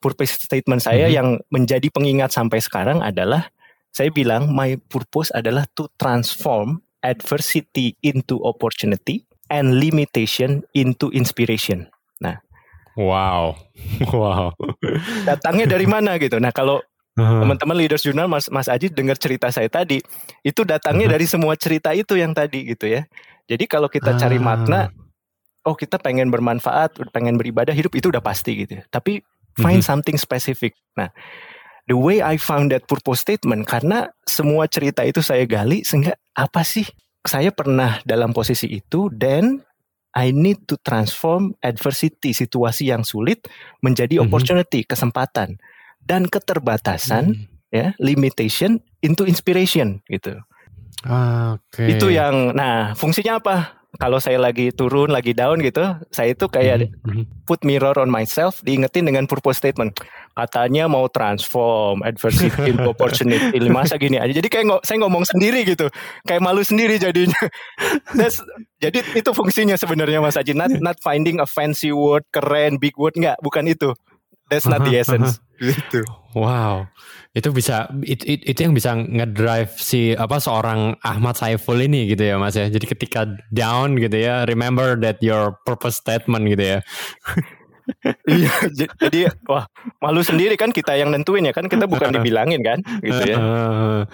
purpose 0.00 0.40
statement 0.40 0.80
saya 0.80 1.06
mm-hmm. 1.06 1.18
yang 1.20 1.28
menjadi 1.52 1.92
pengingat 1.92 2.32
sampai 2.32 2.58
sekarang 2.58 3.04
adalah 3.04 3.52
saya 3.90 4.10
bilang 4.14 4.50
my 4.54 4.78
purpose 4.88 5.34
adalah 5.34 5.66
to 5.74 5.90
transform 5.98 6.82
adversity 7.02 7.96
into 8.04 8.38
opportunity 8.44 9.26
and 9.50 9.82
limitation 9.82 10.62
into 10.76 11.10
inspiration. 11.10 11.90
Nah, 12.22 12.38
wow, 12.94 13.58
wow. 14.14 14.54
Datangnya 15.26 15.66
dari 15.66 15.90
mana 15.90 16.16
gitu? 16.22 16.38
Nah, 16.38 16.54
kalau 16.54 16.78
uh-huh. 17.18 17.40
teman-teman 17.42 17.76
leaders 17.76 18.06
journal 18.06 18.30
Mas 18.30 18.46
Mas 18.52 18.70
Aji 18.70 18.92
dengar 18.92 19.18
cerita 19.18 19.50
saya 19.50 19.66
tadi, 19.66 19.98
itu 20.46 20.60
datangnya 20.62 21.10
uh-huh. 21.10 21.16
dari 21.18 21.26
semua 21.26 21.54
cerita 21.58 21.90
itu 21.96 22.14
yang 22.14 22.30
tadi 22.30 22.70
gitu 22.70 22.86
ya. 22.86 23.04
Jadi 23.50 23.66
kalau 23.66 23.90
kita 23.90 24.14
cari 24.14 24.38
makna, 24.38 24.94
oh 25.66 25.74
kita 25.74 25.98
pengen 25.98 26.30
bermanfaat, 26.30 27.02
pengen 27.10 27.34
beribadah, 27.34 27.74
hidup 27.74 27.90
itu 27.98 28.06
udah 28.06 28.22
pasti 28.22 28.62
gitu. 28.62 28.78
Ya. 28.78 28.84
Tapi 28.86 29.26
Find 29.58 29.82
-hmm. 29.82 29.90
something 29.90 30.16
specific. 30.16 30.78
Nah, 30.94 31.10
the 31.90 31.98
way 31.98 32.22
I 32.22 32.38
found 32.38 32.70
that 32.70 32.86
purpose 32.86 33.26
statement 33.26 33.66
karena 33.66 34.14
semua 34.22 34.70
cerita 34.70 35.02
itu 35.02 35.18
saya 35.18 35.42
gali 35.42 35.82
sehingga 35.82 36.14
apa 36.38 36.62
sih 36.62 36.86
saya 37.26 37.50
pernah 37.50 37.98
dalam 38.06 38.30
posisi 38.30 38.70
itu 38.70 39.10
dan 39.10 39.58
I 40.14 40.30
need 40.30 40.70
to 40.70 40.78
transform 40.78 41.58
adversity 41.58 42.30
situasi 42.30 42.94
yang 42.94 43.02
sulit 43.02 43.50
menjadi 43.82 44.18
mm 44.18 44.22
-hmm. 44.22 44.26
opportunity 44.30 44.80
kesempatan 44.86 45.58
dan 46.06 46.30
keterbatasan 46.30 47.34
mm 47.34 47.34
-hmm. 47.34 47.74
ya 47.74 47.86
limitation 47.98 48.78
into 49.02 49.26
inspiration 49.26 49.98
gitu. 50.06 50.38
Okay. 51.00 51.96
Itu 51.96 52.12
yang 52.12 52.54
nah 52.54 52.94
fungsinya 52.94 53.42
apa? 53.42 53.79
Kalau 53.98 54.22
saya 54.22 54.38
lagi 54.38 54.70
turun, 54.70 55.10
lagi 55.10 55.34
down 55.34 55.58
gitu, 55.58 55.82
saya 56.14 56.30
itu 56.30 56.46
kayak 56.46 56.94
mm-hmm. 57.02 57.42
put 57.42 57.66
mirror 57.66 57.96
on 57.98 58.06
myself, 58.06 58.62
diingetin 58.62 59.10
dengan 59.10 59.26
purpose 59.26 59.58
statement. 59.58 59.98
Katanya 60.38 60.86
mau 60.86 61.10
transform 61.10 62.06
adversity 62.06 62.54
into 62.70 62.86
opportunity. 62.86 63.58
Masa 63.66 63.98
gini 63.98 64.22
aja. 64.22 64.30
Jadi 64.30 64.46
kayak 64.46 64.66
ng- 64.70 64.84
saya 64.86 65.02
ngomong 65.02 65.26
sendiri 65.26 65.66
gitu, 65.66 65.90
kayak 66.22 66.38
malu 66.38 66.62
sendiri 66.62 67.02
jadinya. 67.02 67.42
That's, 68.18 68.38
jadi 68.78 69.02
itu 69.18 69.30
fungsinya 69.34 69.74
sebenarnya 69.74 70.22
Mas 70.22 70.38
Aji. 70.38 70.54
Not, 70.54 70.78
not 70.78 70.96
finding 71.02 71.42
a 71.42 71.46
fancy 71.50 71.90
word, 71.90 72.22
keren, 72.30 72.78
big 72.78 72.94
word, 72.94 73.18
nggak, 73.18 73.42
bukan 73.42 73.66
itu. 73.66 73.90
That's 74.46 74.70
not 74.70 74.86
the 74.86 74.98
essence. 74.98 75.42
Gitu. 75.60 76.00
Wow, 76.32 76.88
itu 77.36 77.52
bisa 77.52 77.90
itu, 78.00 78.38
itu, 78.38 78.42
itu 78.48 78.60
yang 78.64 78.72
bisa 78.72 78.96
ngedrive 78.96 79.68
si 79.76 80.16
apa 80.16 80.40
seorang 80.40 80.96
Ahmad 81.04 81.36
Saiful 81.36 81.76
ini 81.84 82.08
gitu 82.08 82.22
ya 82.24 82.40
Mas 82.40 82.56
ya. 82.56 82.72
Jadi 82.72 82.86
ketika 82.88 83.28
down 83.52 84.00
gitu 84.00 84.16
ya, 84.16 84.48
remember 84.48 84.96
that 84.96 85.20
your 85.20 85.60
purpose 85.68 86.00
statement 86.00 86.48
gitu 86.48 86.78
ya. 86.78 86.78
iya, 88.30 88.54
jadi 88.96 89.34
wah 89.50 89.66
malu 89.98 90.22
sendiri 90.22 90.54
kan 90.54 90.70
kita 90.70 90.94
yang 90.94 91.10
nentuin 91.10 91.42
ya 91.42 91.52
kan 91.52 91.66
kita 91.66 91.90
bukan 91.90 92.08
dibilangin 92.16 92.64
kan 92.64 92.78
gitu 93.04 93.36
ya. 93.36 93.36
Oke 93.44 94.06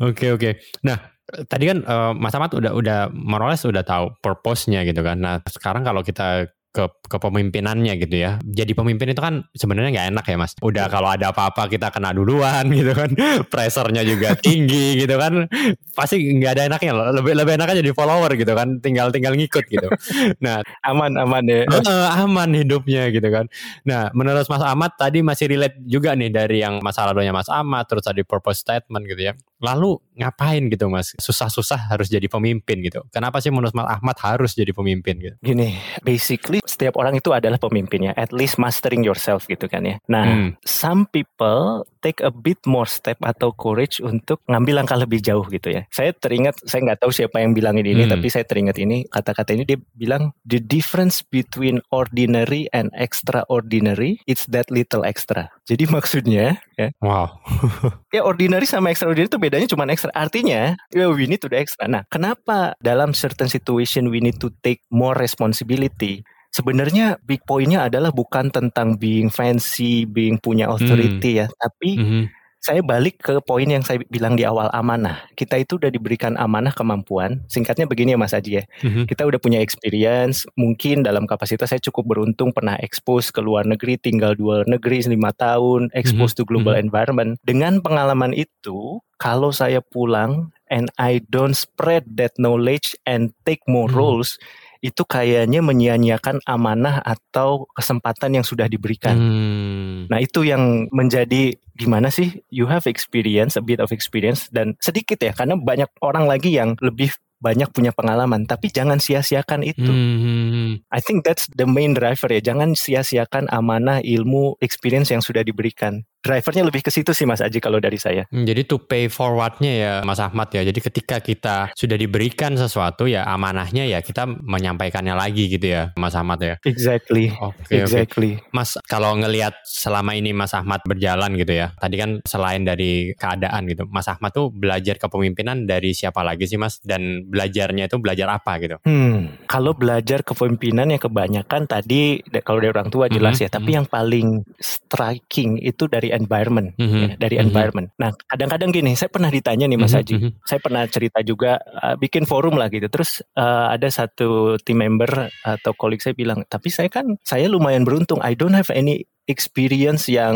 oke. 0.00 0.12
Okay, 0.12 0.30
okay. 0.32 0.52
Nah 0.84 1.16
tadi 1.26 1.64
kan 1.66 1.82
uh, 1.82 2.12
Mas 2.14 2.36
Ahmad 2.36 2.54
udah 2.54 2.72
udah 2.76 3.00
Moroles 3.10 3.66
udah 3.66 3.82
tahu 3.82 4.14
purpose-nya 4.22 4.86
gitu 4.86 5.02
kan. 5.02 5.18
Nah 5.18 5.42
sekarang 5.44 5.82
kalau 5.82 6.06
kita 6.06 6.46
ke 6.76 6.84
kepemimpinannya 7.08 7.96
gitu 7.96 8.16
ya. 8.20 8.36
Jadi 8.44 8.76
pemimpin 8.76 9.08
itu 9.08 9.22
kan 9.24 9.48
sebenarnya 9.56 9.96
nggak 9.96 10.08
enak 10.12 10.24
ya 10.28 10.36
mas. 10.36 10.52
Udah 10.60 10.92
kalau 10.92 11.08
ada 11.08 11.32
apa-apa 11.32 11.72
kita 11.72 11.88
kena 11.88 12.12
duluan 12.12 12.68
gitu 12.78 12.92
kan. 12.92 13.16
Pressernya 13.48 14.04
juga 14.04 14.36
tinggi 14.36 14.92
gitu 15.00 15.16
kan. 15.16 15.48
Pasti 15.96 16.20
nggak 16.20 16.52
ada 16.52 16.62
enaknya. 16.68 16.92
Lebih 17.16 17.32
lebih 17.32 17.52
enak 17.56 17.72
jadi 17.80 17.92
follower 17.96 18.36
gitu 18.36 18.52
kan. 18.52 18.76
Tinggal 18.84 19.08
tinggal 19.08 19.32
ngikut 19.32 19.64
gitu. 19.64 19.88
Nah 20.42 20.60
aman 20.84 21.16
aman 21.16 21.44
ya. 21.46 21.64
Uh, 21.70 22.26
aman 22.26 22.50
hidupnya 22.52 23.08
gitu 23.14 23.30
kan. 23.30 23.46
Nah 23.86 24.10
menurut 24.12 24.44
Mas 24.50 24.60
Ahmad 24.60 24.98
tadi 24.98 25.22
masih 25.22 25.48
relate 25.48 25.78
juga 25.86 26.12
nih 26.12 26.28
dari 26.28 26.60
yang 26.60 26.82
masa 26.82 27.08
lalunya 27.08 27.32
Mas 27.32 27.48
Ahmad. 27.48 27.88
Terus 27.88 28.04
tadi 28.04 28.26
purpose 28.26 28.60
statement 28.60 29.06
gitu 29.06 29.32
ya. 29.32 29.32
Lalu 29.62 29.96
ngapain 30.20 30.68
gitu 30.68 30.92
mas? 30.92 31.16
Susah-susah 31.16 31.88
harus 31.88 32.12
jadi 32.12 32.28
pemimpin 32.28 32.84
gitu. 32.84 33.00
Kenapa 33.08 33.40
sih 33.40 33.48
menurut 33.48 33.72
Mas 33.72 33.88
Ahmad 33.88 34.16
harus 34.20 34.52
jadi 34.52 34.68
pemimpin 34.76 35.16
gitu? 35.16 35.36
Gini, 35.40 35.80
basically 36.04 36.60
setiap 36.66 36.98
orang 36.98 37.16
itu 37.16 37.30
adalah 37.32 37.56
pemimpinnya. 37.56 38.12
At 38.18 38.34
least 38.34 38.58
mastering 38.60 39.06
yourself 39.06 39.46
gitu 39.46 39.70
kan 39.70 39.86
ya. 39.86 39.96
Nah, 40.10 40.24
Hmm. 40.26 40.50
some 40.66 41.06
people 41.08 41.86
take 42.02 42.18
a 42.22 42.30
bit 42.30 42.58
more 42.66 42.86
step 42.86 43.18
atau 43.22 43.54
courage 43.54 43.98
untuk 43.98 44.42
ngambil 44.46 44.82
langkah 44.82 44.98
lebih 44.98 45.22
jauh 45.22 45.46
gitu 45.46 45.72
ya. 45.72 45.86
Saya 45.90 46.12
teringat, 46.12 46.58
saya 46.66 46.82
nggak 46.82 47.00
tahu 47.02 47.10
siapa 47.14 47.40
yang 47.42 47.54
bilangin 47.54 47.86
ini, 47.86 48.06
Hmm. 48.06 48.18
tapi 48.18 48.26
saya 48.30 48.42
teringat 48.46 48.76
ini 48.78 49.06
kata-kata 49.06 49.54
ini 49.54 49.62
dia 49.64 49.78
bilang 49.94 50.34
the 50.42 50.58
difference 50.58 51.22
between 51.22 51.78
ordinary 51.90 52.66
and 52.74 52.90
extraordinary 52.94 54.18
it's 54.26 54.46
that 54.50 54.66
little 54.70 55.06
extra. 55.06 55.50
Jadi 55.66 55.86
maksudnya 55.96 56.58
ya, 56.74 56.90
Wow. 56.98 57.38
ya 58.14 58.22
ordinary 58.26 58.66
sama 58.66 58.90
extraordinary 58.90 59.30
itu 59.30 59.38
bedanya 59.40 59.66
cuma 59.70 59.86
extra. 59.86 60.10
Artinya 60.14 60.74
ya, 60.90 61.06
we 61.10 61.26
need 61.30 61.42
to 61.42 61.50
do 61.50 61.56
extra. 61.56 61.86
Nah, 61.86 62.02
kenapa 62.10 62.74
dalam 62.82 63.14
certain 63.14 63.46
situation 63.46 64.10
we 64.10 64.18
need 64.18 64.38
to 64.42 64.50
take 64.62 64.82
more 64.90 65.14
responsibility? 65.16 66.26
Sebenarnya 66.50 67.20
big 67.22 67.44
pointnya 67.44 67.86
adalah 67.86 68.10
bukan 68.10 68.48
tentang 68.48 68.96
being 68.96 69.28
fancy, 69.28 70.04
being 70.08 70.40
punya 70.40 70.70
authority 70.70 71.44
ya, 71.44 71.46
tapi 71.60 71.90
Mhm. 71.96 72.22
saya 72.58 72.82
balik 72.82 73.22
ke 73.22 73.38
poin 73.46 73.62
yang 73.62 73.86
saya 73.86 74.02
bilang 74.10 74.34
di 74.34 74.42
awal 74.42 74.66
amanah. 74.74 75.22
Kita 75.38 75.54
itu 75.54 75.78
udah 75.78 75.86
diberikan 75.86 76.34
amanah 76.34 76.74
kemampuan. 76.74 77.46
Singkatnya 77.46 77.86
begini 77.86 78.16
ya 78.16 78.18
Mas 78.18 78.34
Aji 78.34 78.58
ya. 78.58 78.64
Mhm. 78.82 79.06
Kita 79.06 79.22
udah 79.22 79.38
punya 79.38 79.62
experience. 79.62 80.48
Mungkin 80.58 81.06
dalam 81.06 81.30
kapasitas 81.30 81.70
saya 81.70 81.78
cukup 81.78 82.10
beruntung 82.16 82.50
pernah 82.50 82.74
expose 82.82 83.30
ke 83.30 83.38
luar 83.38 83.68
negeri, 83.70 84.00
tinggal 84.02 84.34
dua 84.34 84.66
negeri 84.66 84.98
lima 85.06 85.30
tahun, 85.30 85.94
expose 85.94 86.34
to 86.34 86.42
global 86.42 86.74
environment. 86.74 87.38
Dengan 87.46 87.78
pengalaman 87.78 88.34
itu, 88.34 88.98
kalau 89.22 89.54
saya 89.54 89.78
pulang 89.78 90.50
and 90.66 90.90
I 90.98 91.22
don't 91.30 91.54
spread 91.54 92.18
that 92.18 92.34
knowledge 92.34 92.98
and 93.06 93.30
take 93.46 93.62
more 93.70 93.86
Hmm. 93.86 94.02
roles, 94.02 94.34
itu 94.80 95.02
kayaknya 95.04 95.60
menyia-nyiakan 95.64 96.42
amanah 96.44 97.00
atau 97.02 97.68
kesempatan 97.72 98.40
yang 98.40 98.46
sudah 98.46 98.68
diberikan. 98.68 99.16
Hmm. 99.16 99.96
Nah 100.08 100.18
itu 100.20 100.46
yang 100.46 100.88
menjadi 100.92 101.56
gimana 101.76 102.08
sih 102.08 102.40
you 102.48 102.68
have 102.68 102.88
experience, 102.88 103.56
a 103.56 103.64
bit 103.64 103.80
of 103.80 103.92
experience 103.92 104.48
dan 104.48 104.74
sedikit 104.80 105.20
ya 105.20 105.32
karena 105.36 105.56
banyak 105.56 105.90
orang 106.00 106.24
lagi 106.28 106.52
yang 106.56 106.76
lebih 106.80 107.12
banyak 107.36 107.68
punya 107.68 107.92
pengalaman 107.92 108.48
tapi 108.48 108.72
jangan 108.72 108.96
sia-siakan 108.96 109.60
itu. 109.60 109.92
Hmm. 109.92 110.80
I 110.88 111.00
think 111.04 111.22
that's 111.22 111.46
the 111.52 111.68
main 111.68 111.92
driver 111.92 112.32
ya. 112.32 112.40
Jangan 112.40 112.72
sia-siakan 112.72 113.52
amanah, 113.52 114.00
ilmu, 114.00 114.56
experience 114.64 115.12
yang 115.12 115.20
sudah 115.20 115.44
diberikan. 115.44 116.08
Drivernya 116.26 116.64
lebih 116.66 116.82
ke 116.82 116.90
situ 116.90 117.14
sih 117.14 117.22
Mas 117.22 117.38
Aji 117.38 117.62
kalau 117.62 117.78
dari 117.78 117.94
saya. 117.96 118.26
Hmm, 118.34 118.42
Jadi 118.42 118.66
to 118.66 118.82
pay 118.82 119.06
forwardnya 119.06 119.72
ya 119.72 119.92
Mas 120.02 120.18
Ahmad 120.18 120.50
ya. 120.50 120.66
Jadi 120.66 120.82
ketika 120.82 121.22
kita 121.22 121.70
sudah 121.78 121.94
diberikan 121.94 122.58
sesuatu 122.58 123.06
ya 123.06 123.22
amanahnya 123.22 123.86
ya 123.86 124.02
kita 124.02 124.26
menyampaikannya 124.26 125.14
lagi 125.14 125.46
gitu 125.46 125.70
ya 125.70 125.94
Mas 125.94 126.18
Ahmad 126.18 126.42
ya. 126.42 126.54
Exactly. 126.66 127.30
Oke 127.38 127.78
oke. 127.78 127.86
exactly. 127.86 128.30
Mas 128.50 128.74
kalau 128.90 129.14
ngelihat 129.14 129.54
selama 129.62 130.18
ini 130.18 130.34
Mas 130.34 130.50
Ahmad 130.50 130.82
berjalan 130.82 131.38
gitu 131.38 131.54
ya. 131.54 131.70
Tadi 131.78 131.94
kan 131.94 132.10
selain 132.26 132.66
dari 132.66 133.14
keadaan 133.14 133.70
gitu. 133.70 133.86
Mas 133.86 134.10
Ahmad 134.10 134.34
tuh 134.34 134.50
belajar 134.50 134.98
kepemimpinan 134.98 135.70
dari 135.70 135.94
siapa 135.94 136.26
lagi 136.26 136.50
sih 136.50 136.58
Mas? 136.58 136.82
Dan 136.82 137.30
belajarnya 137.30 137.86
itu 137.86 138.02
belajar 138.02 138.26
apa 138.34 138.58
gitu? 138.58 138.82
Hmm, 138.82 139.46
kalau 139.46 139.70
belajar 139.76 140.26
kepemimpinan 140.26 140.90
yang 140.90 140.98
kebanyakan 140.98 141.70
tadi 141.70 142.18
kalau 142.42 142.58
dari 142.58 142.72
orang 142.74 142.90
tua 142.90 143.06
jelas 143.06 143.36
Mhm, 143.36 143.42
ya, 143.44 143.48
tapi 143.52 143.70
mhm. 143.70 143.76
yang 143.76 143.86
paling 143.86 144.26
striking 144.56 145.60
itu 145.60 145.84
dari 145.86 146.08
environment, 146.16 146.74
Mhm, 146.80 146.98
ya, 146.98 147.08
dari 147.20 147.36
mhm. 147.38 147.44
environment. 147.48 147.88
Nah, 148.00 148.10
kadang-kadang 148.26 148.72
gini, 148.72 148.96
saya 148.96 149.12
pernah 149.12 149.28
ditanya 149.28 149.68
nih 149.68 149.78
Mas 149.78 149.92
Mhm, 149.92 149.98
Haji, 150.00 150.14
mhm. 150.16 150.30
saya 150.42 150.60
pernah 150.60 150.82
cerita 150.88 151.20
juga 151.20 151.60
uh, 151.60 151.94
bikin 152.00 152.24
forum 152.24 152.56
lah 152.56 152.72
gitu. 152.72 152.88
Terus 152.88 153.22
uh, 153.36 153.70
ada 153.70 153.86
satu 153.92 154.56
team 154.64 154.80
member 154.80 155.30
atau 155.44 155.72
kolik 155.76 156.00
saya 156.00 156.16
bilang, 156.16 156.42
tapi 156.48 156.72
saya 156.72 156.88
kan 156.88 157.20
saya 157.22 157.46
lumayan 157.46 157.84
beruntung, 157.84 158.18
I 158.24 158.34
don't 158.34 158.56
have 158.56 158.72
any 158.72 159.04
experience 159.26 160.06
yang 160.06 160.34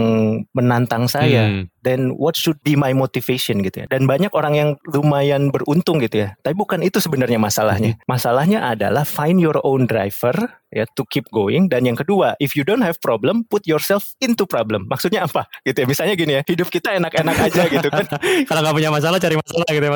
menantang 0.55 1.07
saya. 1.07 1.47
Hmm. 1.47 1.71
Then 1.81 2.13
what 2.21 2.37
should 2.37 2.61
be 2.61 2.77
my 2.77 2.93
motivation 2.93 3.65
gitu 3.65 3.83
ya. 3.83 3.87
Dan 3.89 4.05
banyak 4.05 4.35
orang 4.37 4.55
yang 4.59 4.71
lumayan 4.85 5.49
beruntung 5.49 6.03
gitu 6.05 6.29
ya. 6.29 6.37
Tapi 6.45 6.53
bukan 6.53 6.85
itu 6.85 7.01
sebenarnya 7.01 7.41
masalahnya. 7.41 7.97
Masalahnya 8.05 8.69
adalah 8.69 9.09
find 9.09 9.41
your 9.41 9.57
own 9.65 9.89
driver 9.89 10.61
ya 10.71 10.87
to 10.95 11.03
keep 11.09 11.27
going 11.35 11.67
dan 11.67 11.83
yang 11.83 11.99
kedua, 11.99 12.39
if 12.39 12.55
you 12.55 12.63
don't 12.63 12.85
have 12.85 13.01
problem, 13.03 13.43
put 13.49 13.65
yourself 13.65 14.15
into 14.21 14.45
problem. 14.45 14.87
Maksudnya 14.87 15.25
apa? 15.25 15.49
Gitu 15.65 15.83
ya. 15.83 15.87
Misalnya 15.89 16.15
gini 16.19 16.33
ya, 16.37 16.43
hidup 16.45 16.69
kita 16.69 16.95
enak-enak 17.01 17.37
aja 17.49 17.63
gitu 17.67 17.89
kan. 17.89 18.07
Kalau 18.49 18.61
nggak 18.61 18.77
punya 18.77 18.91
masalah 18.93 19.17
cari 19.17 19.37
masalah 19.41 19.69
gitu 19.73 19.85
ya. 19.87 19.91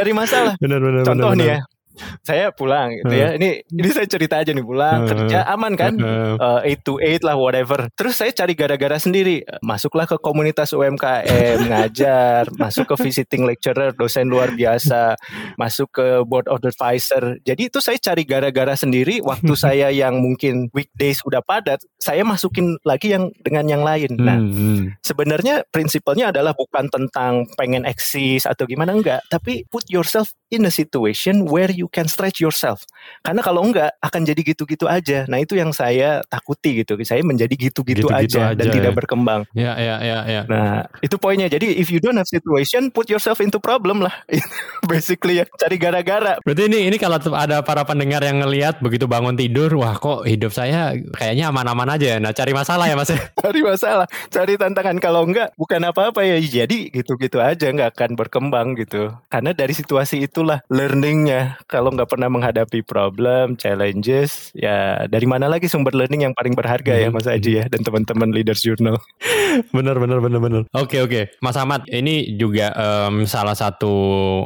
Dari 0.00 0.12
masalah. 0.16 0.54
benar 0.56 0.78
benar. 0.80 1.02
Contoh 1.04 1.30
benar, 1.34 1.38
nih 1.38 1.48
ya. 1.52 1.58
Saya 2.28 2.50
pulang 2.54 2.94
gitu 2.96 3.12
ya. 3.12 3.34
Ini 3.36 3.66
ini 3.66 3.88
saya 3.90 4.06
cerita 4.06 4.40
aja 4.40 4.50
nih 4.54 4.64
pulang 4.64 5.04
kerja 5.08 5.44
aman 5.50 5.72
kan? 5.74 5.94
uh, 6.38 6.60
8 6.62 6.86
to 6.86 7.00
8 7.00 7.26
lah 7.26 7.36
whatever. 7.36 7.88
Terus 7.96 8.20
saya 8.20 8.32
cari 8.32 8.54
gara-gara 8.56 8.96
sendiri. 8.96 9.42
Masuklah 9.60 10.06
ke 10.08 10.16
komunitas 10.20 10.72
UMKM, 10.72 11.58
ngajar, 11.70 12.48
masuk 12.56 12.94
ke 12.94 12.94
visiting 13.08 13.44
lecturer, 13.44 13.92
dosen 13.92 14.30
luar 14.30 14.54
biasa, 14.54 15.18
masuk 15.60 15.90
ke 15.92 16.06
board 16.24 16.46
of 16.48 16.62
advisor. 16.62 17.36
Jadi 17.44 17.68
itu 17.68 17.78
saya 17.82 17.98
cari 18.00 18.22
gara-gara 18.24 18.74
sendiri. 18.76 19.20
Waktu 19.20 19.52
saya 19.64 19.88
yang 19.92 20.22
mungkin 20.22 20.70
weekdays 20.72 21.20
udah 21.26 21.42
padat, 21.44 21.82
saya 22.00 22.22
masukin 22.24 22.78
lagi 22.86 23.12
yang 23.12 23.28
dengan 23.42 23.66
yang 23.68 23.82
lain. 23.84 24.16
Nah, 24.16 24.38
Hmm, 24.40 24.56
hmm. 24.56 24.82
sebenarnya 25.04 25.68
prinsipalnya 25.68 26.32
adalah 26.32 26.56
bukan 26.56 26.88
tentang 26.88 27.44
pengen 27.60 27.84
eksis 27.84 28.48
atau 28.48 28.64
gimana 28.64 28.96
enggak, 28.96 29.20
tapi 29.28 29.68
put 29.68 29.84
yourself 29.92 30.32
in 30.48 30.64
a 30.64 30.72
situation 30.72 31.44
where 31.44 31.68
you 31.68 31.89
can 31.90 32.06
stretch 32.06 32.40
yourself. 32.40 32.86
Karena 33.20 33.42
kalau 33.42 33.62
enggak 33.62 33.92
akan 34.00 34.22
jadi 34.24 34.40
gitu-gitu 34.42 34.86
aja. 34.86 35.26
Nah, 35.28 35.38
itu 35.38 35.54
yang 35.54 35.74
saya 35.74 36.22
takuti 36.26 36.82
gitu. 36.82 36.96
Saya 37.02 37.20
menjadi 37.26 37.52
gitu-gitu 37.54 38.06
Gitu-gitu 38.06 38.38
aja, 38.40 38.54
dan 38.54 38.66
aja, 38.70 38.74
tidak 38.74 38.92
ya. 38.94 38.96
berkembang. 38.96 39.40
Ya 39.52 39.72
ya 39.76 39.96
ya 40.00 40.18
ya. 40.24 40.42
Nah, 40.46 40.86
itu 41.02 41.18
poinnya. 41.18 41.50
Jadi 41.50 41.76
if 41.76 41.90
you 41.90 41.98
don't 41.98 42.16
have 42.16 42.30
situation, 42.30 42.88
put 42.88 43.10
yourself 43.10 43.42
into 43.42 43.58
problem 43.58 44.00
lah. 44.00 44.14
Basically 44.90 45.42
ya, 45.42 45.44
cari 45.58 45.76
gara-gara. 45.76 46.38
Berarti 46.40 46.62
ini 46.70 46.88
ini 46.88 46.96
kalau 46.96 47.18
ada 47.34 47.60
para 47.60 47.82
pendengar 47.84 48.22
yang 48.24 48.40
ngelihat 48.40 48.80
begitu 48.80 49.04
bangun 49.10 49.36
tidur, 49.36 49.68
wah 49.76 49.98
kok 49.98 50.24
hidup 50.24 50.54
saya 50.54 50.94
kayaknya 51.18 51.50
aman-aman 51.52 51.98
aja. 51.98 52.06
ya. 52.14 52.16
Nah, 52.22 52.32
cari 52.32 52.52
masalah 52.54 52.86
ya 52.88 52.96
Mas. 52.96 53.10
Cari 53.40 53.60
masalah, 53.64 54.06
cari 54.30 54.54
tantangan. 54.54 54.96
Kalau 55.02 55.24
enggak, 55.26 55.50
bukan 55.58 55.80
apa-apa 55.82 56.22
ya. 56.22 56.36
Jadi 56.38 56.92
gitu-gitu 56.92 57.40
aja, 57.42 57.72
nggak 57.72 57.96
akan 57.96 58.10
berkembang 58.14 58.78
gitu. 58.78 59.10
Karena 59.26 59.50
dari 59.56 59.72
situasi 59.74 60.22
itulah 60.22 60.62
learningnya. 60.70 61.58
Kalau 61.70 61.94
nggak 61.94 62.10
pernah 62.10 62.26
menghadapi 62.26 62.82
problem, 62.82 63.54
challenges, 63.54 64.50
ya 64.58 65.06
dari 65.06 65.22
mana 65.22 65.46
lagi 65.46 65.70
sumber 65.70 65.94
learning 65.94 66.26
yang 66.26 66.34
paling 66.34 66.58
berharga 66.58 66.98
ya 66.98 67.06
Mhm. 67.06 67.14
Mas 67.14 67.30
Aji 67.30 67.62
ya 67.62 67.64
dan 67.70 67.86
teman-teman 67.86 68.34
Leaders 68.34 68.58
Journal. 68.66 68.98
bener 69.76 69.94
bener 70.02 70.18
bener 70.18 70.40
bener. 70.42 70.62
Oke 70.74 70.98
oke, 70.98 71.38
Mas 71.38 71.54
Ahmad, 71.54 71.86
ini 71.86 72.34
juga 72.34 72.74
em, 72.74 73.22
salah 73.22 73.54
satu 73.54 73.94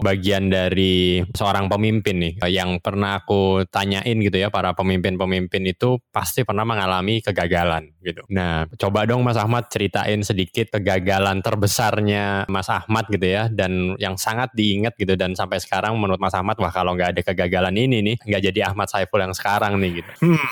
bagian 0.05 0.53
dari 0.53 1.25
seorang 1.33 1.73
pemimpin 1.73 2.21
nih 2.21 2.35
yang 2.53 2.77
pernah 2.85 3.25
aku 3.25 3.65
tanyain 3.73 4.21
gitu 4.21 4.37
ya 4.37 4.53
para 4.53 4.77
pemimpin-pemimpin 4.77 5.65
itu 5.65 5.97
pasti 6.13 6.45
pernah 6.45 6.69
mengalami 6.69 7.25
kegagalan 7.25 7.94
gitu. 8.05 8.23
Nah, 8.29 8.69
coba 8.77 9.09
dong 9.09 9.25
Mas 9.25 9.35
Ahmad 9.35 9.67
ceritain 9.67 10.21
sedikit 10.21 10.69
kegagalan 10.71 11.41
terbesarnya 11.41 12.45
Mas 12.47 12.69
Ahmad 12.69 13.09
gitu 13.09 13.25
ya 13.25 13.49
dan 13.49 13.97
yang 13.97 14.15
sangat 14.15 14.53
diingat 14.53 14.95
gitu 14.95 15.17
dan 15.17 15.33
sampai 15.33 15.59
sekarang 15.59 15.97
menurut 15.97 16.21
Mas 16.21 16.37
Ahmad 16.37 16.61
wah 16.61 16.69
kalau 16.69 16.93
nggak 16.93 17.17
ada 17.17 17.23
kegagalan 17.25 17.75
ini 17.75 18.05
nih 18.05 18.17
nggak 18.21 18.43
jadi 18.53 18.61
Ahmad 18.69 18.87
Saiful 18.87 19.19
yang 19.19 19.33
sekarang 19.33 19.81
nih 19.81 20.05
gitu. 20.05 20.11
Hmm, 20.21 20.49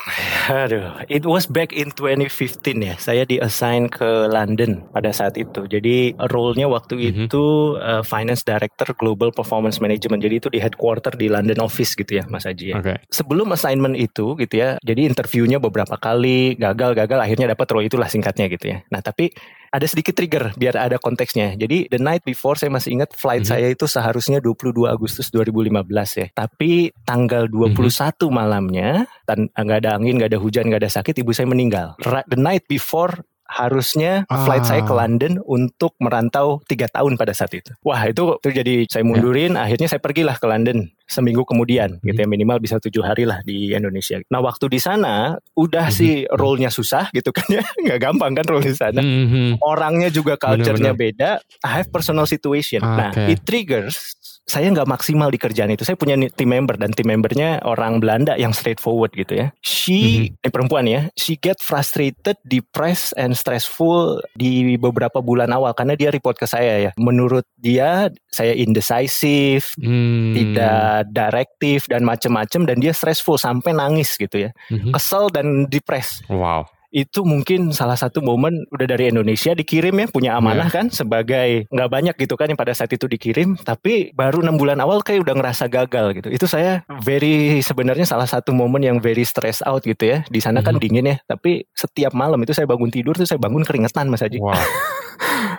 aduh, 0.49 0.85
it 1.07 1.23
was 1.23 1.45
back 1.45 1.69
in 1.71 1.93
2015 1.93 2.81
ya. 2.81 2.95
Saya 2.97 3.23
di-assign 3.23 3.87
ke 3.87 4.27
London 4.27 4.83
pada 4.89 5.13
saat 5.13 5.37
itu. 5.37 5.63
Jadi 5.65 6.17
role-nya 6.17 6.65
waktu 6.65 6.95
Mhm. 6.97 7.27
itu 7.29 7.43
uh, 7.77 8.01
Finance 8.01 8.41
Director 8.41 8.95
Global 8.97 9.29
Performance 9.29 9.77
Management. 9.77 10.23
Jadi 10.23 10.35
itu 10.39 10.47
di 10.49 10.57
headquarter 10.57 11.13
di 11.13 11.29
London 11.29 11.61
office 11.61 11.93
gitu 11.93 12.17
ya, 12.17 12.23
Mas 12.27 12.43
Aji 12.43 12.73
ya. 12.73 12.79
Oke. 12.79 12.97
Sebelum 13.11 13.51
assignment 13.51 13.93
itu 13.93 14.33
gitu 14.39 14.55
ya. 14.55 14.75
Jadi 14.81 15.05
interviewnya 15.05 15.59
beberapa 15.59 15.93
kali 15.95 16.55
gagal-gagal 16.55 17.19
akhirnya 17.19 17.42
dapat 17.49 17.67
role 17.73 17.85
itulah 17.87 18.07
singkatnya 18.07 18.47
gitu 18.47 18.71
ya. 18.71 18.77
Nah, 18.93 19.03
tapi 19.03 19.31
ada 19.73 19.89
sedikit 19.89 20.13
trigger 20.13 20.53
biar 20.53 20.77
ada 20.77 21.01
konteksnya. 21.01 21.57
Jadi 21.57 21.89
the 21.89 21.97
night 21.97 22.21
before 22.21 22.53
saya 22.53 22.69
masih 22.69 22.93
ingat 22.93 23.17
flight 23.17 23.43
Mhm. 23.43 23.49
saya 23.49 23.67
itu 23.73 23.85
seharusnya 23.89 24.37
22 24.37 24.85
Agustus 24.85 25.33
2015 25.33 26.13
ya. 26.13 26.27
Tapi 26.31 26.93
tanggal 27.03 27.49
21 27.49 28.29
malamnya 28.29 29.09
dan 29.25 29.49
nggak 29.49 29.79
ada 29.81 29.97
angin, 29.97 30.21
nggak 30.21 30.29
ada 30.29 30.39
hujan, 30.39 30.69
nggak 30.69 30.85
ada 30.85 30.91
sakit, 30.93 31.25
ibu 31.25 31.33
saya 31.33 31.49
meninggal. 31.49 31.97
Right, 32.05 32.27
the 32.29 32.37
night 32.37 32.69
before 32.69 33.25
harusnya 33.45 34.23
flight 34.27 34.63
Ah. 34.63 34.69
saya 34.75 34.81
ke 34.81 34.93
London 34.93 35.37
untuk 35.43 35.93
merantau 35.99 36.63
tiga 36.65 36.87
tahun 36.87 37.15
pada 37.15 37.31
saat 37.31 37.53
itu. 37.53 37.69
Wah 37.83 38.01
itu 38.05 38.39
itu 38.39 38.49
jadi 38.49 38.75
saya 38.89 39.03
mundurin. 39.03 39.53
Akhirnya 39.55 39.85
saya 39.87 39.99
pergilah 39.99 40.39
ke 40.39 40.47
London 40.47 40.89
seminggu 41.03 41.43
kemudian, 41.45 41.99
gitu 42.01 42.15
ya 42.17 42.25
minimal 42.25 42.57
bisa 42.57 42.79
tujuh 42.79 43.03
hari 43.03 43.27
lah 43.27 43.43
di 43.43 43.75
Indonesia. 43.75 44.17
Nah 44.31 44.39
waktu 44.41 44.71
di 44.71 44.79
sana 44.81 45.35
udah 45.53 45.91
Mhm. 45.91 45.93
sih 45.93 46.13
role-nya 46.31 46.71
susah 46.71 47.11
gitu 47.13 47.29
kan 47.29 47.45
ya, 47.51 47.61
nggak 47.83 47.99
gampang 48.01 48.33
kan 48.33 48.45
role 48.47 48.63
di 48.65 48.73
sana. 48.73 49.03
Mhm. 49.03 49.61
Orangnya 49.61 50.09
juga 50.09 50.39
culture-nya 50.39 50.95
beda. 50.95 51.37
I 51.61 51.69
have 51.83 51.91
personal 51.91 52.25
situation. 52.25 52.81
Nah 52.81 53.11
Oke. 53.13 53.29
it 53.29 53.43
triggers 53.43 54.15
saya 54.43 54.67
nggak 54.69 54.89
maksimal 54.89 55.31
di 55.31 55.39
kerjaan 55.39 55.71
itu. 55.71 55.87
Saya 55.87 55.95
punya 55.95 56.19
tim 56.35 56.51
member 56.51 56.75
dan 56.75 56.91
tim 56.91 57.07
membernya 57.07 57.63
orang 57.63 58.03
Belanda 58.03 58.35
yang 58.35 58.51
straightforward 58.51 59.15
gitu 59.15 59.39
ya. 59.39 59.47
She, 59.63 60.29
mm-hmm. 60.29 60.43
eh, 60.43 60.51
perempuan 60.51 60.85
ya, 60.85 61.07
she 61.15 61.39
get 61.39 61.63
frustrated, 61.63 62.35
depressed, 62.43 63.15
and 63.15 63.33
stressful 63.39 64.19
di 64.35 64.75
beberapa 64.75 65.23
bulan 65.23 65.55
awal 65.55 65.71
karena 65.71 65.95
dia 65.95 66.11
report 66.11 66.35
ke 66.35 66.47
saya 66.47 66.89
ya. 66.89 66.91
Menurut 66.99 67.47
dia, 67.55 68.11
saya 68.27 68.51
indecisive, 68.51 69.63
hmm. 69.79 70.33
tidak 70.35 71.07
direktif 71.13 71.87
dan 71.87 72.03
macem-macem 72.03 72.67
dan 72.67 72.77
dia 72.81 72.91
stressful 72.91 73.39
sampai 73.39 73.71
nangis 73.71 74.19
gitu 74.19 74.49
ya. 74.49 74.51
Mm-hmm. 74.67 74.91
Kesel 74.91 75.31
dan 75.31 75.47
depressed. 75.71 76.27
Wow 76.27 76.67
itu 76.93 77.25
mungkin 77.25 77.73
salah 77.73 77.97
satu 77.97 78.21
momen 78.21 78.69
udah 78.69 78.85
dari 78.85 79.09
Indonesia 79.09 79.57
dikirim 79.57 79.97
ya 79.97 80.07
punya 80.13 80.37
amanah 80.37 80.69
yeah. 80.69 80.75
kan 80.77 80.85
sebagai 80.93 81.65
nggak 81.73 81.89
banyak 81.89 82.15
gitu 82.21 82.37
kan 82.37 82.53
yang 82.53 82.59
pada 82.61 82.77
saat 82.77 82.93
itu 82.93 83.09
dikirim 83.09 83.57
tapi 83.57 84.13
baru 84.13 84.45
enam 84.45 84.61
bulan 84.61 84.77
awal 84.77 85.01
kayak 85.01 85.25
udah 85.25 85.33
ngerasa 85.33 85.65
gagal 85.73 86.21
gitu 86.21 86.29
itu 86.29 86.45
saya 86.45 86.85
very 87.01 87.65
sebenarnya 87.65 88.05
salah 88.05 88.29
satu 88.29 88.53
momen 88.53 88.85
yang 88.85 89.01
very 89.01 89.25
stress 89.25 89.65
out 89.65 89.81
gitu 89.81 90.05
ya 90.05 90.21
di 90.29 90.37
sana 90.37 90.61
mm 90.61 90.61
-hmm. 90.61 90.67
kan 90.69 90.75
mhm. 90.77 90.81
dingin 90.85 91.05
ya 91.09 91.17
tapi 91.25 91.65
setiap 91.73 92.13
malam 92.13 92.37
itu 92.45 92.53
saya 92.53 92.69
bangun 92.69 92.93
tidur 92.93 93.17
tuh 93.17 93.25
saya 93.25 93.41
bangun 93.41 93.65
keringetan 93.65 94.13
mas 94.13 94.21
Haji 94.21 94.37
wow. 94.37 94.53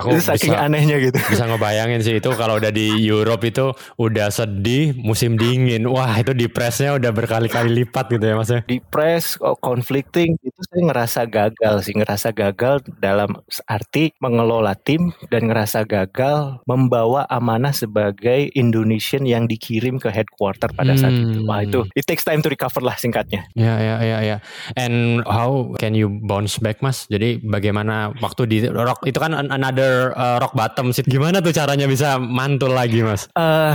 Aku 0.01 0.16
itu 0.16 0.23
saking 0.23 0.55
bisa, 0.55 0.64
anehnya 0.64 0.97
gitu. 1.03 1.18
Bisa 1.33 1.44
ngebayangin 1.51 2.01
sih 2.01 2.14
itu 2.23 2.31
kalau 2.38 2.61
udah 2.61 2.70
di 2.70 3.03
Europe 3.03 3.42
itu 3.42 3.75
udah 3.99 4.29
sedih 4.31 4.94
musim 4.97 5.35
dingin. 5.35 5.87
Wah 5.88 6.14
itu 6.20 6.33
depresnya 6.33 6.97
udah 6.97 7.11
berkali-kali 7.11 7.85
lipat 7.85 8.14
gitu 8.14 8.25
ya 8.25 8.35
mas 8.38 8.51
ya. 8.51 8.61
Depres, 8.64 9.37
oh, 9.42 9.59
conflicting 9.59 10.38
itu 10.40 10.61
saya 10.70 10.83
ngerasa 10.87 11.20
gagal 11.27 11.75
sih. 11.88 11.94
Ngerasa 11.94 12.31
gagal 12.31 12.87
dalam 13.03 13.35
arti 13.66 14.14
mengelola 14.23 14.79
tim 14.79 15.11
dan 15.29 15.51
ngerasa 15.51 15.85
gagal 15.85 16.62
membawa 16.68 17.27
amanah 17.27 17.75
sebagai 17.75 18.51
Indonesian 18.55 19.27
yang 19.27 19.51
dikirim 19.51 19.99
ke 19.99 20.09
headquarter 20.14 20.70
pada 20.70 20.94
saat 20.94 21.11
hmm. 21.11 21.23
itu. 21.25 21.40
Wah 21.44 21.61
itu 21.66 21.81
it 21.99 22.07
takes 22.07 22.23
time 22.23 22.40
to 22.40 22.49
recover 22.49 22.81
lah 22.81 22.94
singkatnya. 22.94 23.47
Ya 23.59 23.77
ya 23.83 23.97
ya 24.01 24.18
ya. 24.23 24.37
And 24.79 25.27
how 25.27 25.75
can 25.77 25.99
you 25.99 26.09
bounce 26.09 26.62
back 26.62 26.79
mas? 26.79 27.11
Jadi 27.11 27.42
bagaimana 27.42 28.14
waktu 28.23 28.47
di 28.47 28.59
rock 28.70 29.03
itu 29.05 29.18
kan 29.18 29.35
another 29.35 29.74
uh, 29.83 30.39
rock 30.39 30.55
bottom 30.55 30.95
sih. 30.95 31.03
Gimana 31.03 31.43
tuh 31.43 31.51
caranya 31.51 31.91
bisa 31.91 32.21
mantul 32.21 32.77
lagi, 32.77 33.03
Mas? 33.03 33.27
Uh, 33.35 33.75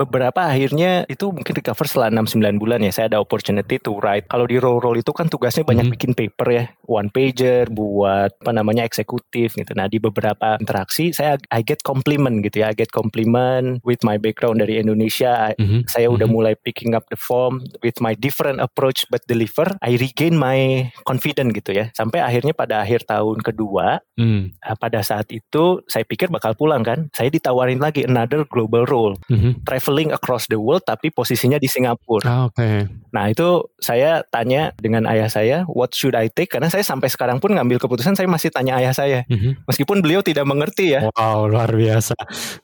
beberapa 0.00 0.48
akhirnya 0.48 1.04
itu 1.12 1.28
mungkin 1.28 1.52
recover 1.52 1.84
setelah 1.84 2.08
6-9 2.24 2.56
bulan 2.56 2.80
ya 2.80 2.92
saya 2.92 3.12
ada 3.12 3.20
opportunity 3.20 3.76
to 3.76 4.00
write 4.00 4.24
kalau 4.32 4.48
di 4.48 4.56
roll 4.56 4.80
roll 4.80 4.96
itu 4.96 5.12
kan 5.12 5.28
tugasnya 5.28 5.68
banyak 5.68 5.92
hmm. 5.92 5.94
bikin 5.94 6.12
paper 6.16 6.48
ya 6.48 6.64
one 6.88 7.12
pager 7.12 7.68
buat 7.68 8.32
apa 8.40 8.52
namanya 8.56 8.88
eksekutif 8.88 9.60
gitu 9.60 9.76
nah 9.76 9.84
di 9.92 10.00
beberapa 10.00 10.56
interaksi 10.56 11.12
saya 11.12 11.36
I 11.52 11.60
get 11.60 11.84
compliment 11.84 12.40
gitu 12.40 12.64
ya 12.64 12.72
I 12.72 12.74
get 12.74 12.88
compliment 12.88 13.84
with 13.84 14.00
my 14.00 14.16
background 14.16 14.64
dari 14.64 14.80
Indonesia 14.80 15.52
hmm. 15.52 15.84
saya 15.84 16.08
udah 16.08 16.24
hmm. 16.24 16.32
mulai 16.34 16.54
picking 16.56 16.96
up 16.96 17.04
the 17.12 17.20
form 17.20 17.60
with 17.84 18.00
my 18.00 18.16
different 18.16 18.64
approach 18.64 19.04
but 19.12 19.20
deliver 19.28 19.76
I 19.84 20.00
regain 20.00 20.40
my 20.40 20.88
confidence 21.04 21.52
gitu 21.52 21.76
ya 21.76 21.92
sampai 21.92 22.24
akhirnya 22.24 22.56
pada 22.56 22.80
akhir 22.80 23.04
tahun 23.04 23.44
kedua 23.44 24.00
hmm. 24.16 24.64
pada 24.80 25.04
saat 25.04 25.28
itu 25.28 25.84
saya 25.84 26.08
pikir 26.08 26.32
bakal 26.32 26.56
pulang 26.56 26.80
kan 26.80 27.12
saya 27.12 27.28
ditawarin 27.28 27.82
lagi 27.82 28.08
another 28.08 28.48
global 28.48 28.88
role 28.88 29.14
hmm. 29.28 29.60
travel 29.68 29.89
traveling 29.90 30.14
across 30.14 30.46
the 30.46 30.54
world 30.54 30.86
tapi 30.86 31.10
posisinya 31.10 31.58
di 31.58 31.66
Singapura. 31.66 32.22
Ah, 32.22 32.46
Oke. 32.46 32.62
Okay. 32.62 32.78
Nah 33.10 33.26
itu 33.26 33.66
saya 33.82 34.22
tanya 34.30 34.70
dengan 34.78 35.02
ayah 35.10 35.26
saya, 35.26 35.66
what 35.66 35.90
should 35.90 36.14
I 36.14 36.30
take? 36.30 36.54
Karena 36.54 36.70
saya 36.70 36.86
sampai 36.86 37.10
sekarang 37.10 37.42
pun 37.42 37.50
ngambil 37.50 37.82
keputusan 37.82 38.14
saya 38.14 38.30
masih 38.30 38.54
tanya 38.54 38.78
ayah 38.78 38.94
saya, 38.94 39.26
mm-hmm. 39.26 39.66
meskipun 39.66 39.98
beliau 39.98 40.22
tidak 40.22 40.46
mengerti 40.46 40.94
ya. 40.94 41.10
Wow 41.18 41.50
luar 41.50 41.74
biasa. 41.74 42.14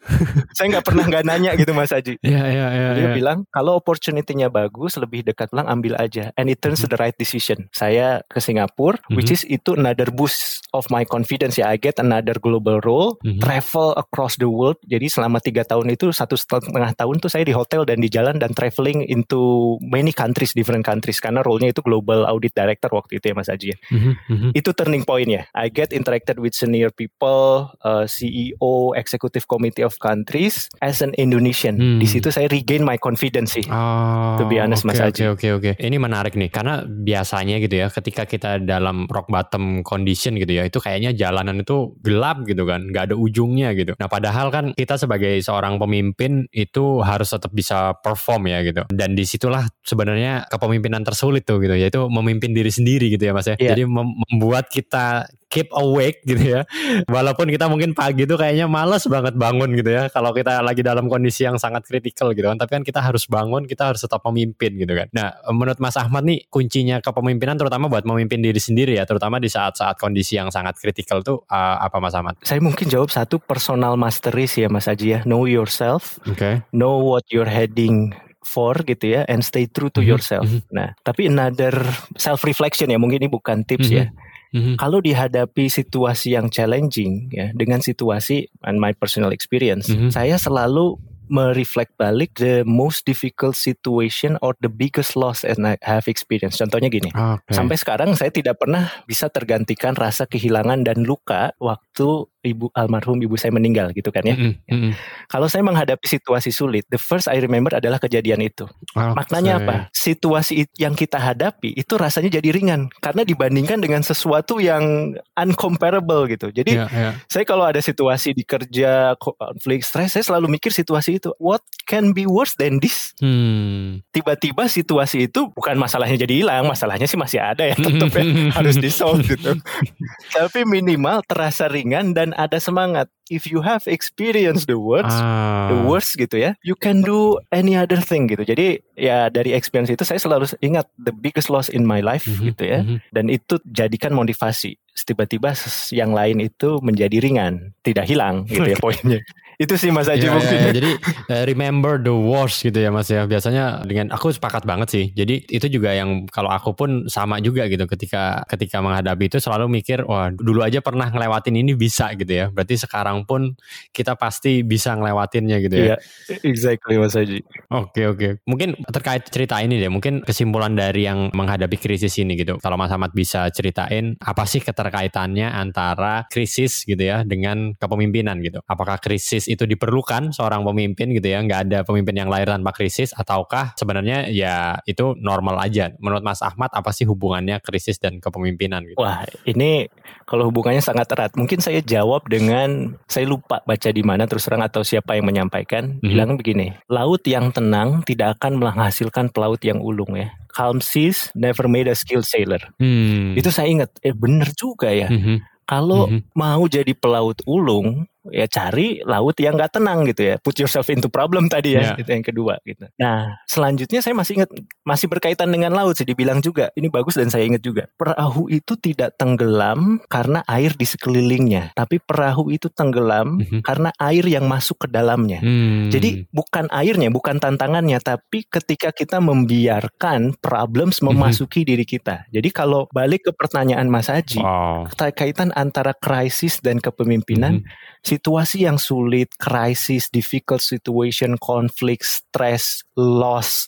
saya 0.57 0.67
nggak 0.79 0.87
pernah 0.87 1.05
nggak 1.11 1.25
nanya 1.27 1.51
gitu 1.59 1.75
Mas 1.75 1.91
Haji. 1.91 2.23
Iya 2.23 2.45
iya 2.47 2.67
iya. 2.71 2.89
Beliau 2.95 3.11
yeah. 3.11 3.19
bilang 3.19 3.39
kalau 3.51 3.75
opportunity-nya 3.83 4.47
bagus 4.55 4.95
lebih 4.95 5.27
dekat 5.27 5.51
pulang 5.51 5.67
ambil 5.67 5.99
aja, 5.99 6.31
and 6.39 6.47
it 6.47 6.63
turns 6.63 6.87
mm-hmm. 6.87 6.95
the 6.95 6.99
right 7.03 7.17
decision. 7.19 7.67
Saya 7.75 8.23
ke 8.31 8.39
Singapura, 8.39 9.03
mm-hmm. 9.03 9.19
which 9.19 9.35
is 9.35 9.43
itu 9.51 9.75
another 9.75 10.15
boost 10.15 10.63
of 10.71 10.87
my 10.95 11.03
confidence 11.03 11.59
ya. 11.59 11.75
I 11.75 11.83
get 11.83 11.99
another 11.99 12.39
global 12.39 12.79
role, 12.87 13.19
mm-hmm. 13.27 13.43
travel 13.43 13.99
across 13.99 14.39
the 14.39 14.47
world. 14.47 14.79
Jadi 14.87 15.11
selama 15.11 15.43
tiga 15.43 15.67
tahun 15.67 15.91
itu 15.91 16.15
satu 16.15 16.39
setengah 16.39 16.95
tahun 16.95 17.16
tahun 17.17 17.25
tuh 17.25 17.33
saya 17.33 17.45
di 17.49 17.57
hotel 17.57 17.89
dan 17.89 18.05
di 18.05 18.13
jalan 18.13 18.37
dan 18.37 18.53
traveling 18.53 19.01
into 19.09 19.75
many 19.81 20.13
countries, 20.13 20.53
different 20.53 20.85
countries 20.85 21.17
karena 21.17 21.41
role-nya 21.41 21.73
itu 21.73 21.81
global 21.81 22.29
audit 22.29 22.53
director 22.53 22.93
waktu 22.93 23.17
itu 23.17 23.33
ya 23.33 23.35
Mas 23.35 23.49
Aji. 23.49 23.73
Mm-hmm, 23.73 24.13
mm-hmm. 24.29 24.51
Itu 24.53 24.77
turning 24.77 25.09
point 25.09 25.25
ya. 25.33 25.49
I 25.57 25.73
get 25.73 25.97
interacted 25.97 26.37
with 26.37 26.53
senior 26.53 26.93
people, 26.93 27.73
uh, 27.81 28.05
CEO, 28.05 28.93
executive 28.93 29.49
committee 29.49 29.81
of 29.81 29.97
countries 29.97 30.69
as 30.85 31.01
an 31.01 31.17
Indonesian. 31.17 31.81
Mm. 31.81 31.99
Di 32.05 32.07
situ 32.13 32.29
saya 32.29 32.53
regain 32.53 32.85
my 32.85 33.01
confidence 33.01 33.57
sih. 33.57 33.65
Oh, 33.73 34.37
to 34.37 34.45
be 34.45 34.61
honest 34.61 34.85
okay, 34.85 34.93
Mas 34.93 35.01
Aji. 35.01 35.33
Oke 35.33 35.49
okay, 35.49 35.51
oke 35.57 35.73
okay. 35.73 35.75
Ini 35.81 35.97
menarik 35.97 36.37
nih 36.37 36.53
karena 36.53 36.85
biasanya 36.85 37.57
gitu 37.65 37.81
ya 37.81 37.89
ketika 37.89 38.29
kita 38.29 38.61
dalam 38.61 39.09
rock 39.09 39.33
bottom 39.33 39.81
condition 39.81 40.37
gitu 40.37 40.53
ya 40.53 40.69
itu 40.69 40.77
kayaknya 40.85 41.17
jalanan 41.17 41.65
itu 41.65 41.97
gelap 42.05 42.45
gitu 42.45 42.69
kan, 42.69 42.85
nggak 42.93 43.13
ada 43.13 43.17
ujungnya 43.17 43.73
gitu. 43.73 43.97
Nah 43.97 44.11
padahal 44.11 44.53
kan 44.53 44.77
kita 44.77 45.01
sebagai 45.01 45.41
seorang 45.41 45.81
pemimpin 45.81 46.45
itu 46.51 46.96
harus 47.03 47.33
tetap 47.33 47.51
bisa 47.53 47.97
perform 48.01 48.49
ya 48.49 48.63
gitu. 48.63 48.83
Dan 48.89 49.13
di 49.17 49.25
situlah 49.27 49.67
sebenarnya 49.83 50.47
kepemimpinan 50.49 51.03
tersulit 51.03 51.45
tuh 51.45 51.61
gitu, 51.61 51.75
yaitu 51.75 52.01
memimpin 52.09 52.53
diri 52.53 52.71
sendiri 52.71 53.13
gitu 53.13 53.29
ya 53.29 53.33
mas 53.35 53.49
ya. 53.49 53.57
Yeah. 53.57 53.75
Jadi 53.75 53.83
membuat 53.89 54.69
kita 54.71 55.29
keep 55.47 55.71
awake 55.73 56.23
gitu 56.27 56.59
ya. 56.59 56.63
Walaupun 57.07 57.49
kita 57.51 57.71
mungkin 57.71 57.95
pagi 57.95 58.27
tuh 58.27 58.39
kayaknya 58.39 58.67
males 58.67 59.07
banget 59.07 59.35
bangun 59.39 59.73
gitu 59.79 59.91
ya. 59.91 60.11
Kalau 60.11 60.35
kita 60.35 60.61
lagi 60.63 60.83
dalam 60.83 61.07
kondisi 61.07 61.47
yang 61.47 61.57
sangat 61.57 61.87
kritikal 61.87 62.35
gitu 62.35 62.51
kan. 62.51 62.59
Tapi 62.59 62.71
kan 62.81 62.85
kita 62.85 63.01
harus 63.03 63.31
bangun, 63.31 63.65
kita 63.65 63.95
harus 63.95 64.03
tetap 64.03 64.23
memimpin 64.27 64.75
gitu 64.75 64.93
kan. 64.93 65.07
Nah 65.15 65.29
menurut 65.51 65.79
Mas 65.79 65.97
Ahmad 65.97 66.27
nih 66.27 66.47
kuncinya 66.51 66.99
kepemimpinan 66.99 67.57
terutama 67.57 67.87
buat 67.87 68.03
memimpin 68.03 68.43
diri 68.43 68.59
sendiri 68.59 68.99
ya. 68.99 69.07
Terutama 69.07 69.39
di 69.39 69.49
saat-saat 69.51 69.97
kondisi 69.97 70.37
yang 70.37 70.51
sangat 70.51 70.77
kritikal 70.83 71.23
tuh 71.23 71.47
uh, 71.49 71.77
apa 71.81 71.97
Mas 72.03 72.15
Ahmad? 72.15 72.35
Saya 72.43 72.59
mungkin 72.59 72.91
jawab 72.91 73.09
satu 73.15 73.39
personal 73.39 73.95
mastery 73.95 74.51
sih 74.51 74.67
ya 74.67 74.69
Mas 74.69 74.91
Aji 74.91 75.07
ya. 75.17 75.21
Know 75.23 75.47
yourself. 75.47 76.19
Okay. 76.27 76.63
Know 76.75 77.01
what 77.01 77.27
you're 77.31 77.49
heading 77.49 78.15
for 78.47 78.79
gitu 78.87 79.19
ya 79.19 79.21
and 79.27 79.43
stay 79.43 79.67
true 79.67 79.91
to 79.91 79.99
-hmm. 79.99 80.15
yourself. 80.15 80.47
Mm 80.47 80.63
-hmm. 80.63 80.71
Nah, 80.71 80.89
tapi 81.03 81.27
another 81.27 81.75
self 82.15 82.47
reflection 82.47 82.87
ya 82.87 82.99
mungkin 83.03 83.27
ini 83.27 83.31
bukan 83.31 83.67
tips 83.67 83.91
mm 83.91 83.93
-hmm. 83.93 83.99
ya. 83.99 84.26
Mm 84.57 84.63
-hmm. 84.65 84.77
Kalau 84.81 85.05
dihadapi 85.05 85.69
situasi 85.69 86.33
yang 86.33 86.49
challenging 86.49 87.29
ya 87.29 87.53
dengan 87.53 87.85
situasi 87.85 88.49
and 88.65 88.81
my 88.81 88.97
personal 88.97 89.37
experience, 89.37 89.93
mm 89.93 90.09
-hmm. 90.09 90.11
saya 90.11 90.41
selalu 90.41 90.97
mereflect 91.27 91.95
balik 91.99 92.39
the 92.39 92.63
most 92.63 93.03
difficult 93.03 93.59
situation 93.59 94.39
or 94.43 94.55
the 94.63 94.71
biggest 94.71 95.19
loss 95.19 95.43
that 95.43 95.59
I 95.59 95.75
have 95.83 96.07
experienced. 96.07 96.63
Contohnya 96.63 96.87
gini, 96.87 97.11
okay. 97.11 97.55
sampai 97.55 97.77
sekarang 97.77 98.15
saya 98.15 98.31
tidak 98.31 98.63
pernah 98.63 98.91
bisa 99.05 99.27
tergantikan 99.27 99.99
rasa 99.99 100.25
kehilangan 100.31 100.87
dan 100.87 101.03
luka 101.03 101.53
waktu 101.59 102.31
ibu 102.47 102.71
almarhum 102.73 103.19
ibu 103.19 103.35
saya 103.35 103.51
meninggal 103.51 103.91
gitu 103.93 104.09
kan 104.15 104.23
ya. 104.23 104.37
Mm 104.39 104.55
-hmm. 104.71 104.93
Kalau 105.27 105.51
saya 105.51 105.67
menghadapi 105.67 106.07
situasi 106.07 106.55
sulit, 106.55 106.87
the 106.89 107.01
first 107.01 107.27
I 107.27 107.43
remember 107.43 107.75
adalah 107.75 107.99
kejadian 107.99 108.47
itu. 108.47 108.65
Okay. 108.95 109.15
Maknanya 109.19 109.53
apa? 109.59 109.75
Situasi 109.91 110.71
yang 110.79 110.95
kita 110.95 111.19
hadapi 111.19 111.75
itu 111.75 111.99
rasanya 111.99 112.39
jadi 112.39 112.55
ringan 112.55 112.89
karena 113.03 113.27
dibandingkan 113.27 113.83
dengan 113.83 114.07
sesuatu 114.07 114.63
yang 114.63 115.17
uncomparable 115.35 116.31
gitu. 116.31 116.55
Jadi 116.55 116.79
yeah, 116.79 116.89
yeah. 116.93 117.13
saya 117.27 117.43
kalau 117.43 117.67
ada 117.67 117.83
situasi 117.83 118.37
di 118.37 118.47
kerja 118.47 119.19
konflik 119.19 119.83
stres, 119.83 120.15
saya 120.15 120.23
selalu 120.23 120.59
mikir 120.59 120.71
situasi 120.71 121.19
itu, 121.19 121.35
what 121.43 121.65
can 121.89 122.13
be 122.13 122.29
worse 122.29 122.55
than 122.61 122.79
this? 122.79 123.17
Hmm. 123.19 124.05
Tiba-tiba 124.13 124.69
situasi 124.71 125.27
itu 125.27 125.49
bukan 125.51 125.75
masalahnya 125.81 126.21
jadi 126.21 126.45
hilang, 126.45 126.69
masalahnya 126.69 127.09
sih 127.09 127.19
masih 127.19 127.41
ada 127.41 127.65
ya 127.65 127.75
tetap 127.75 128.13
ya 128.13 128.25
harus 128.53 128.77
di 128.77 128.91
solve 128.93 129.25
gitu. 129.25 129.57
Tapi 130.37 130.69
minimal 130.69 131.25
terasa 131.25 131.67
ringan 131.67 132.13
dan 132.13 132.36
ada 132.37 132.61
semangat. 132.61 133.09
If 133.27 133.51
you 133.51 133.65
have 133.65 133.83
experienced 133.91 134.71
the 134.71 134.79
worst, 134.79 135.11
ah. 135.11 135.73
the 135.73 135.79
worst 135.83 136.15
gitu 136.15 136.39
ya, 136.39 136.55
you 136.63 136.79
can 136.79 137.03
do 137.03 137.43
any 137.51 137.75
other 137.75 137.99
thing 137.99 138.31
gitu. 138.31 138.47
Jadi 138.47 138.79
ya 138.95 139.27
dari 139.33 139.51
experience 139.57 139.91
itu 139.91 140.07
saya 140.07 140.23
selalu 140.23 140.47
ingat 140.63 140.87
the 141.01 141.11
biggest 141.11 141.51
loss 141.51 141.67
in 141.67 141.83
my 141.83 141.99
life 141.99 142.29
mm 142.29 142.37
-hmm. 142.39 142.47
gitu 142.53 142.63
ya. 142.63 142.79
Mm 142.85 142.87
-hmm. 142.87 142.99
Dan 143.11 143.25
itu 143.33 143.59
jadikan 143.67 144.15
motivasi. 144.15 144.79
Tiba-tiba 144.97 145.53
yang 145.93 146.15
lain 146.15 146.39
itu 146.41 146.79
menjadi 146.81 147.19
ringan, 147.19 147.75
tidak 147.83 148.07
hilang 148.07 148.47
gitu 148.47 148.69
ya 148.69 148.79
poinnya. 148.79 149.21
Itu 149.57 149.81
sih 149.81 149.89
Mas 149.89 150.09
Aji 150.09 150.29
yeah, 150.29 150.37
mungkin. 150.37 150.59
Yeah, 150.61 150.75
jadi 150.77 150.91
uh, 151.33 151.45
remember 151.49 151.97
the 151.97 152.13
worst 152.13 152.61
gitu 152.61 152.77
ya 152.77 152.93
Mas 152.93 153.09
ya. 153.09 153.25
Biasanya 153.25 153.89
dengan 153.89 154.13
aku 154.13 154.29
sepakat 154.29 154.69
banget 154.69 154.89
sih. 154.93 155.05
Jadi 155.17 155.49
itu 155.49 155.67
juga 155.73 155.97
yang 155.97 156.29
kalau 156.29 156.53
aku 156.53 156.77
pun 156.77 157.09
sama 157.09 157.41
juga 157.41 157.65
gitu 157.67 157.89
ketika 157.89 158.45
ketika 158.45 158.85
menghadapi 158.85 159.33
itu 159.33 159.41
selalu 159.41 159.73
mikir 159.73 160.05
wah 160.05 160.29
dulu 160.29 160.61
aja 160.61 160.85
pernah 160.85 161.09
ngelewatin 161.09 161.57
ini 161.57 161.73
bisa 161.73 162.13
gitu 162.15 162.29
ya. 162.29 162.47
Berarti 162.53 162.77
sekarang 162.77 163.25
pun 163.25 163.57
kita 163.97 164.13
pasti 164.21 164.61
bisa 164.61 164.93
ngelewatinnya 164.93 165.57
gitu 165.65 165.77
ya. 165.77 165.97
Yeah, 165.97 165.99
exactly 166.45 167.01
Mas 167.01 167.17
Aji. 167.17 167.41
Oke 167.73 168.05
okay, 168.05 168.05
oke. 168.05 168.19
Okay. 168.21 168.31
Mungkin 168.45 168.77
terkait 168.93 169.25
cerita 169.33 169.57
ini 169.65 169.81
deh, 169.81 169.89
mungkin 169.89 170.21
kesimpulan 170.21 170.77
dari 170.77 171.09
yang 171.09 171.33
menghadapi 171.33 171.81
krisis 171.81 172.13
ini 172.21 172.37
gitu. 172.37 172.61
Kalau 172.61 172.77
Mas 172.77 172.93
Ahmad 172.93 173.17
bisa 173.17 173.49
ceritain 173.49 174.21
apa 174.21 174.45
sih 174.45 174.61
keterkaitannya 174.61 175.49
antara 175.49 176.29
krisis 176.29 176.85
gitu 176.85 177.01
ya 177.01 177.25
dengan 177.25 177.73
kepemimpinan 177.81 178.37
gitu. 178.45 178.61
Apakah 178.69 179.01
krisis 179.01 179.46
itu 179.47 179.65
diperlukan 179.65 180.35
seorang 180.35 180.63
pemimpin 180.67 181.11
gitu 181.15 181.27
ya? 181.27 181.43
Nggak 181.43 181.61
ada 181.71 181.79
pemimpin 181.83 182.15
yang 182.19 182.29
lahir 182.31 182.51
tanpa 182.51 182.75
krisis 182.75 183.15
ataukah 183.15 183.73
sebenarnya 183.79 184.29
ya 184.31 184.79
itu 184.85 185.17
normal 185.19 185.63
aja? 185.63 185.95
Menurut 185.99 186.23
Mas 186.23 186.43
Ahmad 186.43 186.71
apa 186.75 186.91
sih 186.91 187.07
hubungannya 187.07 187.63
krisis 187.63 187.99
dan 187.99 188.19
kepemimpinan 188.19 188.85
gitu? 188.87 188.99
Wah, 188.99 189.25
ini 189.47 189.91
kalau 190.27 190.51
hubungannya 190.51 190.83
sangat 190.83 191.11
erat. 191.15 191.33
Mungkin 191.39 191.63
saya 191.63 191.81
jawab 191.81 192.27
dengan 192.27 192.99
saya 193.07 193.27
lupa 193.27 193.63
baca 193.63 193.89
di 193.91 194.03
mana 194.03 194.27
terus 194.27 194.47
terang 194.47 194.63
atau 194.63 194.83
siapa 194.83 195.15
yang 195.15 195.27
menyampaikan 195.27 195.99
mm-hmm. 195.99 196.09
bilang 196.11 196.31
begini, 196.39 196.67
laut 196.91 197.23
yang 197.27 197.51
tenang 197.51 198.03
tidak 198.05 198.39
akan 198.39 198.59
menghasilkan 198.59 199.31
pelaut 199.31 199.63
yang 199.63 199.79
ulung 199.81 200.15
ya 200.19 200.31
calm 200.57 200.81
seas 200.81 201.29
never 201.37 201.69
made 201.69 201.85
a 201.85 201.93
skilled 201.93 202.25
sailor. 202.25 202.65
Hmm. 202.81 203.37
Itu 203.37 203.53
saya 203.53 203.69
ingat, 203.69 203.93
eh 204.01 204.17
bener 204.17 204.49
juga 204.57 204.89
ya. 204.89 205.13
Hmm. 205.13 205.45
Kalau 205.69 206.09
hmm. 206.09 206.33
mau 206.33 206.65
jadi 206.65 206.97
pelaut 206.97 207.37
ulung, 207.45 208.09
ya 208.31 208.47
cari 208.51 209.01
laut 209.03 209.37
yang 209.39 209.55
nggak 209.55 209.79
tenang 209.79 210.07
gitu 210.09 210.23
ya 210.23 210.35
put 210.41 210.57
yourself 210.59 210.87
into 210.91 211.11
problem 211.11 211.47
tadi 211.47 211.77
ya 211.77 211.93
yeah. 211.93 211.97
itu 211.99 212.11
yang 212.11 212.25
kedua 212.25 212.59
gitu 212.63 212.87
nah 212.99 213.39
selanjutnya 213.47 214.01
saya 214.03 214.15
masih 214.17 214.43
ingat 214.43 214.51
masih 214.87 215.07
berkaitan 215.11 215.51
dengan 215.51 215.75
laut 215.75 215.99
sih 215.99 216.07
dibilang 216.07 216.39
juga 216.43 216.71
ini 216.75 216.91
bagus 216.91 217.19
dan 217.19 217.31
saya 217.31 217.47
ingat 217.47 217.63
juga 217.63 217.91
perahu 217.99 218.47
itu 218.51 218.79
tidak 218.79 219.19
tenggelam 219.19 219.99
karena 220.07 220.43
air 220.47 220.75
di 220.75 220.87
sekelilingnya 220.87 221.75
tapi 221.75 221.99
perahu 221.99 222.51
itu 222.55 222.71
tenggelam 222.71 223.43
mm-hmm. 223.43 223.61
karena 223.67 223.91
air 223.99 224.25
yang 224.27 224.47
masuk 224.47 224.87
ke 224.87 224.89
dalamnya 224.91 225.43
mm. 225.43 225.91
jadi 225.91 226.27
bukan 226.31 226.71
airnya 226.71 227.09
bukan 227.11 227.39
tantangannya 227.43 227.99
tapi 228.03 228.47
ketika 228.47 228.95
kita 228.95 229.19
membiarkan 229.19 230.39
problems 230.39 231.03
mhm. 231.03 231.15
memasuki 231.15 231.63
mm-hmm. 231.63 231.71
diri 231.75 231.85
kita 231.85 232.17
jadi 232.31 232.49
kalau 232.55 232.87
balik 232.95 233.27
ke 233.27 233.33
pertanyaan 233.35 233.89
Mas 233.91 234.07
Haji 234.07 234.39
wow. 234.43 234.87
kaitan 235.15 235.51
antara 235.57 235.97
krisis 235.97 236.63
dan 236.63 236.79
kepemimpinan 236.79 237.63
mm-hmm 237.63 237.96
situasi 238.07 238.65
yang 238.71 238.79
sulit, 238.79 239.35
krisis, 239.35 240.07
difficult 240.15 240.63
situation, 240.63 241.35
konflik, 241.43 242.07
stres, 242.07 242.87
loss, 242.95 243.67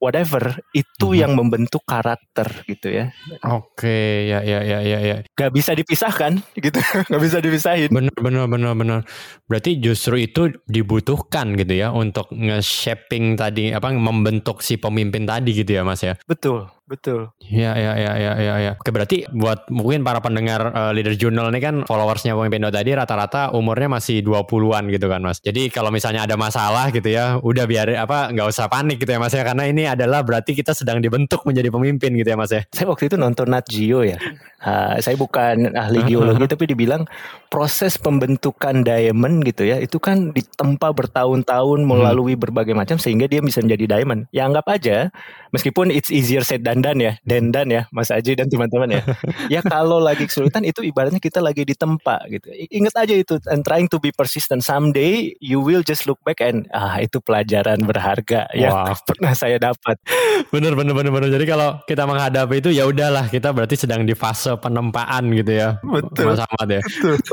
whatever 0.00 0.56
itu 0.72 1.12
hmm. 1.12 1.18
yang 1.20 1.32
membentuk 1.36 1.84
karakter 1.84 2.48
gitu 2.64 2.88
ya. 2.88 3.04
Oke, 3.44 4.26
ya 4.26 4.40
ya 4.40 4.64
ya 4.64 4.80
ya 4.80 4.98
ya. 4.98 5.16
Gak 5.36 5.52
bisa 5.52 5.76
dipisahkan 5.76 6.40
gitu, 6.56 6.80
gak 7.12 7.22
bisa 7.22 7.38
dipisahin. 7.38 7.92
Benar 7.92 8.16
benar 8.16 8.48
benar 8.48 8.72
benar. 8.74 9.00
Berarti 9.46 9.78
justru 9.78 10.16
itu 10.18 10.48
dibutuhkan 10.64 11.54
gitu 11.54 11.76
ya 11.76 11.92
untuk 11.92 12.32
nge-shaping 12.32 13.36
tadi 13.36 13.76
apa 13.76 13.92
membentuk 13.92 14.64
si 14.64 14.80
pemimpin 14.80 15.28
tadi 15.28 15.52
gitu 15.52 15.76
ya 15.76 15.84
Mas 15.84 16.00
ya. 16.00 16.16
Betul. 16.24 16.66
Betul. 16.90 17.30
Ya, 17.38 17.78
ya, 17.78 17.94
ya, 17.94 18.12
ya, 18.18 18.32
ya, 18.34 18.54
ya. 18.58 18.72
Oke, 18.74 18.90
berarti 18.90 19.22
buat 19.30 19.70
mungkin 19.70 20.02
para 20.02 20.18
pendengar 20.18 20.74
uh, 20.74 20.90
Leader 20.90 21.14
Journal 21.14 21.46
ini 21.54 21.62
kan 21.62 21.74
followersnya 21.86 22.34
pemimpin 22.34 22.66
tadi 22.66 22.90
rata-rata 22.98 23.54
umurnya 23.54 23.86
masih 23.86 24.26
20-an 24.26 24.90
gitu 24.90 25.06
kan, 25.06 25.22
Mas. 25.22 25.38
Jadi 25.38 25.70
kalau 25.70 25.94
misalnya 25.94 26.26
ada 26.26 26.34
masalah 26.34 26.90
gitu 26.90 27.06
ya, 27.06 27.38
udah 27.38 27.62
biar 27.70 27.94
apa 27.94 28.34
nggak 28.34 28.42
usah 28.42 28.66
panik 28.66 28.98
gitu 28.98 29.14
ya, 29.14 29.22
Mas 29.22 29.30
ya. 29.30 29.46
Karena 29.46 29.70
ini 29.70 29.86
adalah 29.86 30.26
berarti 30.26 30.50
kita 30.50 30.74
sedang 30.74 30.98
dibentuk 30.98 31.46
menjadi 31.46 31.70
pemimpin 31.70 32.10
gitu 32.10 32.26
ya, 32.26 32.34
Mas 32.34 32.50
ya. 32.50 32.66
Saya 32.74 32.90
waktu 32.90 33.06
itu 33.06 33.14
nonton 33.14 33.54
Nat 33.54 33.70
Geo 33.70 34.02
ya. 34.02 34.18
Uh, 34.58 34.98
saya 34.98 35.14
bukan 35.14 35.72
ahli 35.72 36.04
geologi 36.04 36.44
tapi 36.44 36.68
dibilang 36.68 37.06
proses 37.48 37.96
pembentukan 37.96 38.82
diamond 38.82 39.46
gitu 39.46 39.62
ya, 39.62 39.78
itu 39.78 40.02
kan 40.02 40.34
ditempa 40.34 40.90
bertahun-tahun 40.90 41.86
melalui 41.86 42.34
hmm. 42.34 42.42
berbagai 42.50 42.74
macam 42.74 42.98
sehingga 42.98 43.30
dia 43.30 43.38
bisa 43.38 43.62
menjadi 43.62 43.94
diamond. 43.94 44.26
Ya 44.34 44.50
anggap 44.50 44.66
aja 44.66 45.14
meskipun 45.54 45.94
it's 45.94 46.10
easier 46.10 46.42
said 46.42 46.66
than 46.66 46.79
dandan 46.80 46.96
ya, 46.96 47.12
dendan 47.28 47.68
ya, 47.68 47.82
Mas 47.92 48.08
Aji 48.08 48.32
dan 48.32 48.48
teman-teman 48.48 48.96
ya. 48.96 49.02
ya 49.54 49.60
kalau 49.60 50.00
lagi 50.00 50.24
kesulitan 50.24 50.64
itu 50.64 50.80
ibaratnya 50.80 51.20
kita 51.20 51.44
lagi 51.44 51.68
ditempa 51.68 52.24
gitu. 52.32 52.48
Ingat 52.72 53.04
aja 53.04 53.14
itu 53.20 53.36
and 53.52 53.60
trying 53.60 53.84
to 53.92 54.00
be 54.00 54.08
persistent. 54.16 54.64
Someday 54.64 55.36
you 55.44 55.60
will 55.60 55.84
just 55.84 56.08
look 56.08 56.16
back 56.24 56.40
and 56.40 56.64
ah 56.72 56.96
itu 56.96 57.20
pelajaran 57.20 57.84
berharga 57.84 58.48
yang 58.56 58.72
wow. 58.72 58.96
pernah 59.12 59.36
saya 59.36 59.60
dapat. 59.60 60.00
Bener 60.48 60.72
bener 60.72 60.96
bener 60.96 61.12
bener. 61.12 61.28
Jadi 61.28 61.44
kalau 61.44 61.84
kita 61.84 62.08
menghadapi 62.08 62.64
itu 62.64 62.72
ya 62.72 62.88
udahlah 62.88 63.28
kita 63.28 63.52
berarti 63.52 63.76
sedang 63.76 64.08
di 64.08 64.16
fase 64.16 64.56
penempaan 64.56 65.28
gitu 65.36 65.52
ya. 65.52 65.76
Betul. 65.84 66.32
Mas 66.32 66.40
Ahmad 66.40 66.68
ya. 66.72 66.80
Betul. 66.80 67.16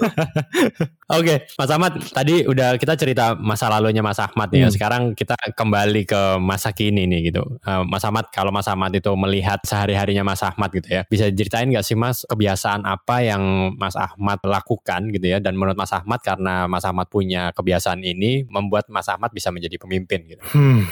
Oke, 1.08 1.24
okay, 1.24 1.38
Mas 1.56 1.72
Ahmad 1.72 1.94
tadi 2.12 2.44
udah 2.44 2.76
kita 2.76 3.00
cerita 3.00 3.32
masa 3.40 3.72
lalunya 3.72 4.04
Mas 4.04 4.20
Ahmad 4.20 4.52
ya. 4.52 4.68
Hmm. 4.68 4.76
Sekarang 4.76 5.04
kita 5.16 5.40
kembali 5.56 6.04
ke 6.04 6.36
masa 6.44 6.76
kini 6.76 7.08
nih 7.08 7.32
gitu. 7.32 7.48
Uh, 7.64 7.88
Mas 7.88 8.04
Ahmad 8.04 8.28
kalau 8.28 8.52
Mas 8.52 8.68
Ahmad 8.68 8.92
itu 8.92 9.08
melihat 9.16 9.37
melihat 9.38 9.62
sehari-harinya 9.62 10.26
Mas 10.26 10.42
Ahmad 10.42 10.74
gitu 10.74 10.90
ya. 10.90 11.06
Bisa 11.06 11.30
diceritain 11.30 11.70
nggak 11.70 11.86
sih 11.86 11.94
Mas 11.94 12.26
kebiasaan 12.26 12.90
apa 12.90 13.22
yang 13.22 13.78
Mas 13.78 13.94
Ahmad 13.94 14.42
lakukan 14.42 15.14
gitu 15.14 15.30
ya? 15.30 15.38
Dan 15.38 15.54
menurut 15.54 15.78
Mas 15.78 15.94
Ahmad 15.94 16.26
karena 16.26 16.66
Mas 16.66 16.82
Ahmad 16.82 17.06
punya 17.14 17.54
kebiasaan 17.54 18.02
ini 18.02 18.50
membuat 18.50 18.90
Mas 18.90 19.06
Ahmad 19.06 19.30
bisa 19.30 19.54
menjadi 19.54 19.78
pemimpin 19.78 20.26
gitu. 20.26 20.42
Hmm 20.58 20.90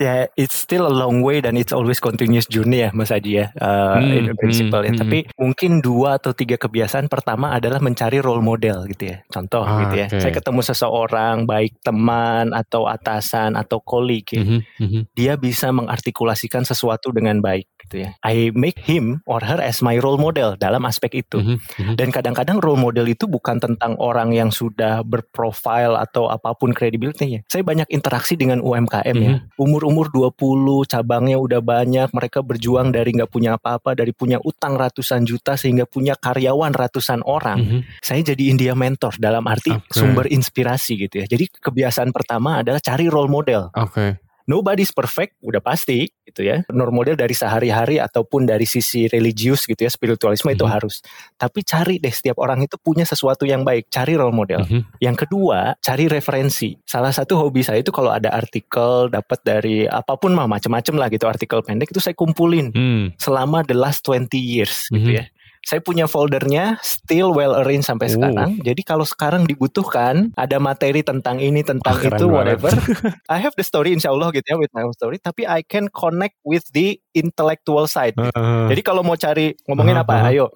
yeah, 0.00 0.26
it's 0.34 0.56
still 0.56 0.88
a 0.88 0.94
long 0.94 1.20
way 1.20 1.44
dan 1.44 1.60
it's 1.60 1.76
always 1.76 2.00
continuous 2.00 2.48
journey 2.48 2.82
ya 2.82 2.90
Mas 2.96 3.12
Adi 3.12 3.38
ya 3.38 3.52
uh, 3.60 4.00
hmm, 4.00 4.32
in 4.32 4.36
principle 4.40 4.80
hmm, 4.82 4.88
ya. 4.88 4.92
Hmm. 4.96 5.00
Tapi 5.06 5.18
mungkin 5.36 5.70
dua 5.84 6.16
atau 6.16 6.32
tiga 6.32 6.56
kebiasaan 6.56 7.06
pertama 7.12 7.52
adalah 7.52 7.78
mencari 7.78 8.18
role 8.18 8.42
model 8.42 8.88
gitu 8.90 9.14
ya. 9.14 9.22
Contoh 9.28 9.62
ah, 9.62 9.86
gitu 9.86 9.94
ya. 10.00 10.06
Okay. 10.08 10.20
Saya 10.24 10.32
ketemu 10.32 10.60
seseorang 10.64 11.44
baik 11.44 11.84
teman 11.84 12.56
atau 12.56 12.88
atasan 12.88 13.54
atau 13.54 13.78
kolik 13.84 14.34
ya. 14.34 14.42
Hmm, 14.42 14.64
hmm, 14.64 14.88
hmm. 14.88 15.02
Dia 15.12 15.36
bisa 15.36 15.68
mengartikulasikan 15.70 16.64
sesuatu 16.64 17.12
dengan 17.14 17.38
baik 17.44 17.69
gitu 17.90 18.06
ya. 18.06 18.14
I 18.22 18.54
make 18.54 18.78
him 18.86 19.26
or 19.26 19.42
her 19.42 19.58
as 19.58 19.82
my 19.82 19.98
role 19.98 20.14
model 20.22 20.54
dalam 20.54 20.86
aspek 20.86 21.26
itu. 21.26 21.42
Hmm, 21.42 21.58
hmm. 21.58 21.98
Dan 21.98 22.14
kadang-kadang 22.14 22.62
role 22.62 22.78
model 22.78 23.10
itu 23.10 23.26
bukan 23.26 23.58
tentang 23.58 23.98
orang 23.98 24.30
yang 24.30 24.54
sudah 24.54 25.02
berprofil 25.02 25.98
atau 25.98 26.30
apa 26.30 26.54
pun 26.54 26.70
kredibilitasnya. 26.70 27.42
Saya 27.50 27.66
banyak 27.66 27.90
interaksi 27.90 28.38
dengan 28.38 28.62
UMKM 28.62 29.16
hmm. 29.18 29.26
ya. 29.26 29.34
Umur 29.58 29.90
umur 29.90 30.06
20 30.14 30.86
cabangnya 30.86 31.42
udah 31.42 31.58
banyak 31.58 32.08
mereka 32.14 32.46
berjuang 32.46 32.94
dari 32.94 33.10
nggak 33.10 33.26
punya 33.26 33.58
apa-apa 33.58 33.98
dari 33.98 34.14
punya 34.14 34.38
utang 34.44 34.78
ratusan 34.78 35.26
juta 35.26 35.58
sehingga 35.58 35.88
punya 35.88 36.14
karyawan 36.14 36.70
ratusan 36.70 37.26
orang 37.26 37.58
mm 37.58 37.66
-hmm. 37.66 37.80
saya 38.04 38.20
jadi 38.22 38.42
India 38.52 38.72
mentor 38.76 39.16
dalam 39.16 39.42
arti 39.48 39.72
okay. 39.72 39.90
sumber 39.90 40.30
inspirasi 40.30 41.08
gitu 41.08 41.24
ya 41.24 41.26
jadi 41.26 41.48
kebiasaan 41.48 42.14
pertama 42.14 42.62
adalah 42.62 42.78
cari 42.78 43.10
role 43.10 43.32
model 43.32 43.72
okay 43.74 44.29
nobody's 44.50 44.90
perfect, 44.90 45.38
udah 45.38 45.62
pasti 45.62 46.10
gitu 46.26 46.42
ya. 46.42 46.66
Normal 46.74 47.06
model 47.06 47.16
dari 47.16 47.30
sehari-hari 47.30 48.02
ataupun 48.02 48.50
dari 48.50 48.66
sisi 48.66 49.06
religius 49.06 49.70
gitu 49.70 49.86
ya, 49.86 49.90
spiritualisme 49.90 50.50
mm 50.50 50.50
-hmm. 50.50 50.58
itu 50.58 50.66
mhm. 50.66 50.72
harus. 50.74 50.94
Tapi 51.38 51.62
cari 51.62 52.02
deh 52.02 52.10
setiap 52.10 52.42
orang 52.42 52.66
itu 52.66 52.74
punya 52.82 53.06
sesuatu 53.06 53.46
yang 53.46 53.62
baik, 53.62 53.86
cari 53.86 54.18
role 54.18 54.34
model. 54.34 54.66
Mm 54.66 54.68
-hmm. 54.68 54.82
Yang 54.98 55.16
kedua, 55.26 55.78
cari 55.78 56.10
referensi. 56.10 56.74
Salah 56.82 57.14
satu 57.14 57.38
hobi 57.38 57.62
saya 57.62 57.78
itu 57.78 57.94
kalau 57.94 58.10
ada 58.10 58.34
artikel 58.34 59.06
dapat 59.06 59.38
dari 59.46 59.86
apa 59.86 60.18
pun 60.18 60.34
mah 60.34 60.50
macam-macam 60.50 60.94
lah 60.98 61.08
gitu, 61.14 61.30
artikel 61.30 61.62
pendek 61.62 61.94
itu 61.94 62.02
saya 62.02 62.18
kumpulin 62.18 62.74
mm. 62.74 63.22
selama 63.22 63.62
the 63.62 63.76
last 63.78 64.02
20 64.02 64.34
years 64.34 64.90
mm 64.90 64.98
-hmm. 64.98 64.98
gitu 64.98 65.10
mhm. 65.14 65.18
ya 65.22 65.24
saya 65.60 65.80
punya 65.84 66.08
foldernya 66.08 66.80
still 66.80 67.36
well 67.36 67.54
arranged 67.54 67.86
sampai 67.86 68.10
oh. 68.10 68.12
sekarang. 68.16 68.50
Jadi 68.64 68.82
kalau 68.82 69.04
sekarang 69.04 69.44
dibutuhkan 69.44 70.32
ada 70.34 70.56
materi 70.58 71.04
tentang 71.04 71.38
ini 71.38 71.60
tentang 71.60 72.00
itu 72.00 72.26
whatever, 72.26 72.72
I 73.32 73.38
have 73.38 73.54
the 73.54 73.64
story 73.64 73.92
insya 73.92 74.10
Allah 74.10 74.32
gitu 74.32 74.46
ya 74.46 74.56
with 74.56 74.72
my 74.72 74.82
own 74.82 74.96
story. 74.96 75.20
Tapi 75.20 75.44
I 75.44 75.62
can 75.62 75.92
connect 75.92 76.40
with 76.42 76.64
the 76.72 76.98
intellectual 77.12 77.84
side. 77.86 78.16
Gitu. 78.16 78.32
Uh, 78.32 78.66
Jadi 78.72 78.80
kalau 78.82 79.04
mau 79.04 79.14
cari 79.14 79.52
ngomongin 79.68 80.00
uh, 80.00 80.02
apa, 80.02 80.14
uh, 80.26 80.30
ayo. 80.32 80.46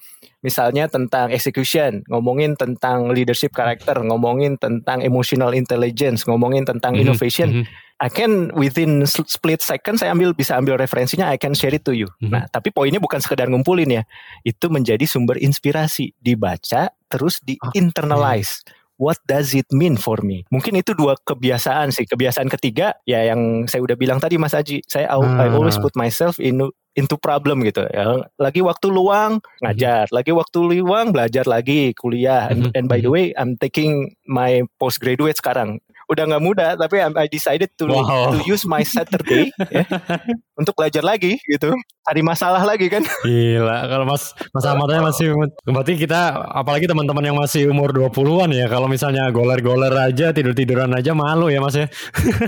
Misalnya 0.44 0.92
tentang 0.92 1.32
execution, 1.32 2.04
ngomongin 2.04 2.52
tentang 2.52 3.08
leadership 3.08 3.56
character, 3.56 3.96
ngomongin 4.04 4.60
tentang 4.60 5.00
emotional 5.00 5.56
intelligence, 5.56 6.28
ngomongin 6.28 6.68
tentang 6.68 6.92
mm 6.92 7.00
-hmm, 7.00 7.04
innovation. 7.08 7.48
Mm 7.48 7.62
-hmm 7.64 7.83
I 8.02 8.10
can 8.10 8.50
within 8.58 9.06
split 9.06 9.62
second 9.62 10.02
saya 10.02 10.10
ambil 10.10 10.34
bisa 10.34 10.58
ambil 10.58 10.74
referensinya 10.74 11.30
I 11.30 11.38
can 11.38 11.54
share 11.54 11.70
it 11.70 11.86
to 11.86 11.94
you. 11.94 12.10
Mm 12.18 12.26
-hmm. 12.26 12.32
Nah, 12.34 12.44
tapi 12.50 12.74
poinnya 12.74 12.98
bukan 12.98 13.22
sekedar 13.22 13.46
ngumpulin 13.46 13.90
ya. 13.90 14.02
Itu 14.42 14.66
menjadi 14.66 15.06
sumber 15.06 15.38
inspirasi, 15.38 16.10
dibaca 16.18 16.90
terus 17.06 17.38
di 17.40 17.54
internalize. 17.78 18.66
Okay. 18.66 18.82
What 18.94 19.18
does 19.26 19.50
it 19.58 19.66
mean 19.74 19.98
for 19.98 20.22
me? 20.22 20.46
Mungkin 20.54 20.78
itu 20.78 20.94
dua 20.94 21.18
kebiasaan 21.18 21.90
sih. 21.90 22.06
Kebiasaan 22.06 22.46
ketiga 22.46 22.94
ya 23.02 23.26
yang 23.26 23.66
saya 23.66 23.82
udah 23.82 23.98
bilang 23.98 24.22
tadi 24.22 24.38
Mas 24.38 24.54
Aji, 24.54 24.86
saya 24.86 25.10
hmm. 25.10 25.34
I 25.34 25.50
always 25.50 25.78
put 25.82 25.98
myself 25.98 26.38
in 26.38 26.62
into 26.94 27.18
problem 27.18 27.66
gitu 27.66 27.82
ya. 27.90 28.22
Lagi 28.38 28.62
waktu 28.62 28.86
luang 28.94 29.42
ngajar, 29.58 30.06
lagi 30.14 30.30
waktu 30.30 30.78
luang 30.78 31.10
belajar 31.10 31.42
lagi 31.42 31.90
kuliah. 31.98 32.46
And, 32.46 32.70
and 32.78 32.86
by 32.86 33.02
the 33.02 33.10
way, 33.10 33.34
I'm 33.34 33.58
taking 33.58 34.14
my 34.30 34.62
postgraduate 34.78 35.42
sekarang 35.42 35.82
udah 36.10 36.24
nggak 36.28 36.44
muda 36.44 36.66
tapi 36.76 37.00
I 37.00 37.26
decided 37.28 37.72
to 37.80 37.88
wow. 37.88 38.34
to 38.34 38.44
use 38.44 38.68
my 38.68 38.84
Saturday 38.84 39.48
ya, 39.72 39.84
untuk 40.60 40.76
belajar 40.76 41.00
lagi 41.00 41.40
gitu 41.48 41.72
cari 42.04 42.20
masalah 42.20 42.62
lagi 42.62 42.92
kan. 42.92 43.00
Gila, 43.26 43.88
kalau 43.88 44.04
Mas 44.04 44.36
Mas 44.52 44.64
Ahmadnya 44.68 45.00
masih 45.00 45.32
berarti 45.64 45.96
kita 45.96 46.36
apalagi 46.52 46.84
teman-teman 46.84 47.24
yang 47.24 47.36
masih 47.40 47.72
umur 47.72 47.90
20-an 47.96 48.52
ya 48.52 48.68
kalau 48.68 48.86
misalnya 48.86 49.32
goler-goler 49.32 49.92
aja 49.92 50.30
tidur-tiduran 50.36 50.92
aja 50.92 51.16
malu 51.16 51.48
ya 51.48 51.64
Mas 51.64 51.74
ya. 51.80 51.88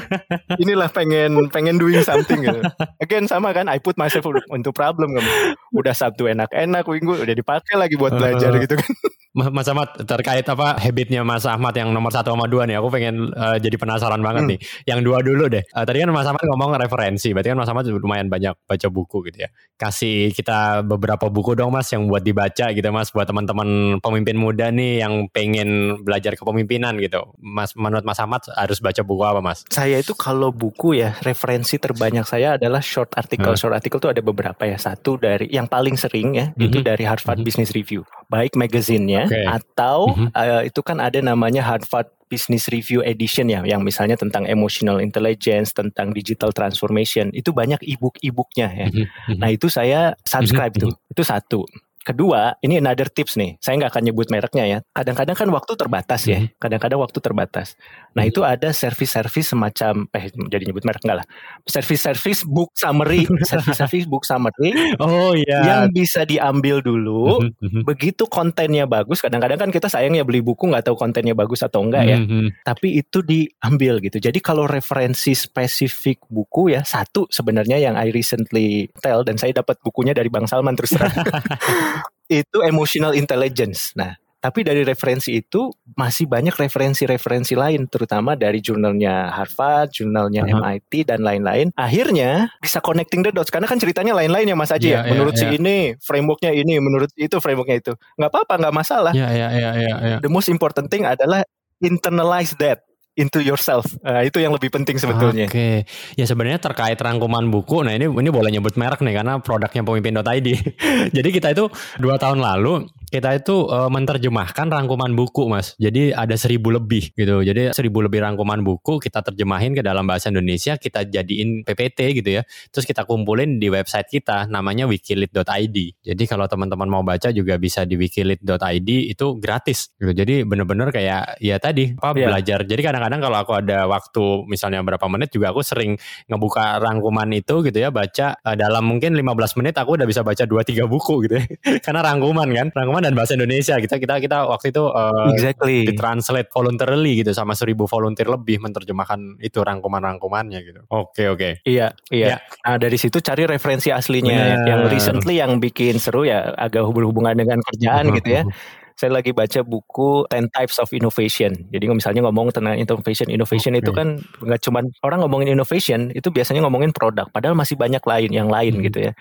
Inilah 0.62 0.92
pengen 0.92 1.48
pengen 1.48 1.80
doing 1.80 2.04
something 2.04 2.44
gitu. 2.44 2.60
Again 3.00 3.24
sama 3.24 3.56
kan 3.56 3.72
I 3.72 3.80
put 3.80 3.96
myself 3.96 4.28
untuk 4.52 4.76
problem 4.76 5.16
kan. 5.16 5.24
Udah 5.72 5.96
Sabtu 5.96 6.28
enak-enak 6.28 6.84
minggu 6.84 7.24
udah 7.24 7.34
dipakai 7.34 7.74
lagi 7.80 7.96
buat 7.96 8.12
belajar 8.12 8.52
gitu 8.60 8.76
kan. 8.76 8.92
Mas 9.56 9.68
Ahmad 9.68 9.92
terkait 10.08 10.48
apa 10.48 10.80
habitnya 10.80 11.20
Mas 11.20 11.44
Ahmad 11.44 11.76
yang 11.76 11.92
nomor 11.92 12.08
satu 12.08 12.32
sama 12.32 12.48
dua 12.48 12.64
nih 12.64 12.80
aku 12.80 12.88
pengen 12.88 13.28
uh, 13.36 13.60
jadi 13.60 13.76
penasaran 13.76 14.24
banget 14.24 14.42
hmm. 14.48 14.50
nih 14.56 14.58
yang 14.88 15.00
dua 15.04 15.20
dulu 15.20 15.52
deh 15.52 15.60
uh, 15.76 15.84
tadi 15.84 16.00
kan 16.00 16.08
Mas 16.08 16.24
Ahmad 16.24 16.40
ngomong 16.40 16.80
referensi 16.80 17.36
berarti 17.36 17.52
kan 17.52 17.58
Mas 17.60 17.68
Ahmad 17.68 17.84
lumayan 17.84 18.32
banyak 18.32 18.56
baca 18.64 18.88
buku 18.88 19.28
gitu 19.28 19.44
ya 19.44 19.45
kasih 19.76 20.32
kita 20.32 20.80
beberapa 20.80 21.28
buku 21.28 21.52
dong 21.52 21.76
Mas 21.76 21.92
yang 21.92 22.08
buat 22.08 22.24
dibaca 22.24 22.72
gitu 22.72 22.88
Mas 22.88 23.12
buat 23.12 23.28
teman-teman 23.28 24.00
pemimpin 24.00 24.36
muda 24.40 24.72
nih 24.72 25.04
yang 25.04 25.28
pengen 25.28 26.00
belajar 26.00 26.32
kepemimpinan 26.32 26.96
gitu 26.96 27.28
Mas 27.36 27.76
menurut 27.76 28.02
Mas 28.08 28.16
Ahmad 28.16 28.40
harus 28.56 28.80
baca 28.80 29.04
buku 29.04 29.22
apa 29.22 29.44
Mas? 29.44 29.68
Saya 29.68 30.00
itu 30.00 30.16
kalau 30.16 30.48
buku 30.48 30.96
ya 30.96 31.12
referensi 31.20 31.76
terbanyak 31.76 32.24
saya 32.24 32.56
adalah 32.56 32.80
short 32.80 33.12
article 33.20 33.52
hmm. 33.52 33.60
short 33.60 33.76
article 33.76 34.00
itu 34.00 34.08
ada 34.08 34.22
beberapa 34.24 34.64
ya 34.64 34.80
satu 34.80 35.20
dari 35.20 35.52
yang 35.52 35.68
paling 35.68 36.00
sering 36.00 36.32
ya 36.32 36.46
hmm. 36.56 36.66
itu 36.66 36.80
dari 36.80 37.04
Harvard 37.04 37.44
hmm. 37.44 37.46
Business 37.46 37.76
Review 37.76 38.08
baik 38.32 38.56
magazinnya 38.56 39.28
okay. 39.28 39.46
atau 39.46 40.10
mm 40.10 40.14
-hmm. 40.16 40.28
uh, 40.34 40.62
itu 40.66 40.80
kan 40.82 40.98
ada 40.98 41.22
namanya 41.22 41.62
Harvard 41.62 42.10
Business 42.26 42.66
Review 42.68 43.06
Edition 43.06 43.46
ya, 43.46 43.62
yang 43.62 43.86
misalnya 43.86 44.18
tentang 44.18 44.44
emotional 44.50 44.98
intelligence, 44.98 45.70
tentang 45.72 46.10
digital 46.10 46.50
transformation, 46.50 47.30
itu 47.32 47.54
banyak 47.54 47.78
ebook-ebooknya 47.82 48.68
ya. 48.74 48.86
Mm 48.90 49.06
-hmm. 49.06 49.36
Nah 49.38 49.48
itu 49.54 49.70
saya 49.70 50.12
subscribe 50.26 50.74
-hmm. 50.74 50.90
tuh, 50.90 50.92
itu 51.10 51.22
satu. 51.22 51.62
Kedua, 52.06 52.54
ini 52.62 52.78
another 52.78 53.10
tips 53.10 53.34
nih. 53.34 53.58
Saya 53.58 53.82
nggak 53.82 53.90
akan 53.90 54.02
nyebut 54.06 54.30
mereknya 54.30 54.62
ya. 54.62 54.78
Kadang-kadang 54.94 55.34
kan 55.34 55.48
waktu 55.50 55.74
terbatas 55.74 56.22
ya. 56.22 56.38
Mhm. 56.38 56.54
Kadang-kadang 56.62 57.02
waktu 57.02 57.18
terbatas. 57.18 57.74
Nah 58.14 58.22
mhm. 58.22 58.30
itu 58.30 58.40
ada 58.46 58.70
service-service 58.70 59.50
semacam, 59.50 60.06
eh 60.14 60.30
jadi 60.46 60.70
nyebut 60.70 60.86
merek 60.86 61.02
enggak 61.02 61.18
lah. 61.24 61.26
Service-service 61.66 62.46
book 62.46 62.70
summary, 62.78 63.26
service-service 63.50 64.06
book 64.06 64.22
summary. 64.22 64.70
Oh 65.02 65.34
iya. 65.34 65.66
Yang 65.66 65.82
bisa 65.98 66.22
diambil 66.22 66.78
dulu. 66.78 67.42
Mhm, 67.42 67.82
begitu 67.82 68.30
kontennya 68.30 68.86
bagus. 68.86 69.18
Kadang-kadang 69.18 69.66
kan 69.66 69.70
kita 69.74 69.90
sayang 69.90 70.14
ya 70.14 70.22
beli 70.22 70.46
buku 70.46 70.70
nggak 70.70 70.86
tahu 70.86 70.94
kontennya 70.94 71.34
bagus 71.34 71.66
atau 71.66 71.82
enggak 71.82 72.06
ya. 72.06 72.22
Tapi 72.62 73.02
itu 73.02 73.18
diambil 73.26 73.98
gitu. 73.98 74.22
Jadi 74.22 74.38
kalau 74.38 74.70
referensi 74.70 75.34
spesifik 75.34 76.22
buku 76.30 76.70
ya 76.70 76.86
satu 76.86 77.26
sebenarnya 77.34 77.82
yang 77.82 77.98
I 77.98 78.14
recently 78.14 78.94
tell 79.02 79.26
dan 79.26 79.42
saya 79.42 79.58
dapat 79.58 79.82
bukunya 79.82 80.14
dari 80.14 80.30
Bang 80.30 80.46
Salman 80.46 80.78
terus 80.78 80.94
terang. 80.94 81.10
itu 82.26 82.58
emotional 82.62 83.14
intelligence. 83.14 83.94
Nah, 83.94 84.14
tapi 84.36 84.62
dari 84.62 84.86
referensi 84.86 85.42
itu 85.42 85.74
masih 85.98 86.30
banyak 86.30 86.54
referensi-referensi 86.54 87.58
lain, 87.58 87.90
terutama 87.90 88.38
dari 88.38 88.62
jurnalnya 88.62 89.32
Harvard, 89.34 89.90
jurnalnya 89.90 90.46
uh 90.46 90.48
-huh. 90.54 90.60
MIT 90.62 90.92
dan 91.10 91.26
lain-lain. 91.26 91.74
Akhirnya 91.74 92.54
bisa 92.62 92.78
connecting 92.78 93.26
the 93.26 93.34
dots 93.34 93.50
karena 93.50 93.66
kan 93.66 93.82
ceritanya 93.82 94.14
lain-lain 94.14 94.46
ya 94.46 94.54
Mas 94.54 94.70
Aji 94.70 94.94
yeah, 94.94 95.02
ya. 95.02 95.10
Iya, 95.10 95.10
menurut 95.16 95.34
yeah, 95.34 95.42
si 95.42 95.46
yeah. 95.50 95.58
ini 95.58 95.76
frameworknya 95.98 96.50
ini, 96.54 96.74
menurut 96.78 97.10
itu 97.18 97.36
frameworknya 97.42 97.76
itu. 97.82 97.92
Nggak 98.14 98.30
apa-apa, 98.30 98.54
nggak 98.62 98.74
masalah. 98.76 99.12
Yeah, 99.18 99.32
yeah, 99.34 99.50
yeah, 99.50 99.74
yeah, 99.74 99.96
yeah. 99.98 100.18
The 100.22 100.30
most 100.30 100.46
important 100.46 100.94
thing 100.94 101.02
adalah 101.02 101.42
internalize 101.82 102.54
that 102.62 102.86
into 103.16 103.40
yourself. 103.40 103.88
Uh, 104.04 104.22
itu 104.22 104.38
yang 104.38 104.52
lebih 104.52 104.68
penting 104.68 105.00
sebetulnya. 105.00 105.48
Oke. 105.48 105.56
Okay. 105.56 105.76
Ya 106.14 106.28
sebenarnya 106.28 106.60
terkait 106.60 107.00
rangkuman 107.00 107.48
buku, 107.48 107.82
nah 107.82 107.96
ini 107.96 108.06
ini 108.06 108.28
boleh 108.30 108.52
nyebut 108.52 108.76
merek 108.76 109.00
nih 109.00 109.16
karena 109.16 109.40
produknya 109.40 109.82
pemimpin.id. 109.82 110.48
Jadi 111.16 111.28
kita 111.32 111.56
itu 111.56 111.66
dua 111.98 112.20
tahun 112.20 112.44
lalu 112.44 112.86
kita 113.10 113.38
itu 113.38 113.66
uh, 113.70 113.88
menerjemahkan 113.88 114.66
rangkuman 114.68 115.12
buku 115.14 115.46
mas. 115.46 115.74
Jadi 115.78 116.10
ada 116.10 116.34
seribu 116.34 116.74
lebih 116.74 117.14
gitu. 117.14 117.42
Jadi 117.42 117.72
seribu 117.72 118.02
lebih 118.02 118.22
rangkuman 118.22 118.60
buku 118.62 118.98
kita 118.98 119.22
terjemahin 119.22 119.74
ke 119.74 119.82
dalam 119.82 120.06
bahasa 120.06 120.28
Indonesia 120.30 120.78
kita 120.78 121.06
jadiin 121.06 121.62
PPT 121.62 122.22
gitu 122.22 122.30
ya. 122.40 122.42
Terus 122.70 122.84
kita 122.84 123.06
kumpulin 123.08 123.58
di 123.62 123.70
website 123.70 124.10
kita 124.10 124.50
namanya 124.50 124.88
wikilit.id 124.88 125.76
jadi 126.06 126.22
kalau 126.28 126.46
teman-teman 126.46 126.88
mau 126.88 127.02
baca 127.02 127.34
juga 127.34 127.58
bisa 127.58 127.82
di 127.82 127.98
wikilit.id 127.98 128.90
itu 129.10 129.26
gratis 129.42 129.90
gitu. 129.98 130.12
Jadi 130.14 130.46
bener-bener 130.46 130.94
kayak 130.94 131.42
ya 131.42 131.56
tadi 131.58 131.92
apa 131.98 132.14
yeah. 132.14 132.30
belajar. 132.30 132.62
Jadi 132.62 132.80
kadang-kadang 132.80 133.20
kalau 133.20 133.38
aku 133.42 133.52
ada 133.58 133.90
waktu 133.90 134.46
misalnya 134.46 134.86
berapa 134.86 135.06
menit 135.10 135.34
juga 135.34 135.50
aku 135.50 135.66
sering 135.66 135.98
ngebuka 136.30 136.78
rangkuman 136.78 137.28
itu 137.34 137.62
gitu 137.66 137.78
ya 137.78 137.90
baca 137.90 138.38
uh, 138.38 138.56
dalam 138.56 138.86
mungkin 138.86 139.18
15 139.18 139.58
menit 139.58 139.74
aku 139.76 139.98
udah 139.98 140.06
bisa 140.06 140.22
baca 140.22 140.46
2-3 140.46 140.86
buku 140.86 141.14
gitu 141.26 141.34
ya. 141.40 141.44
Karena 141.84 142.00
rangkuman 142.06 142.48
kan 142.54 142.66
rangkuman 142.70 142.95
rangkuman 142.96 143.12
dan 143.12 143.14
bahasa 143.14 143.32
Indonesia. 143.36 143.74
Kita 143.76 143.96
kita 144.00 144.14
kita 144.24 144.38
waktu 144.48 144.72
itu 144.72 144.84
uh, 144.88 145.28
exactly. 145.36 145.84
ditranslate 145.84 146.48
voluntarily 146.48 147.20
gitu 147.20 147.36
sama 147.36 147.52
seribu 147.52 147.84
volunteer 147.84 148.32
lebih 148.32 148.64
menerjemahkan 148.64 149.36
itu 149.44 149.60
rangkuman-rangkumannya 149.60 150.60
gitu. 150.64 150.80
Oke 150.88 151.12
okay, 151.12 151.26
oke. 151.28 151.38
Okay. 151.38 151.52
Iya 151.68 151.86
iya. 152.08 152.26
Ya. 152.26 152.36
Nah 152.64 152.76
dari 152.80 152.96
situ 152.96 153.20
cari 153.20 153.44
referensi 153.44 153.92
aslinya. 153.92 154.64
Bener. 154.64 154.66
Yang 154.66 154.80
recently 154.96 155.34
yang 155.36 155.60
bikin 155.60 156.00
seru 156.00 156.24
ya 156.24 156.56
agak 156.56 156.88
berhubungan 156.88 157.36
dengan 157.36 157.60
kerjaan 157.60 158.16
gitu 158.16 158.28
ya 158.32 158.42
saya 158.96 159.12
lagi 159.12 159.36
baca 159.36 159.60
buku 159.60 160.24
Ten 160.32 160.48
Types 160.48 160.80
of 160.80 160.88
Innovation. 160.96 161.52
Jadi 161.68 161.84
misalnya 161.92 162.24
ngomong 162.24 162.48
tentang 162.48 162.80
innovation, 162.80 163.28
innovation 163.28 163.76
okay. 163.76 163.84
itu 163.84 163.92
kan 163.92 164.16
nggak 164.40 164.60
cuma 164.64 164.80
orang 165.04 165.20
ngomongin 165.20 165.52
innovation, 165.52 166.08
itu 166.16 166.32
biasanya 166.32 166.64
ngomongin 166.64 166.96
produk. 166.96 167.28
Padahal 167.28 167.52
masih 167.52 167.76
banyak 167.76 168.00
lain 168.00 168.30
yang 168.32 168.48
lain 168.48 168.80
hmm. 168.80 168.84
gitu 168.88 168.98
ya. 169.04 169.12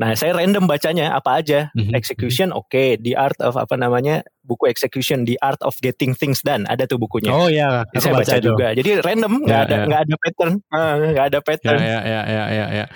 Nah, 0.00 0.14
saya 0.18 0.34
random 0.34 0.66
bacanya 0.66 1.14
apa 1.14 1.40
aja. 1.42 1.70
Mm-hmm. 1.74 1.94
Execution 1.94 2.48
oke, 2.50 2.70
okay. 2.70 2.98
The 2.98 3.14
Art 3.14 3.38
of 3.40 3.54
apa 3.58 3.74
namanya? 3.78 4.26
buku 4.44 4.68
Execution 4.68 5.24
The 5.24 5.40
Art 5.40 5.58
of 5.64 5.74
Getting 5.80 6.12
Things 6.12 6.44
Done 6.44 6.68
ada 6.68 6.84
tuh 6.84 7.00
bukunya. 7.00 7.32
Oh 7.32 7.48
iya, 7.48 7.88
saya 7.96 8.12
baca, 8.12 8.36
baca 8.36 8.38
juga. 8.38 8.66
Jadi 8.76 9.00
random, 9.00 9.40
nggak 9.40 9.60
ya, 9.60 9.64
ada 9.64 9.74
ya. 9.74 9.84
nggak 9.88 10.00
ya. 10.00 10.06
ada 10.06 10.14
pattern, 10.20 10.52
ah, 10.68 10.92
nggak 11.00 11.26
ada 11.32 11.38
pattern. 11.40 11.80
Ya 11.80 11.98
ya 12.04 12.20
ya 12.28 12.44
ya 12.52 12.66
ya. 12.84 12.86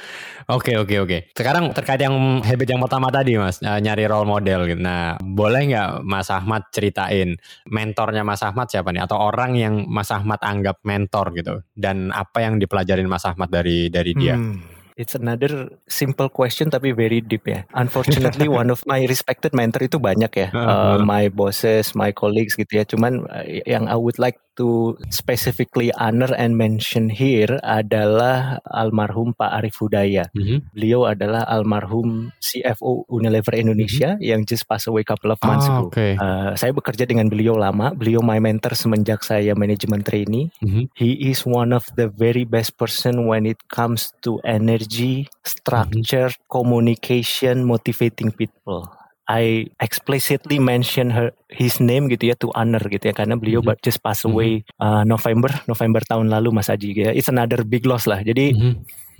Oke 0.49 0.80
oke 0.80 0.96
oke. 1.05 1.18
Sekarang 1.36 1.76
terkait 1.76 2.01
yang 2.01 2.40
habit 2.40 2.68
yang 2.72 2.80
pertama 2.80 3.12
tadi 3.12 3.36
mas, 3.36 3.61
eh, 3.61 3.80
nyari 3.80 4.05
role 4.09 4.28
model. 4.28 4.64
Gitu. 4.68 4.80
Nah, 4.80 5.16
boleh 5.20 5.72
nggak 5.72 5.90
Mas 6.09 6.28
Ahmad 6.32 6.68
ceritain 6.72 7.36
mentornya 7.68 8.24
Mas 8.24 8.40
Ahmad 8.40 8.72
siapa 8.72 8.88
nih? 8.92 9.05
Atau 9.05 9.20
orang 9.20 9.57
yang 9.57 9.84
Mas 9.88 10.09
Ahmad 10.09 10.40
anggap 10.40 10.80
mentor 10.84 11.36
gitu? 11.36 11.61
Dan 11.76 12.12
apa 12.16 12.44
yang 12.44 12.57
dipelajarin 12.57 13.09
Mas 13.09 13.28
Ahmad 13.28 13.53
dari 13.53 13.92
dari 13.92 14.16
dia? 14.16 14.40
Hmm. 14.40 14.78
It's 14.99 15.14
another 15.14 15.78
simple 15.86 16.26
question 16.26 16.74
tapi 16.74 16.90
very 16.90 17.22
deep 17.22 17.46
ya. 17.46 17.62
Unfortunately 17.70 18.51
one 18.61 18.66
of 18.74 18.82
my 18.82 19.07
respected 19.07 19.55
mentor 19.55 19.86
itu 19.86 20.03
banyak 20.03 20.32
ya. 20.34 20.49
Uh, 20.51 20.99
my 20.99 21.30
bosses, 21.30 21.94
my 21.94 22.11
colleagues 22.11 22.59
gitu 22.59 22.82
ya. 22.82 22.84
Cuman 22.84 23.22
uh, 23.30 23.46
yang 23.62 23.86
I 23.86 23.94
would 23.94 24.18
like 24.18 24.42
to 24.59 24.98
specifically 25.14 25.94
honor 25.94 26.34
and 26.34 26.59
mention 26.59 27.06
here 27.06 27.62
adalah 27.62 28.59
almarhum 28.66 29.30
Pak 29.38 29.62
Arif 29.62 29.78
Hudaya. 29.78 30.26
Mm-hmm. 30.34 30.74
Beliau 30.74 31.06
adalah 31.06 31.46
almarhum 31.46 32.34
CFO 32.42 33.06
Unilever 33.06 33.54
Indonesia 33.54 34.18
mm-hmm. 34.18 34.26
yang 34.26 34.42
just 34.42 34.66
pass 34.66 34.90
away 34.90 35.06
couple 35.06 35.30
of 35.30 35.38
months 35.46 35.70
ah, 35.70 35.86
ago. 35.86 35.94
Okay. 35.94 36.18
Uh, 36.18 36.59
saya 36.59 36.74
bekerja 36.74 37.06
dengan 37.06 37.30
beliau 37.30 37.54
lama. 37.54 37.94
Beliau 37.94 38.18
my 38.18 38.42
mentor 38.42 38.74
semenjak 38.74 39.22
saya 39.22 39.54
manajemen 39.54 40.02
trainee. 40.02 40.50
Mm-hmm. 40.59 40.90
He 40.98 41.30
is 41.30 41.46
one 41.46 41.70
of 41.70 41.86
the 41.94 42.11
very 42.11 42.42
best 42.42 42.74
person 42.74 43.30
when 43.30 43.46
it 43.46 43.62
comes 43.70 44.11
to 44.26 44.42
energy, 44.42 45.30
structure, 45.46 46.34
mm-hmm. 46.34 46.50
communication, 46.50 47.62
motivating 47.62 48.34
people. 48.34 48.97
I 49.29 49.68
explicitly 49.76 50.57
mention 50.57 51.12
her 51.12 51.37
his 51.53 51.85
name 51.85 52.09
gitu 52.09 52.33
ya 52.33 52.37
to 52.41 52.49
honor 52.57 52.81
gitu 52.89 53.12
ya 53.12 53.14
karena 53.14 53.37
beliau 53.37 53.61
mm 53.61 53.76
-hmm. 53.76 53.85
just 53.85 54.01
pass 54.01 54.24
away 54.24 54.64
mm 54.64 54.64
-hmm. 54.64 54.81
uh, 54.81 55.03
November 55.05 55.53
November 55.68 56.01
tahun 56.09 56.33
lalu 56.33 56.49
Mas 56.57 56.72
Aji 56.72 56.97
gitu 56.97 57.07
ya. 57.09 57.12
It's 57.12 57.29
another 57.29 57.61
big 57.61 57.85
loss 57.85 58.09
lah. 58.09 58.24
Jadi 58.24 58.57
mm 58.57 58.61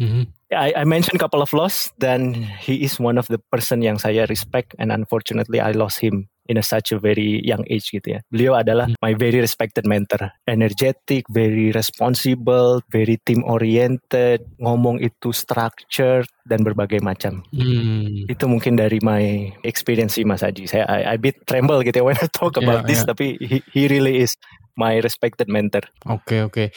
-hmm. 0.01 0.25
I, 0.49 0.73
I 0.73 0.85
mentioned 0.89 1.21
couple 1.21 1.45
of 1.45 1.53
loss 1.53 1.93
dan 2.01 2.33
he 2.65 2.81
is 2.81 2.97
one 2.97 3.21
of 3.21 3.29
the 3.29 3.37
person 3.53 3.85
yang 3.85 4.01
saya 4.01 4.25
respect 4.33 4.73
and 4.81 4.89
unfortunately 4.89 5.61
I 5.61 5.77
lost 5.77 6.01
him 6.01 6.33
in 6.49 6.57
a 6.57 6.65
such 6.65 6.97
a 6.97 6.99
very 6.99 7.45
young 7.45 7.63
age 7.69 7.93
gitu 7.93 8.19
ya. 8.19 8.21
Beliau 8.33 8.57
adalah 8.57 8.89
hmm. 8.89 8.99
my 9.05 9.13
very 9.13 9.39
respected 9.39 9.85
mentor. 9.85 10.33
Energetic, 10.49 11.29
very 11.29 11.71
responsible, 11.71 12.81
very 12.89 13.21
team 13.23 13.45
oriented, 13.45 14.49
ngomong 14.59 15.05
itu 15.05 15.31
structured 15.31 16.27
dan 16.49 16.65
berbagai 16.65 17.05
macam. 17.05 17.45
Hmm. 17.53 18.25
Itu 18.27 18.49
mungkin 18.49 18.81
dari 18.81 18.99
my 19.05 19.53
experience 19.63 20.17
sih 20.17 20.25
Mas 20.25 20.41
Adi. 20.41 20.65
Saya 20.65 20.89
I, 20.89 21.15
I 21.15 21.17
bit 21.21 21.45
tremble 21.45 21.85
gitu 21.85 22.01
ya 22.01 22.05
when 22.09 22.19
I 22.19 22.27
talk 22.33 22.57
about 22.61 22.85
yeah, 22.85 22.89
this 22.89 23.05
yeah. 23.05 23.09
tapi 23.13 23.37
he, 23.39 23.61
he 23.69 23.87
really 23.87 24.25
is 24.25 24.33
my 24.81 24.97
respected 25.05 25.53
mentor. 25.53 25.85
Oke 26.09 26.25
okay, 26.25 26.41
oke. 26.41 26.53
Okay. 26.57 26.69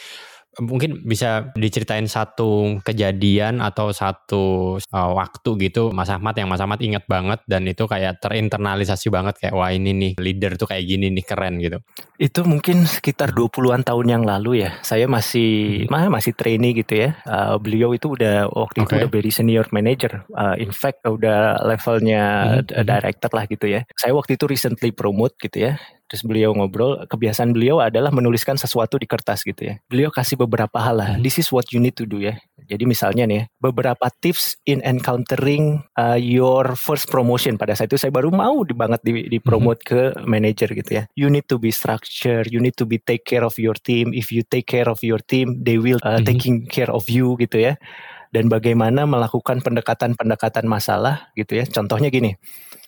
Mungkin 0.60 1.00
bisa 1.08 1.48
diceritain 1.56 2.04
satu 2.04 2.76
kejadian 2.84 3.64
atau 3.64 3.88
satu 3.88 4.76
uh, 4.76 5.10
waktu 5.16 5.50
gitu 5.68 5.88
Mas 5.96 6.12
Ahmad 6.12 6.36
yang 6.36 6.52
Mas 6.52 6.60
Ahmad 6.60 6.76
ingat 6.84 7.08
banget 7.08 7.40
dan 7.48 7.64
itu 7.64 7.88
kayak 7.88 8.20
terinternalisasi 8.20 9.08
banget 9.08 9.40
kayak 9.40 9.56
wah 9.56 9.72
ini 9.72 9.96
nih 9.96 10.12
leader 10.20 10.60
tuh 10.60 10.68
kayak 10.68 10.84
gini 10.84 11.08
nih 11.08 11.24
keren 11.24 11.56
gitu. 11.56 11.80
Itu 12.20 12.44
mungkin 12.44 12.84
sekitar 12.84 13.32
20-an 13.32 13.80
tahun 13.80 14.06
yang 14.12 14.24
lalu 14.28 14.68
ya. 14.68 14.76
Saya 14.84 15.08
masih 15.08 15.88
hmm. 15.88 16.12
masih 16.12 16.36
trainee 16.36 16.76
gitu 16.76 17.00
ya. 17.00 17.16
Uh, 17.24 17.56
beliau 17.56 17.96
itu 17.96 18.12
udah 18.12 18.52
waktu 18.52 18.84
okay. 18.84 18.88
itu 18.88 18.92
udah 19.00 19.10
very 19.10 19.32
senior 19.32 19.64
manager. 19.72 20.28
Uh, 20.36 20.52
in 20.60 20.68
fact 20.68 21.00
udah 21.08 21.64
levelnya 21.64 22.60
hmm. 22.60 22.84
director 22.84 23.32
lah 23.32 23.48
gitu 23.48 23.72
ya. 23.72 23.88
Saya 23.96 24.12
waktu 24.12 24.36
itu 24.36 24.44
recently 24.44 24.92
promote 24.92 25.40
gitu 25.40 25.72
ya 25.72 25.80
terus 26.12 26.28
beliau 26.28 26.52
ngobrol 26.52 27.08
kebiasaan 27.08 27.56
beliau 27.56 27.80
adalah 27.80 28.12
menuliskan 28.12 28.60
sesuatu 28.60 29.00
di 29.00 29.08
kertas 29.08 29.48
gitu 29.48 29.72
ya. 29.72 29.80
Beliau 29.88 30.12
kasih 30.12 30.36
beberapa 30.36 30.76
hal 30.76 31.00
lah. 31.00 31.10
This 31.16 31.40
is 31.40 31.48
what 31.48 31.72
you 31.72 31.80
need 31.80 31.96
to 31.96 32.04
do 32.04 32.20
ya. 32.20 32.36
Jadi 32.68 32.84
misalnya 32.84 33.24
nih 33.24 33.48
beberapa 33.56 34.12
tips 34.20 34.60
in 34.68 34.84
encountering 34.84 35.80
uh, 35.96 36.20
your 36.20 36.76
first 36.76 37.08
promotion. 37.08 37.56
Pada 37.56 37.72
saat 37.72 37.88
itu 37.88 37.96
saya 37.96 38.12
baru 38.12 38.28
mau 38.28 38.60
di, 38.60 38.76
banget 38.76 39.00
di, 39.00 39.24
di 39.24 39.40
promote 39.40 39.80
ke 39.80 40.00
manager 40.28 40.68
gitu 40.76 41.00
ya. 41.00 41.08
You 41.16 41.32
need 41.32 41.48
to 41.48 41.56
be 41.56 41.72
structure 41.72 42.44
you 42.44 42.60
need 42.60 42.76
to 42.76 42.84
be 42.84 43.00
take 43.00 43.24
care 43.24 43.48
of 43.48 43.56
your 43.56 43.80
team. 43.80 44.12
If 44.12 44.28
you 44.28 44.44
take 44.44 44.68
care 44.68 44.92
of 44.92 45.00
your 45.00 45.24
team 45.24 45.64
they 45.64 45.80
will 45.80 45.96
uh, 46.04 46.20
hmm. 46.20 46.28
taking 46.28 46.68
care 46.68 46.92
of 46.92 47.08
you 47.08 47.40
gitu 47.40 47.72
ya. 47.72 47.80
Dan 48.36 48.52
bagaimana 48.52 49.08
melakukan 49.08 49.64
pendekatan-pendekatan 49.64 50.68
masalah 50.68 51.32
gitu 51.40 51.56
ya. 51.56 51.64
Contohnya 51.64 52.12
gini 52.12 52.36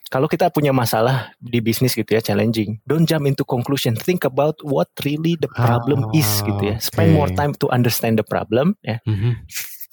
kalau 0.09 0.29
kita 0.29 0.53
punya 0.53 0.69
masalah 0.71 1.33
di 1.41 1.59
bisnis 1.59 1.97
gitu 1.97 2.13
ya 2.13 2.21
challenging 2.21 2.77
don't 2.85 3.09
jump 3.09 3.25
into 3.25 3.43
conclusion. 3.43 3.97
Think 3.97 4.23
about 4.23 4.61
what 4.61 4.89
really 5.01 5.35
the 5.39 5.49
problem 5.49 6.09
ah, 6.09 6.17
is 6.17 6.29
gitu 6.45 6.73
ya. 6.73 6.77
spend 6.77 7.11
okay. 7.11 7.17
more 7.17 7.31
time 7.33 7.53
to 7.57 7.69
understand 7.73 8.21
the 8.21 8.27
problem 8.27 8.77
ya. 8.85 9.01
Mm 9.05 9.17
-hmm 9.17 9.33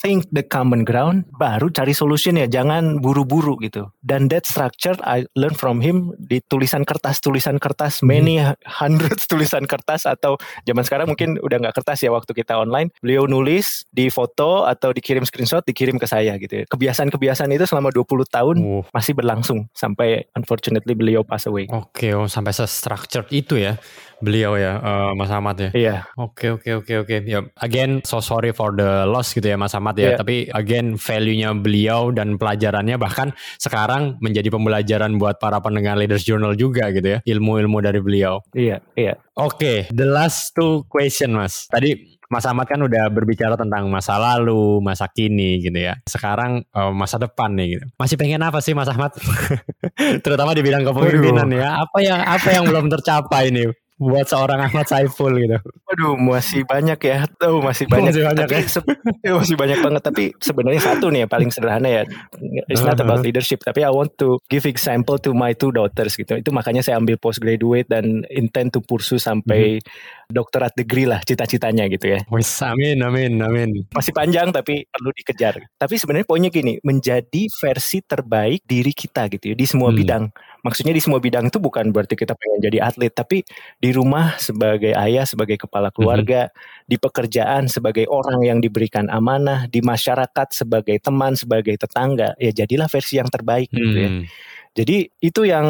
think 0.03 0.27
the 0.35 0.43
common 0.43 0.83
ground, 0.83 1.31
baru 1.39 1.71
cari 1.71 1.95
solution 1.95 2.35
ya, 2.35 2.51
jangan 2.51 2.99
buru-buru 2.99 3.55
gitu. 3.63 3.87
Dan 4.03 4.27
that 4.35 4.43
structure 4.51 4.99
I 5.07 5.31
learn 5.39 5.55
from 5.55 5.79
him 5.79 6.19
di 6.19 6.43
tulisan 6.43 6.83
kertas, 6.83 7.23
tulisan 7.23 7.63
kertas, 7.63 8.03
hmm. 8.03 8.11
many 8.11 8.35
hundreds 8.67 9.25
tulisan 9.31 9.71
kertas 9.71 10.11
atau 10.11 10.35
zaman 10.67 10.83
sekarang 10.83 11.07
mungkin 11.07 11.39
udah 11.39 11.63
nggak 11.63 11.79
kertas 11.79 12.03
ya 12.03 12.11
waktu 12.11 12.35
kita 12.35 12.59
online. 12.59 12.91
Beliau 12.99 13.31
nulis 13.31 13.87
di 13.95 14.11
foto 14.11 14.67
atau 14.67 14.91
dikirim 14.91 15.23
screenshot, 15.23 15.63
dikirim 15.63 16.03
ke 16.03 16.11
saya 16.11 16.35
gitu. 16.43 16.61
Ya. 16.61 16.65
Kebiasaan-kebiasaan 16.67 17.55
itu 17.55 17.65
selama 17.71 17.95
20 17.95 18.27
tahun 18.27 18.57
uh. 18.59 18.85
masih 18.91 19.15
berlangsung 19.15 19.71
sampai 19.71 20.27
unfortunately 20.35 20.99
beliau 20.99 21.23
pass 21.23 21.47
away. 21.47 21.71
Oke, 21.71 22.11
okay, 22.11 22.13
oh 22.19 22.27
sampai 22.27 22.51
se-structured 22.51 23.31
itu 23.31 23.63
ya 23.63 23.79
beliau 24.23 24.55
ya 24.55 24.79
uh, 24.79 25.12
Mas 25.18 25.29
Ahmad 25.29 25.59
ya. 25.59 25.70
Iya. 25.75 25.97
Oke 26.14 26.55
oke 26.55 26.81
oke 26.81 26.95
oke. 27.05 27.16
Ya 27.27 27.43
again 27.59 28.01
so 28.07 28.23
sorry 28.23 28.55
for 28.55 28.73
the 28.73 29.05
loss 29.05 29.35
gitu 29.35 29.51
ya 29.51 29.59
Mas 29.59 29.75
Ahmad 29.75 29.99
ya. 29.99 30.14
Yeah. 30.14 30.18
Tapi 30.23 30.37
again 30.55 30.95
value-nya 30.95 31.51
beliau 31.59 32.14
dan 32.14 32.39
pelajarannya 32.39 32.97
bahkan 32.97 33.35
sekarang 33.59 34.16
menjadi 34.23 34.49
pembelajaran 34.49 35.18
buat 35.18 35.43
para 35.43 35.59
pendengar 35.59 35.99
Leaders 35.99 36.23
Journal 36.23 36.55
juga 36.55 36.95
gitu 36.95 37.05
ya. 37.05 37.18
Ilmu-ilmu 37.27 37.83
dari 37.83 37.99
beliau. 37.99 38.39
Iya, 38.55 38.79
iya. 38.95 39.18
Oke, 39.33 39.57
okay, 39.57 39.79
the 39.91 40.07
last 40.07 40.53
two 40.55 40.85
question 40.87 41.35
Mas. 41.35 41.64
Tadi 41.66 42.20
Mas 42.33 42.49
Ahmad 42.49 42.64
kan 42.64 42.81
udah 42.81 43.12
berbicara 43.12 43.61
tentang 43.61 43.93
masa 43.93 44.16
lalu, 44.16 44.81
masa 44.81 45.05
kini 45.05 45.61
gitu 45.61 45.77
ya. 45.77 46.01
Sekarang 46.09 46.64
uh, 46.73 46.89
masa 46.89 47.20
depan 47.20 47.53
nih 47.53 47.77
gitu. 47.77 47.85
Masih 48.01 48.16
pengen 48.16 48.41
apa 48.41 48.64
sih 48.64 48.73
Mas 48.73 48.89
Ahmad? 48.89 49.12
Terutama 50.25 50.57
di 50.57 50.64
bidang 50.64 50.81
kepemimpinan 50.81 51.53
ya. 51.53 51.85
Apa 51.85 52.01
yang 52.01 52.25
apa 52.25 52.49
yang 52.49 52.64
belum 52.64 52.89
tercapai 52.89 53.53
nih? 53.53 53.68
Buat 54.03 54.27
seorang 54.27 54.59
Ahmad 54.59 54.87
Saiful 54.91 55.39
gitu. 55.39 55.59
Waduh, 55.63 56.19
masih 56.19 56.67
banyak 56.67 56.99
ya. 56.99 57.25
Tuh, 57.39 57.63
masih 57.63 57.87
banyak. 57.87 58.11
Masih 58.11 58.25
banyak 58.27 58.47
tapi, 58.51 58.57
ya. 59.23 59.31
masih 59.39 59.57
banyak 59.57 59.79
banget. 59.79 60.03
Tapi 60.03 60.25
sebenarnya 60.43 60.83
satu 60.83 61.07
nih 61.15 61.21
yang 61.25 61.31
paling 61.31 61.51
sederhana 61.55 61.89
ya. 61.89 62.03
It's 62.67 62.83
not 62.83 62.99
about 62.99 63.23
leadership. 63.23 63.63
Tapi 63.63 63.87
I 63.87 63.93
want 63.95 64.19
to 64.19 64.43
give 64.51 64.67
example 64.67 65.23
to 65.23 65.31
my 65.31 65.55
two 65.55 65.71
daughters 65.71 66.19
gitu. 66.19 66.35
Itu 66.35 66.51
makanya 66.51 66.83
saya 66.83 66.99
ambil 66.99 67.17
postgraduate 67.23 67.87
dan 67.87 68.27
intend 68.29 68.75
to 68.75 68.83
pursue 68.83 69.23
sampai 69.23 69.79
mm-hmm. 69.79 70.35
dokterat 70.35 70.75
degree 70.75 71.07
lah 71.07 71.23
cita-citanya 71.23 71.87
gitu 71.87 72.19
ya. 72.19 72.21
Wis, 72.35 72.51
amin, 72.67 72.99
amin, 73.07 73.39
amin. 73.39 73.71
Masih 73.95 74.11
panjang 74.11 74.51
tapi 74.51 74.83
perlu 74.91 75.15
dikejar. 75.15 75.63
Tapi 75.79 75.95
sebenarnya 75.95 76.27
poinnya 76.27 76.51
gini, 76.51 76.83
menjadi 76.83 77.47
versi 77.63 78.03
terbaik 78.03 78.67
diri 78.67 78.91
kita 78.91 79.31
gitu 79.31 79.53
ya 79.53 79.57
di 79.57 79.67
semua 79.69 79.95
hmm. 79.95 79.99
bidang 80.03 80.25
maksudnya 80.63 80.95
di 80.95 81.03
semua 81.03 81.19
bidang 81.19 81.51
itu 81.51 81.59
bukan 81.59 81.91
berarti 81.91 82.15
kita 82.15 82.39
pengen 82.39 82.63
jadi 82.63 82.79
atlet 82.87 83.11
tapi 83.11 83.43
di 83.83 83.91
rumah 83.91 84.39
sebagai 84.39 84.95
ayah 84.95 85.27
sebagai 85.27 85.59
kepala 85.59 85.91
keluarga 85.91 86.49
mm-hmm. 86.49 86.87
di 86.87 86.97
pekerjaan 86.97 87.63
sebagai 87.67 88.07
orang 88.07 88.41
yang 88.47 88.59
diberikan 88.63 89.11
amanah 89.11 89.67
di 89.67 89.83
masyarakat 89.83 90.49
sebagai 90.55 90.97
teman 91.03 91.35
sebagai 91.35 91.75
tetangga 91.75 92.39
ya 92.39 92.55
jadilah 92.55 92.87
versi 92.87 93.19
yang 93.19 93.29
terbaik 93.29 93.69
mm. 93.75 93.77
gitu 93.77 93.99
ya 93.99 94.11
hmm. 94.11 94.25
jadi 94.79 94.97
itu 95.19 95.41
yang 95.45 95.67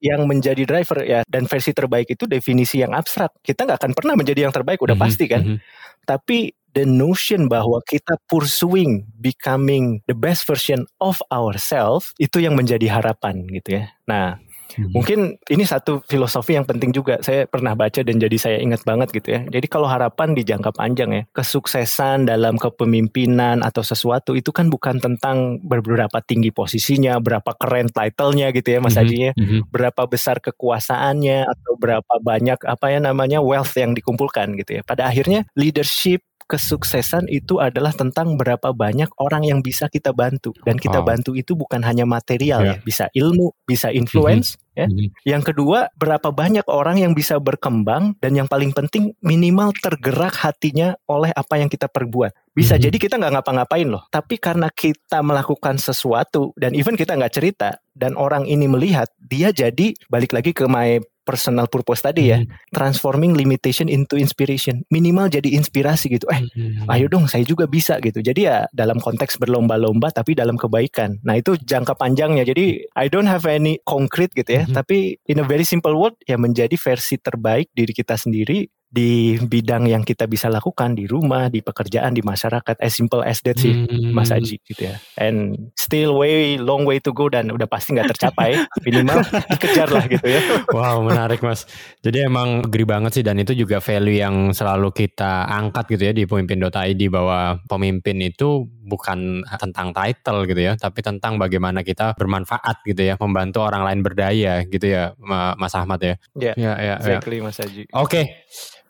yang 0.00 0.24
menjadi 0.24 0.64
driver 0.64 1.04
ya 1.04 1.20
dan 1.28 1.44
versi 1.44 1.76
terbaik 1.76 2.08
itu 2.08 2.24
definisi 2.24 2.80
yang 2.80 2.96
abstrak 2.96 3.36
kita 3.44 3.68
nggak 3.68 3.78
akan 3.84 3.92
pernah 3.92 4.14
menjadi 4.16 4.48
yang 4.48 4.54
terbaik 4.54 4.80
udah 4.80 4.94
mm-hmm. 4.96 5.04
pasti 5.10 5.24
kan 5.26 5.42
mm-hmm. 5.44 5.58
tapi 6.06 6.54
the 6.74 6.86
notion 6.86 7.50
bahwa 7.50 7.82
kita 7.86 8.16
pursuing 8.30 9.06
becoming 9.18 10.02
the 10.06 10.16
best 10.16 10.46
version 10.46 10.86
of 11.02 11.18
ourselves 11.30 12.14
itu 12.22 12.42
yang 12.42 12.54
menjadi 12.54 13.00
harapan 13.00 13.46
gitu 13.50 13.82
ya. 13.82 13.84
Nah, 14.06 14.38
hmm. 14.74 14.90
mungkin 14.94 15.18
ini 15.50 15.62
satu 15.66 16.02
filosofi 16.06 16.54
yang 16.58 16.66
penting 16.66 16.90
juga. 16.94 17.18
Saya 17.22 17.46
pernah 17.46 17.74
baca 17.74 18.02
dan 18.02 18.18
jadi 18.18 18.36
saya 18.38 18.58
ingat 18.62 18.82
banget 18.86 19.10
gitu 19.14 19.28
ya. 19.34 19.40
Jadi 19.46 19.66
kalau 19.66 19.86
harapan 19.86 20.34
di 20.34 20.42
jangka 20.46 20.74
panjang 20.74 21.10
ya, 21.10 21.22
kesuksesan 21.34 22.26
dalam 22.26 22.58
kepemimpinan 22.58 23.62
atau 23.62 23.82
sesuatu 23.82 24.34
itu 24.38 24.50
kan 24.50 24.70
bukan 24.70 24.98
tentang 25.02 25.62
berapa 25.62 26.18
tinggi 26.22 26.50
posisinya, 26.54 27.18
berapa 27.18 27.50
keren 27.58 27.90
title-nya 27.90 28.54
gitu 28.54 28.68
ya 28.74 28.78
Mas 28.82 28.94
hmm. 28.94 29.00
Haji 29.02 29.16
ya, 29.18 29.32
hmm. 29.34 29.60
berapa 29.70 30.02
besar 30.06 30.38
kekuasaannya 30.42 31.46
atau 31.46 31.72
berapa 31.78 32.14
banyak 32.22 32.58
apa 32.66 32.86
ya 32.90 32.98
namanya 33.02 33.42
wealth 33.42 33.74
yang 33.74 33.94
dikumpulkan 33.94 34.54
gitu 34.58 34.80
ya. 34.80 34.82
Pada 34.86 35.10
akhirnya 35.10 35.46
leadership 35.58 36.22
kesuksesan 36.50 37.30
itu 37.30 37.62
adalah 37.62 37.94
tentang 37.94 38.34
berapa 38.34 38.74
banyak 38.74 39.06
orang 39.22 39.46
yang 39.46 39.62
bisa 39.62 39.86
kita 39.86 40.10
bantu 40.10 40.50
dan 40.66 40.74
kita 40.82 40.98
oh. 40.98 41.06
bantu 41.06 41.38
itu 41.38 41.54
bukan 41.54 41.78
hanya 41.86 42.02
material 42.02 42.66
yeah. 42.66 42.74
ya, 42.74 42.82
bisa 42.82 43.04
ilmu, 43.14 43.54
bisa 43.62 43.94
influence 43.94 44.58
mm-hmm. 44.58 44.74
ya. 44.74 44.86
Mm-hmm. 44.90 45.08
Yang 45.22 45.42
kedua, 45.54 45.78
berapa 45.94 46.34
banyak 46.34 46.66
orang 46.66 46.98
yang 46.98 47.14
bisa 47.14 47.38
berkembang 47.38 48.18
dan 48.18 48.34
yang 48.34 48.50
paling 48.50 48.74
penting 48.74 49.14
minimal 49.22 49.70
tergerak 49.78 50.34
hatinya 50.42 50.98
oleh 51.06 51.30
apa 51.30 51.62
yang 51.62 51.70
kita 51.70 51.86
perbuat. 51.86 52.34
Bisa 52.50 52.74
mm-hmm. 52.74 52.84
jadi 52.90 52.96
kita 52.98 53.14
nggak 53.22 53.32
ngapa-ngapain 53.38 53.86
loh, 53.86 54.02
tapi 54.10 54.42
karena 54.42 54.66
kita 54.74 55.22
melakukan 55.22 55.78
sesuatu 55.78 56.50
dan 56.58 56.74
even 56.74 56.98
kita 56.98 57.14
nggak 57.14 57.30
cerita 57.30 57.78
dan 57.94 58.18
orang 58.18 58.48
ini 58.50 58.66
melihat, 58.66 59.06
dia 59.22 59.54
jadi 59.54 59.94
balik 60.10 60.34
lagi 60.34 60.50
ke 60.50 60.66
my 60.66 60.98
personal 61.22 61.68
purpose 61.70 62.02
tadi 62.02 62.32
ya, 62.32 62.38
hmm. 62.40 62.72
transforming 62.74 63.36
limitation 63.36 63.86
into 63.86 64.16
inspiration. 64.16 64.82
Minimal 64.90 65.30
jadi 65.30 65.54
inspirasi 65.54 66.10
gitu. 66.10 66.26
Eh, 66.32 66.42
hmm. 66.42 66.90
ayo 66.90 67.06
dong 67.06 67.30
saya 67.30 67.46
juga 67.46 67.70
bisa 67.70 68.00
gitu. 68.02 68.24
Jadi 68.24 68.48
ya 68.48 68.66
dalam 68.74 68.98
konteks 68.98 69.38
berlomba-lomba 69.38 70.10
tapi 70.10 70.34
dalam 70.34 70.56
kebaikan. 70.56 71.20
Nah, 71.22 71.38
itu 71.38 71.54
jangka 71.60 71.94
panjangnya. 71.94 72.42
Jadi 72.42 72.88
I 72.96 73.06
don't 73.06 73.28
have 73.28 73.44
any 73.46 73.78
concrete 73.84 74.32
gitu 74.34 74.50
ya, 74.50 74.64
hmm. 74.66 74.74
tapi 74.74 75.20
in 75.28 75.42
a 75.42 75.46
very 75.46 75.64
simple 75.64 75.94
word 75.94 76.16
ya 76.26 76.40
menjadi 76.40 76.74
versi 76.74 77.20
terbaik 77.20 77.70
diri 77.76 77.92
kita 77.92 78.16
sendiri 78.16 78.66
di 78.90 79.38
bidang 79.38 79.86
yang 79.86 80.02
kita 80.02 80.26
bisa 80.26 80.50
lakukan 80.50 80.98
di 80.98 81.06
rumah, 81.06 81.46
di 81.46 81.62
pekerjaan, 81.62 82.10
di 82.10 82.26
masyarakat, 82.26 82.74
as 82.82 82.90
simple 82.90 83.22
as 83.22 83.38
that 83.46 83.54
sih, 83.54 83.86
hmm. 83.86 84.10
Mas 84.10 84.34
Aji 84.34 84.58
gitu 84.66 84.90
ya. 84.90 84.98
And 85.14 85.70
still 85.78 86.18
way 86.18 86.58
long 86.58 86.82
way 86.82 86.98
to 86.98 87.14
go 87.14 87.30
dan 87.30 87.54
udah 87.54 87.70
pasti 87.70 87.94
nggak 87.94 88.10
tercapai, 88.18 88.58
minimal 88.86 89.22
dikejar 89.54 89.94
lah 89.94 90.10
gitu 90.10 90.26
ya. 90.26 90.66
Wow, 90.74 91.06
menarik 91.06 91.38
Mas. 91.38 91.70
Jadi 92.02 92.26
emang 92.26 92.66
geri 92.66 92.82
banget 92.82 93.14
sih 93.14 93.24
dan 93.24 93.38
itu 93.38 93.54
juga 93.54 93.78
value 93.78 94.18
yang 94.18 94.50
selalu 94.50 94.90
kita 94.90 95.46
angkat 95.46 95.94
gitu 95.94 96.10
ya 96.10 96.12
di 96.12 96.26
pemimpin.id 96.26 97.00
bahwa 97.14 97.62
pemimpin 97.70 98.18
itu 98.26 98.66
bukan 98.90 99.46
tentang 99.46 99.94
title 99.94 100.50
gitu 100.50 100.66
ya, 100.66 100.74
tapi 100.74 100.98
tentang 100.98 101.38
bagaimana 101.38 101.86
kita 101.86 102.18
bermanfaat 102.18 102.82
gitu 102.82 103.06
ya, 103.06 103.14
membantu 103.22 103.62
orang 103.62 103.86
lain 103.86 104.02
berdaya 104.02 104.66
gitu 104.66 104.82
ya, 104.82 105.14
Mas 105.54 105.78
Ahmad 105.78 106.02
ya. 106.02 106.18
Iya, 106.34 106.52
yeah, 106.58 106.74
ya, 106.74 106.74
ya, 106.82 106.94
exactly 106.98 107.38
ya. 107.38 107.46
Mas 107.46 107.58
Aji. 107.62 107.82
Oke. 107.94 108.10
Okay. 108.10 108.24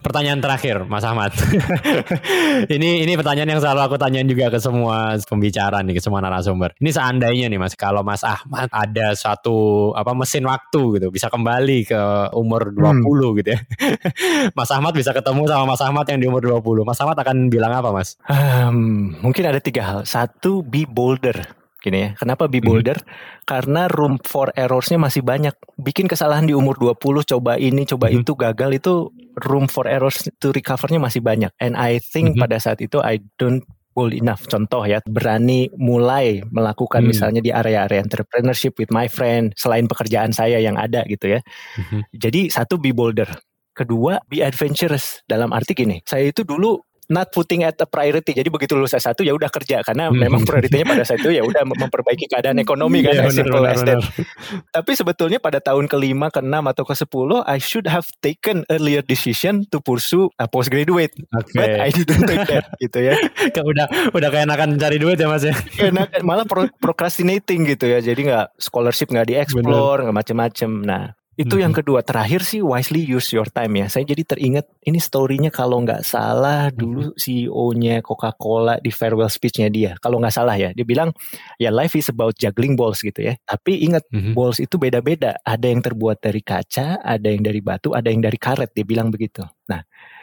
Pertanyaan 0.01 0.40
terakhir, 0.40 0.88
Mas 0.88 1.05
Ahmad. 1.05 1.28
ini 2.74 3.05
ini 3.05 3.12
pertanyaan 3.20 3.53
yang 3.53 3.61
selalu 3.61 3.84
aku 3.84 3.96
tanyain 4.01 4.24
juga 4.24 4.48
ke 4.48 4.57
semua 4.57 5.20
pembicara 5.28 5.84
nih, 5.84 6.01
ke 6.01 6.01
semua 6.01 6.24
narasumber. 6.24 6.72
Ini 6.80 6.88
seandainya 6.88 7.53
nih 7.53 7.61
Mas, 7.61 7.76
kalau 7.76 8.01
Mas 8.01 8.24
Ahmad 8.24 8.72
ada 8.72 9.12
suatu 9.12 9.92
apa 9.92 10.16
mesin 10.16 10.48
waktu 10.48 10.96
gitu, 10.96 11.07
bisa 11.12 11.28
kembali 11.28 11.84
ke 11.84 12.01
umur 12.32 12.72
20 12.72 12.80
hmm. 12.80 13.30
gitu 13.44 13.48
ya. 13.53 13.61
Mas 14.59 14.72
Ahmad 14.72 14.96
bisa 14.96 15.12
ketemu 15.12 15.44
sama 15.44 15.68
Mas 15.68 15.82
Ahmad 15.84 16.09
yang 16.09 16.18
di 16.24 16.26
umur 16.32 16.48
20. 16.48 16.88
Mas 16.88 16.96
Ahmad 17.05 17.20
akan 17.20 17.53
bilang 17.53 17.76
apa, 17.76 17.92
Mas? 17.92 18.16
Um, 18.24 19.12
mungkin 19.20 19.53
ada 19.53 19.61
tiga 19.61 19.84
hal. 19.84 20.01
Satu, 20.09 20.64
be 20.64 20.88
bolder 20.88 21.61
gini 21.80 21.98
ya. 22.01 22.11
Kenapa 22.16 22.48
be 22.48 22.61
mhm. 22.61 22.68
bolder? 22.68 22.98
Mm 23.01 23.05
-hmm. 23.05 23.44
Karena 23.44 23.82
room 23.88 24.16
for 24.24 24.53
errorsnya 24.57 24.96
masih 24.96 25.20
banyak. 25.20 25.53
Bikin 25.80 26.09
kesalahan 26.09 26.48
di 26.48 26.57
umur 26.57 26.80
20, 26.80 27.24
coba 27.36 27.57
ini, 27.61 27.84
coba 27.88 28.09
mm 28.09 28.12
-hmm. 28.12 28.20
itu, 28.24 28.32
gagal 28.36 28.70
itu 28.76 28.94
room 29.47 29.70
for 29.70 29.88
errors 29.88 30.26
to 30.41 30.53
recovernya 30.53 31.01
masih 31.01 31.24
banyak. 31.24 31.53
And 31.61 31.78
I 31.78 32.01
think 32.01 32.34
mm-hmm. 32.34 32.43
pada 32.45 32.57
saat 32.61 32.80
itu 32.84 33.01
I 33.01 33.20
don't 33.41 33.64
bold 33.91 34.14
enough. 34.14 34.47
Contoh 34.47 34.86
ya, 34.86 35.03
berani 35.05 35.68
mulai 35.76 36.41
melakukan 36.49 37.05
hmm. 37.05 37.11
misalnya 37.11 37.41
di 37.43 37.51
area-area 37.51 38.01
entrepreneurship 38.01 38.78
with 38.78 38.88
my 38.95 39.11
friend 39.11 39.53
selain 39.59 39.91
pekerjaan 39.91 40.30
saya 40.30 40.62
yang 40.62 40.78
ada 40.78 41.03
gitu 41.11 41.36
ya. 41.36 41.41
Hmm. 41.76 42.07
Jadi 42.14 42.49
satu 42.49 42.78
be 42.78 42.95
bolder. 42.95 43.28
Kedua, 43.70 44.18
be 44.26 44.43
adventurous 44.43 45.22
dalam 45.24 45.55
arti 45.55 45.72
gini. 45.72 46.03
Saya 46.03 46.28
itu 46.28 46.43
dulu 46.45 46.76
not 47.11 47.34
putting 47.34 47.66
at 47.66 47.76
a 47.82 47.86
priority. 47.90 48.32
Jadi 48.32 48.48
begitu 48.48 48.78
lulus 48.78 48.94
S1 48.94 49.18
ya 49.26 49.34
udah 49.34 49.50
kerja 49.50 49.82
karena 49.82 50.08
hmm. 50.08 50.16
memang 50.16 50.42
prioritinya 50.46 50.94
pada 50.94 51.02
saat 51.02 51.20
itu 51.20 51.34
ya 51.34 51.42
udah 51.42 51.66
memperbaiki 51.66 52.30
keadaan 52.30 52.62
ekonomi 52.62 53.02
kan 53.02 53.18
yeah, 53.18 53.26
as 53.26 53.34
simple 53.34 53.66
as 53.66 53.82
that. 53.82 53.98
Tapi 54.70 54.92
sebetulnya 54.94 55.42
pada 55.42 55.58
tahun 55.58 55.90
kelima, 55.90 56.30
keenam 56.30 56.70
atau 56.70 56.86
ke 56.86 56.94
sepuluh 56.94 57.42
I 57.44 57.58
should 57.58 57.90
have 57.90 58.06
taken 58.22 58.62
earlier 58.70 59.02
decision 59.02 59.66
to 59.74 59.82
pursue 59.82 60.30
a 60.38 60.46
postgraduate. 60.46 61.12
Okay. 61.34 61.58
But 61.58 61.70
I 61.82 61.90
didn't 61.90 62.24
take 62.30 62.46
that 62.46 62.70
gitu 62.82 62.98
ya. 63.02 63.14
udah 63.61 64.14
udah 64.14 64.28
kayak 64.30 64.46
enakan 64.46 64.78
cari 64.78 64.96
duit 65.02 65.18
ya 65.18 65.26
Mas 65.26 65.44
ya. 65.44 65.54
malah 66.22 66.46
pro 66.46 66.70
procrastinating 66.78 67.66
gitu 67.66 67.90
ya. 67.90 67.98
Jadi 67.98 68.30
nggak 68.30 68.56
scholarship 68.56 69.11
nggak 69.11 69.26
dieksplor, 69.26 70.06
nggak 70.06 70.16
macem-macem. 70.16 70.70
Nah, 70.86 71.11
itu 71.39 71.57
hmm. 71.57 71.62
yang 71.62 71.74
kedua. 71.74 72.03
Terakhir 72.03 72.43
sih 72.43 72.61
wisely 72.61 73.07
use 73.07 73.31
your 73.33 73.47
time 73.47 73.72
ya. 73.78 73.87
Saya 73.87 74.05
jadi 74.05 74.22
teringat 74.26 74.66
ini 74.83 74.99
storynya 74.99 75.49
kalau 75.49 75.81
nggak 75.81 76.03
salah 76.03 76.68
dulu 76.74 77.14
CEO-nya 77.14 78.03
Coca-Cola 78.03 78.83
di 78.83 78.91
farewell 78.91 79.31
speech-nya 79.31 79.70
dia. 79.70 79.95
Kalau 80.03 80.18
nggak 80.18 80.35
salah 80.35 80.59
ya, 80.59 80.74
dia 80.74 80.85
bilang 80.85 81.14
ya 81.57 81.70
life 81.70 81.95
is 81.95 82.11
about 82.11 82.35
juggling 82.37 82.74
balls 82.74 83.01
gitu 83.01 83.22
ya. 83.22 83.39
Tapi 83.47 83.87
ingat 83.87 84.05
hmm. 84.11 84.35
balls 84.35 84.59
itu 84.59 84.76
beda-beda. 84.76 85.39
Ada 85.41 85.70
yang 85.70 85.81
terbuat 85.81 86.18
dari 86.20 86.43
kaca, 86.43 87.01
ada 87.01 87.28
yang 87.31 87.47
dari 87.47 87.62
batu, 87.62 87.95
ada 87.95 88.11
yang 88.11 88.20
dari 88.20 88.37
karet. 88.37 88.74
Dia 88.74 88.85
bilang 88.85 89.09
begitu. 89.09 89.47
Nah, 89.70 89.81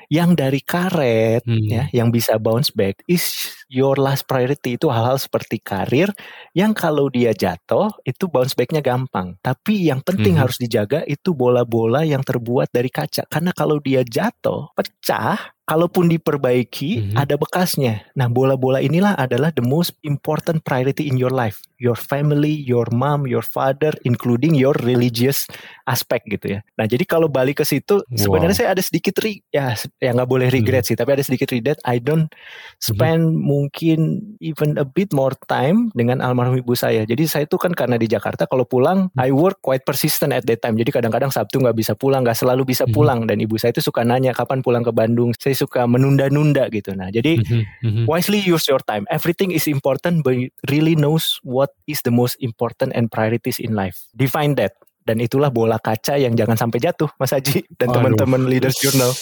yang 0.07 0.35
dari 0.35 0.63
karet 0.63 1.43
hmm. 1.43 1.67
ya 1.67 1.83
yang 1.91 2.13
bisa 2.13 2.39
bounce 2.39 2.71
back 2.71 3.03
is 3.11 3.51
your 3.67 3.99
last 3.99 4.23
priority 4.23 4.79
itu 4.79 4.87
hal-hal 4.87 5.19
seperti 5.19 5.59
karir 5.59 6.07
yang 6.55 6.71
kalau 6.71 7.11
dia 7.11 7.35
jatuh 7.35 7.91
itu 8.07 8.31
bounce 8.31 8.55
backnya 8.55 8.79
gampang 8.79 9.35
tapi 9.43 9.91
yang 9.91 9.99
penting 9.99 10.39
hmm. 10.39 10.43
harus 10.47 10.57
dijaga 10.59 11.03
itu 11.03 11.35
bola-bola 11.35 12.07
yang 12.07 12.23
terbuat 12.23 12.71
dari 12.71 12.87
kaca 12.87 13.27
karena 13.27 13.51
kalau 13.51 13.83
dia 13.83 14.05
jatuh 14.07 14.71
pecah 14.71 15.56
kalaupun 15.67 16.07
diperbaiki 16.07 16.91
mm-hmm. 16.95 17.15
ada 17.19 17.35
bekasnya. 17.35 18.07
Nah, 18.15 18.31
bola-bola 18.31 18.79
inilah 18.79 19.19
adalah 19.19 19.51
the 19.51 19.61
most 19.61 19.91
important 20.07 20.63
priority 20.63 21.11
in 21.11 21.19
your 21.19 21.29
life. 21.29 21.59
Your 21.77 21.99
family, 21.99 22.55
your 22.65 22.87
mom, 22.89 23.27
your 23.27 23.43
father, 23.43 23.91
including 24.07 24.55
your 24.55 24.73
religious 24.81 25.45
aspect 25.85 26.25
gitu 26.31 26.57
ya. 26.57 26.59
Nah, 26.79 26.87
jadi 26.87 27.03
kalau 27.03 27.27
balik 27.27 27.61
ke 27.61 27.65
situ 27.67 27.99
wow. 27.99 28.15
sebenarnya 28.17 28.55
saya 28.63 28.69
ada 28.73 28.81
sedikit 28.81 29.19
ri 29.21 29.43
ya 29.51 29.75
ya 29.99 30.15
nggak 30.15 30.25
boleh 30.25 30.47
regret 30.49 30.87
mm-hmm. 30.87 30.95
sih, 30.95 30.97
tapi 30.97 31.19
ada 31.19 31.23
sedikit 31.27 31.51
regret. 31.51 31.77
I 31.83 31.99
don't 31.99 32.31
spend 32.79 33.35
mm-hmm. 33.35 33.43
mungkin 33.43 33.99
even 34.39 34.79
a 34.79 34.87
bit 34.87 35.11
more 35.11 35.35
time 35.51 35.91
dengan 35.93 36.23
almarhum 36.23 36.55
ibu 36.55 36.73
saya. 36.79 37.03
Jadi 37.03 37.27
saya 37.27 37.43
itu 37.43 37.59
kan 37.59 37.75
karena 37.75 37.99
di 37.99 38.07
Jakarta 38.07 38.47
kalau 38.47 38.63
pulang 38.63 39.11
mm-hmm. 39.11 39.27
I 39.27 39.35
work 39.35 39.59
quite 39.59 39.83
persistent 39.83 40.31
at 40.31 40.47
that 40.47 40.63
time. 40.63 40.79
Jadi 40.79 40.95
kadang-kadang 40.95 41.29
Sabtu 41.29 41.59
nggak 41.59 41.75
bisa 41.75 41.91
pulang, 41.93 42.23
nggak 42.23 42.39
selalu 42.39 42.71
bisa 42.71 42.87
mm-hmm. 42.87 42.95
pulang 42.95 43.19
dan 43.27 43.37
ibu 43.43 43.59
saya 43.59 43.75
itu 43.75 43.83
suka 43.83 44.07
nanya 44.07 44.31
kapan 44.31 44.63
pulang 44.63 44.81
ke 44.81 44.95
Bandung. 44.95 45.35
Saya 45.35 45.56
suka 45.57 45.89
menunda-nunda 45.89 46.69
gitu. 46.69 46.93
Nah, 46.93 47.09
jadi 47.09 47.41
mm-hmm. 47.41 48.05
wisely 48.05 48.37
use 48.37 48.69
your 48.69 48.81
time. 48.85 49.09
Everything 49.09 49.49
is 49.49 49.65
important, 49.65 50.21
but 50.21 50.37
really 50.69 50.93
knows 50.93 51.41
what 51.41 51.73
is 51.89 52.05
the 52.05 52.13
most 52.13 52.37
important 52.39 52.93
and 52.93 53.09
priorities 53.09 53.57
in 53.57 53.73
life. 53.73 54.05
Define 54.13 54.53
that. 54.61 54.77
Dan 55.07 55.23
itulah 55.23 55.47
bola 55.47 55.79
kaca 55.79 56.19
yang 56.19 56.35
jangan 56.35 56.59
sampai 56.59 56.83
jatuh, 56.83 57.07
Mas 57.15 57.31
Haji 57.31 57.63
dan 57.79 57.95
teman-teman 57.95 58.43
Leaders 58.43 58.75
Journal. 58.83 59.15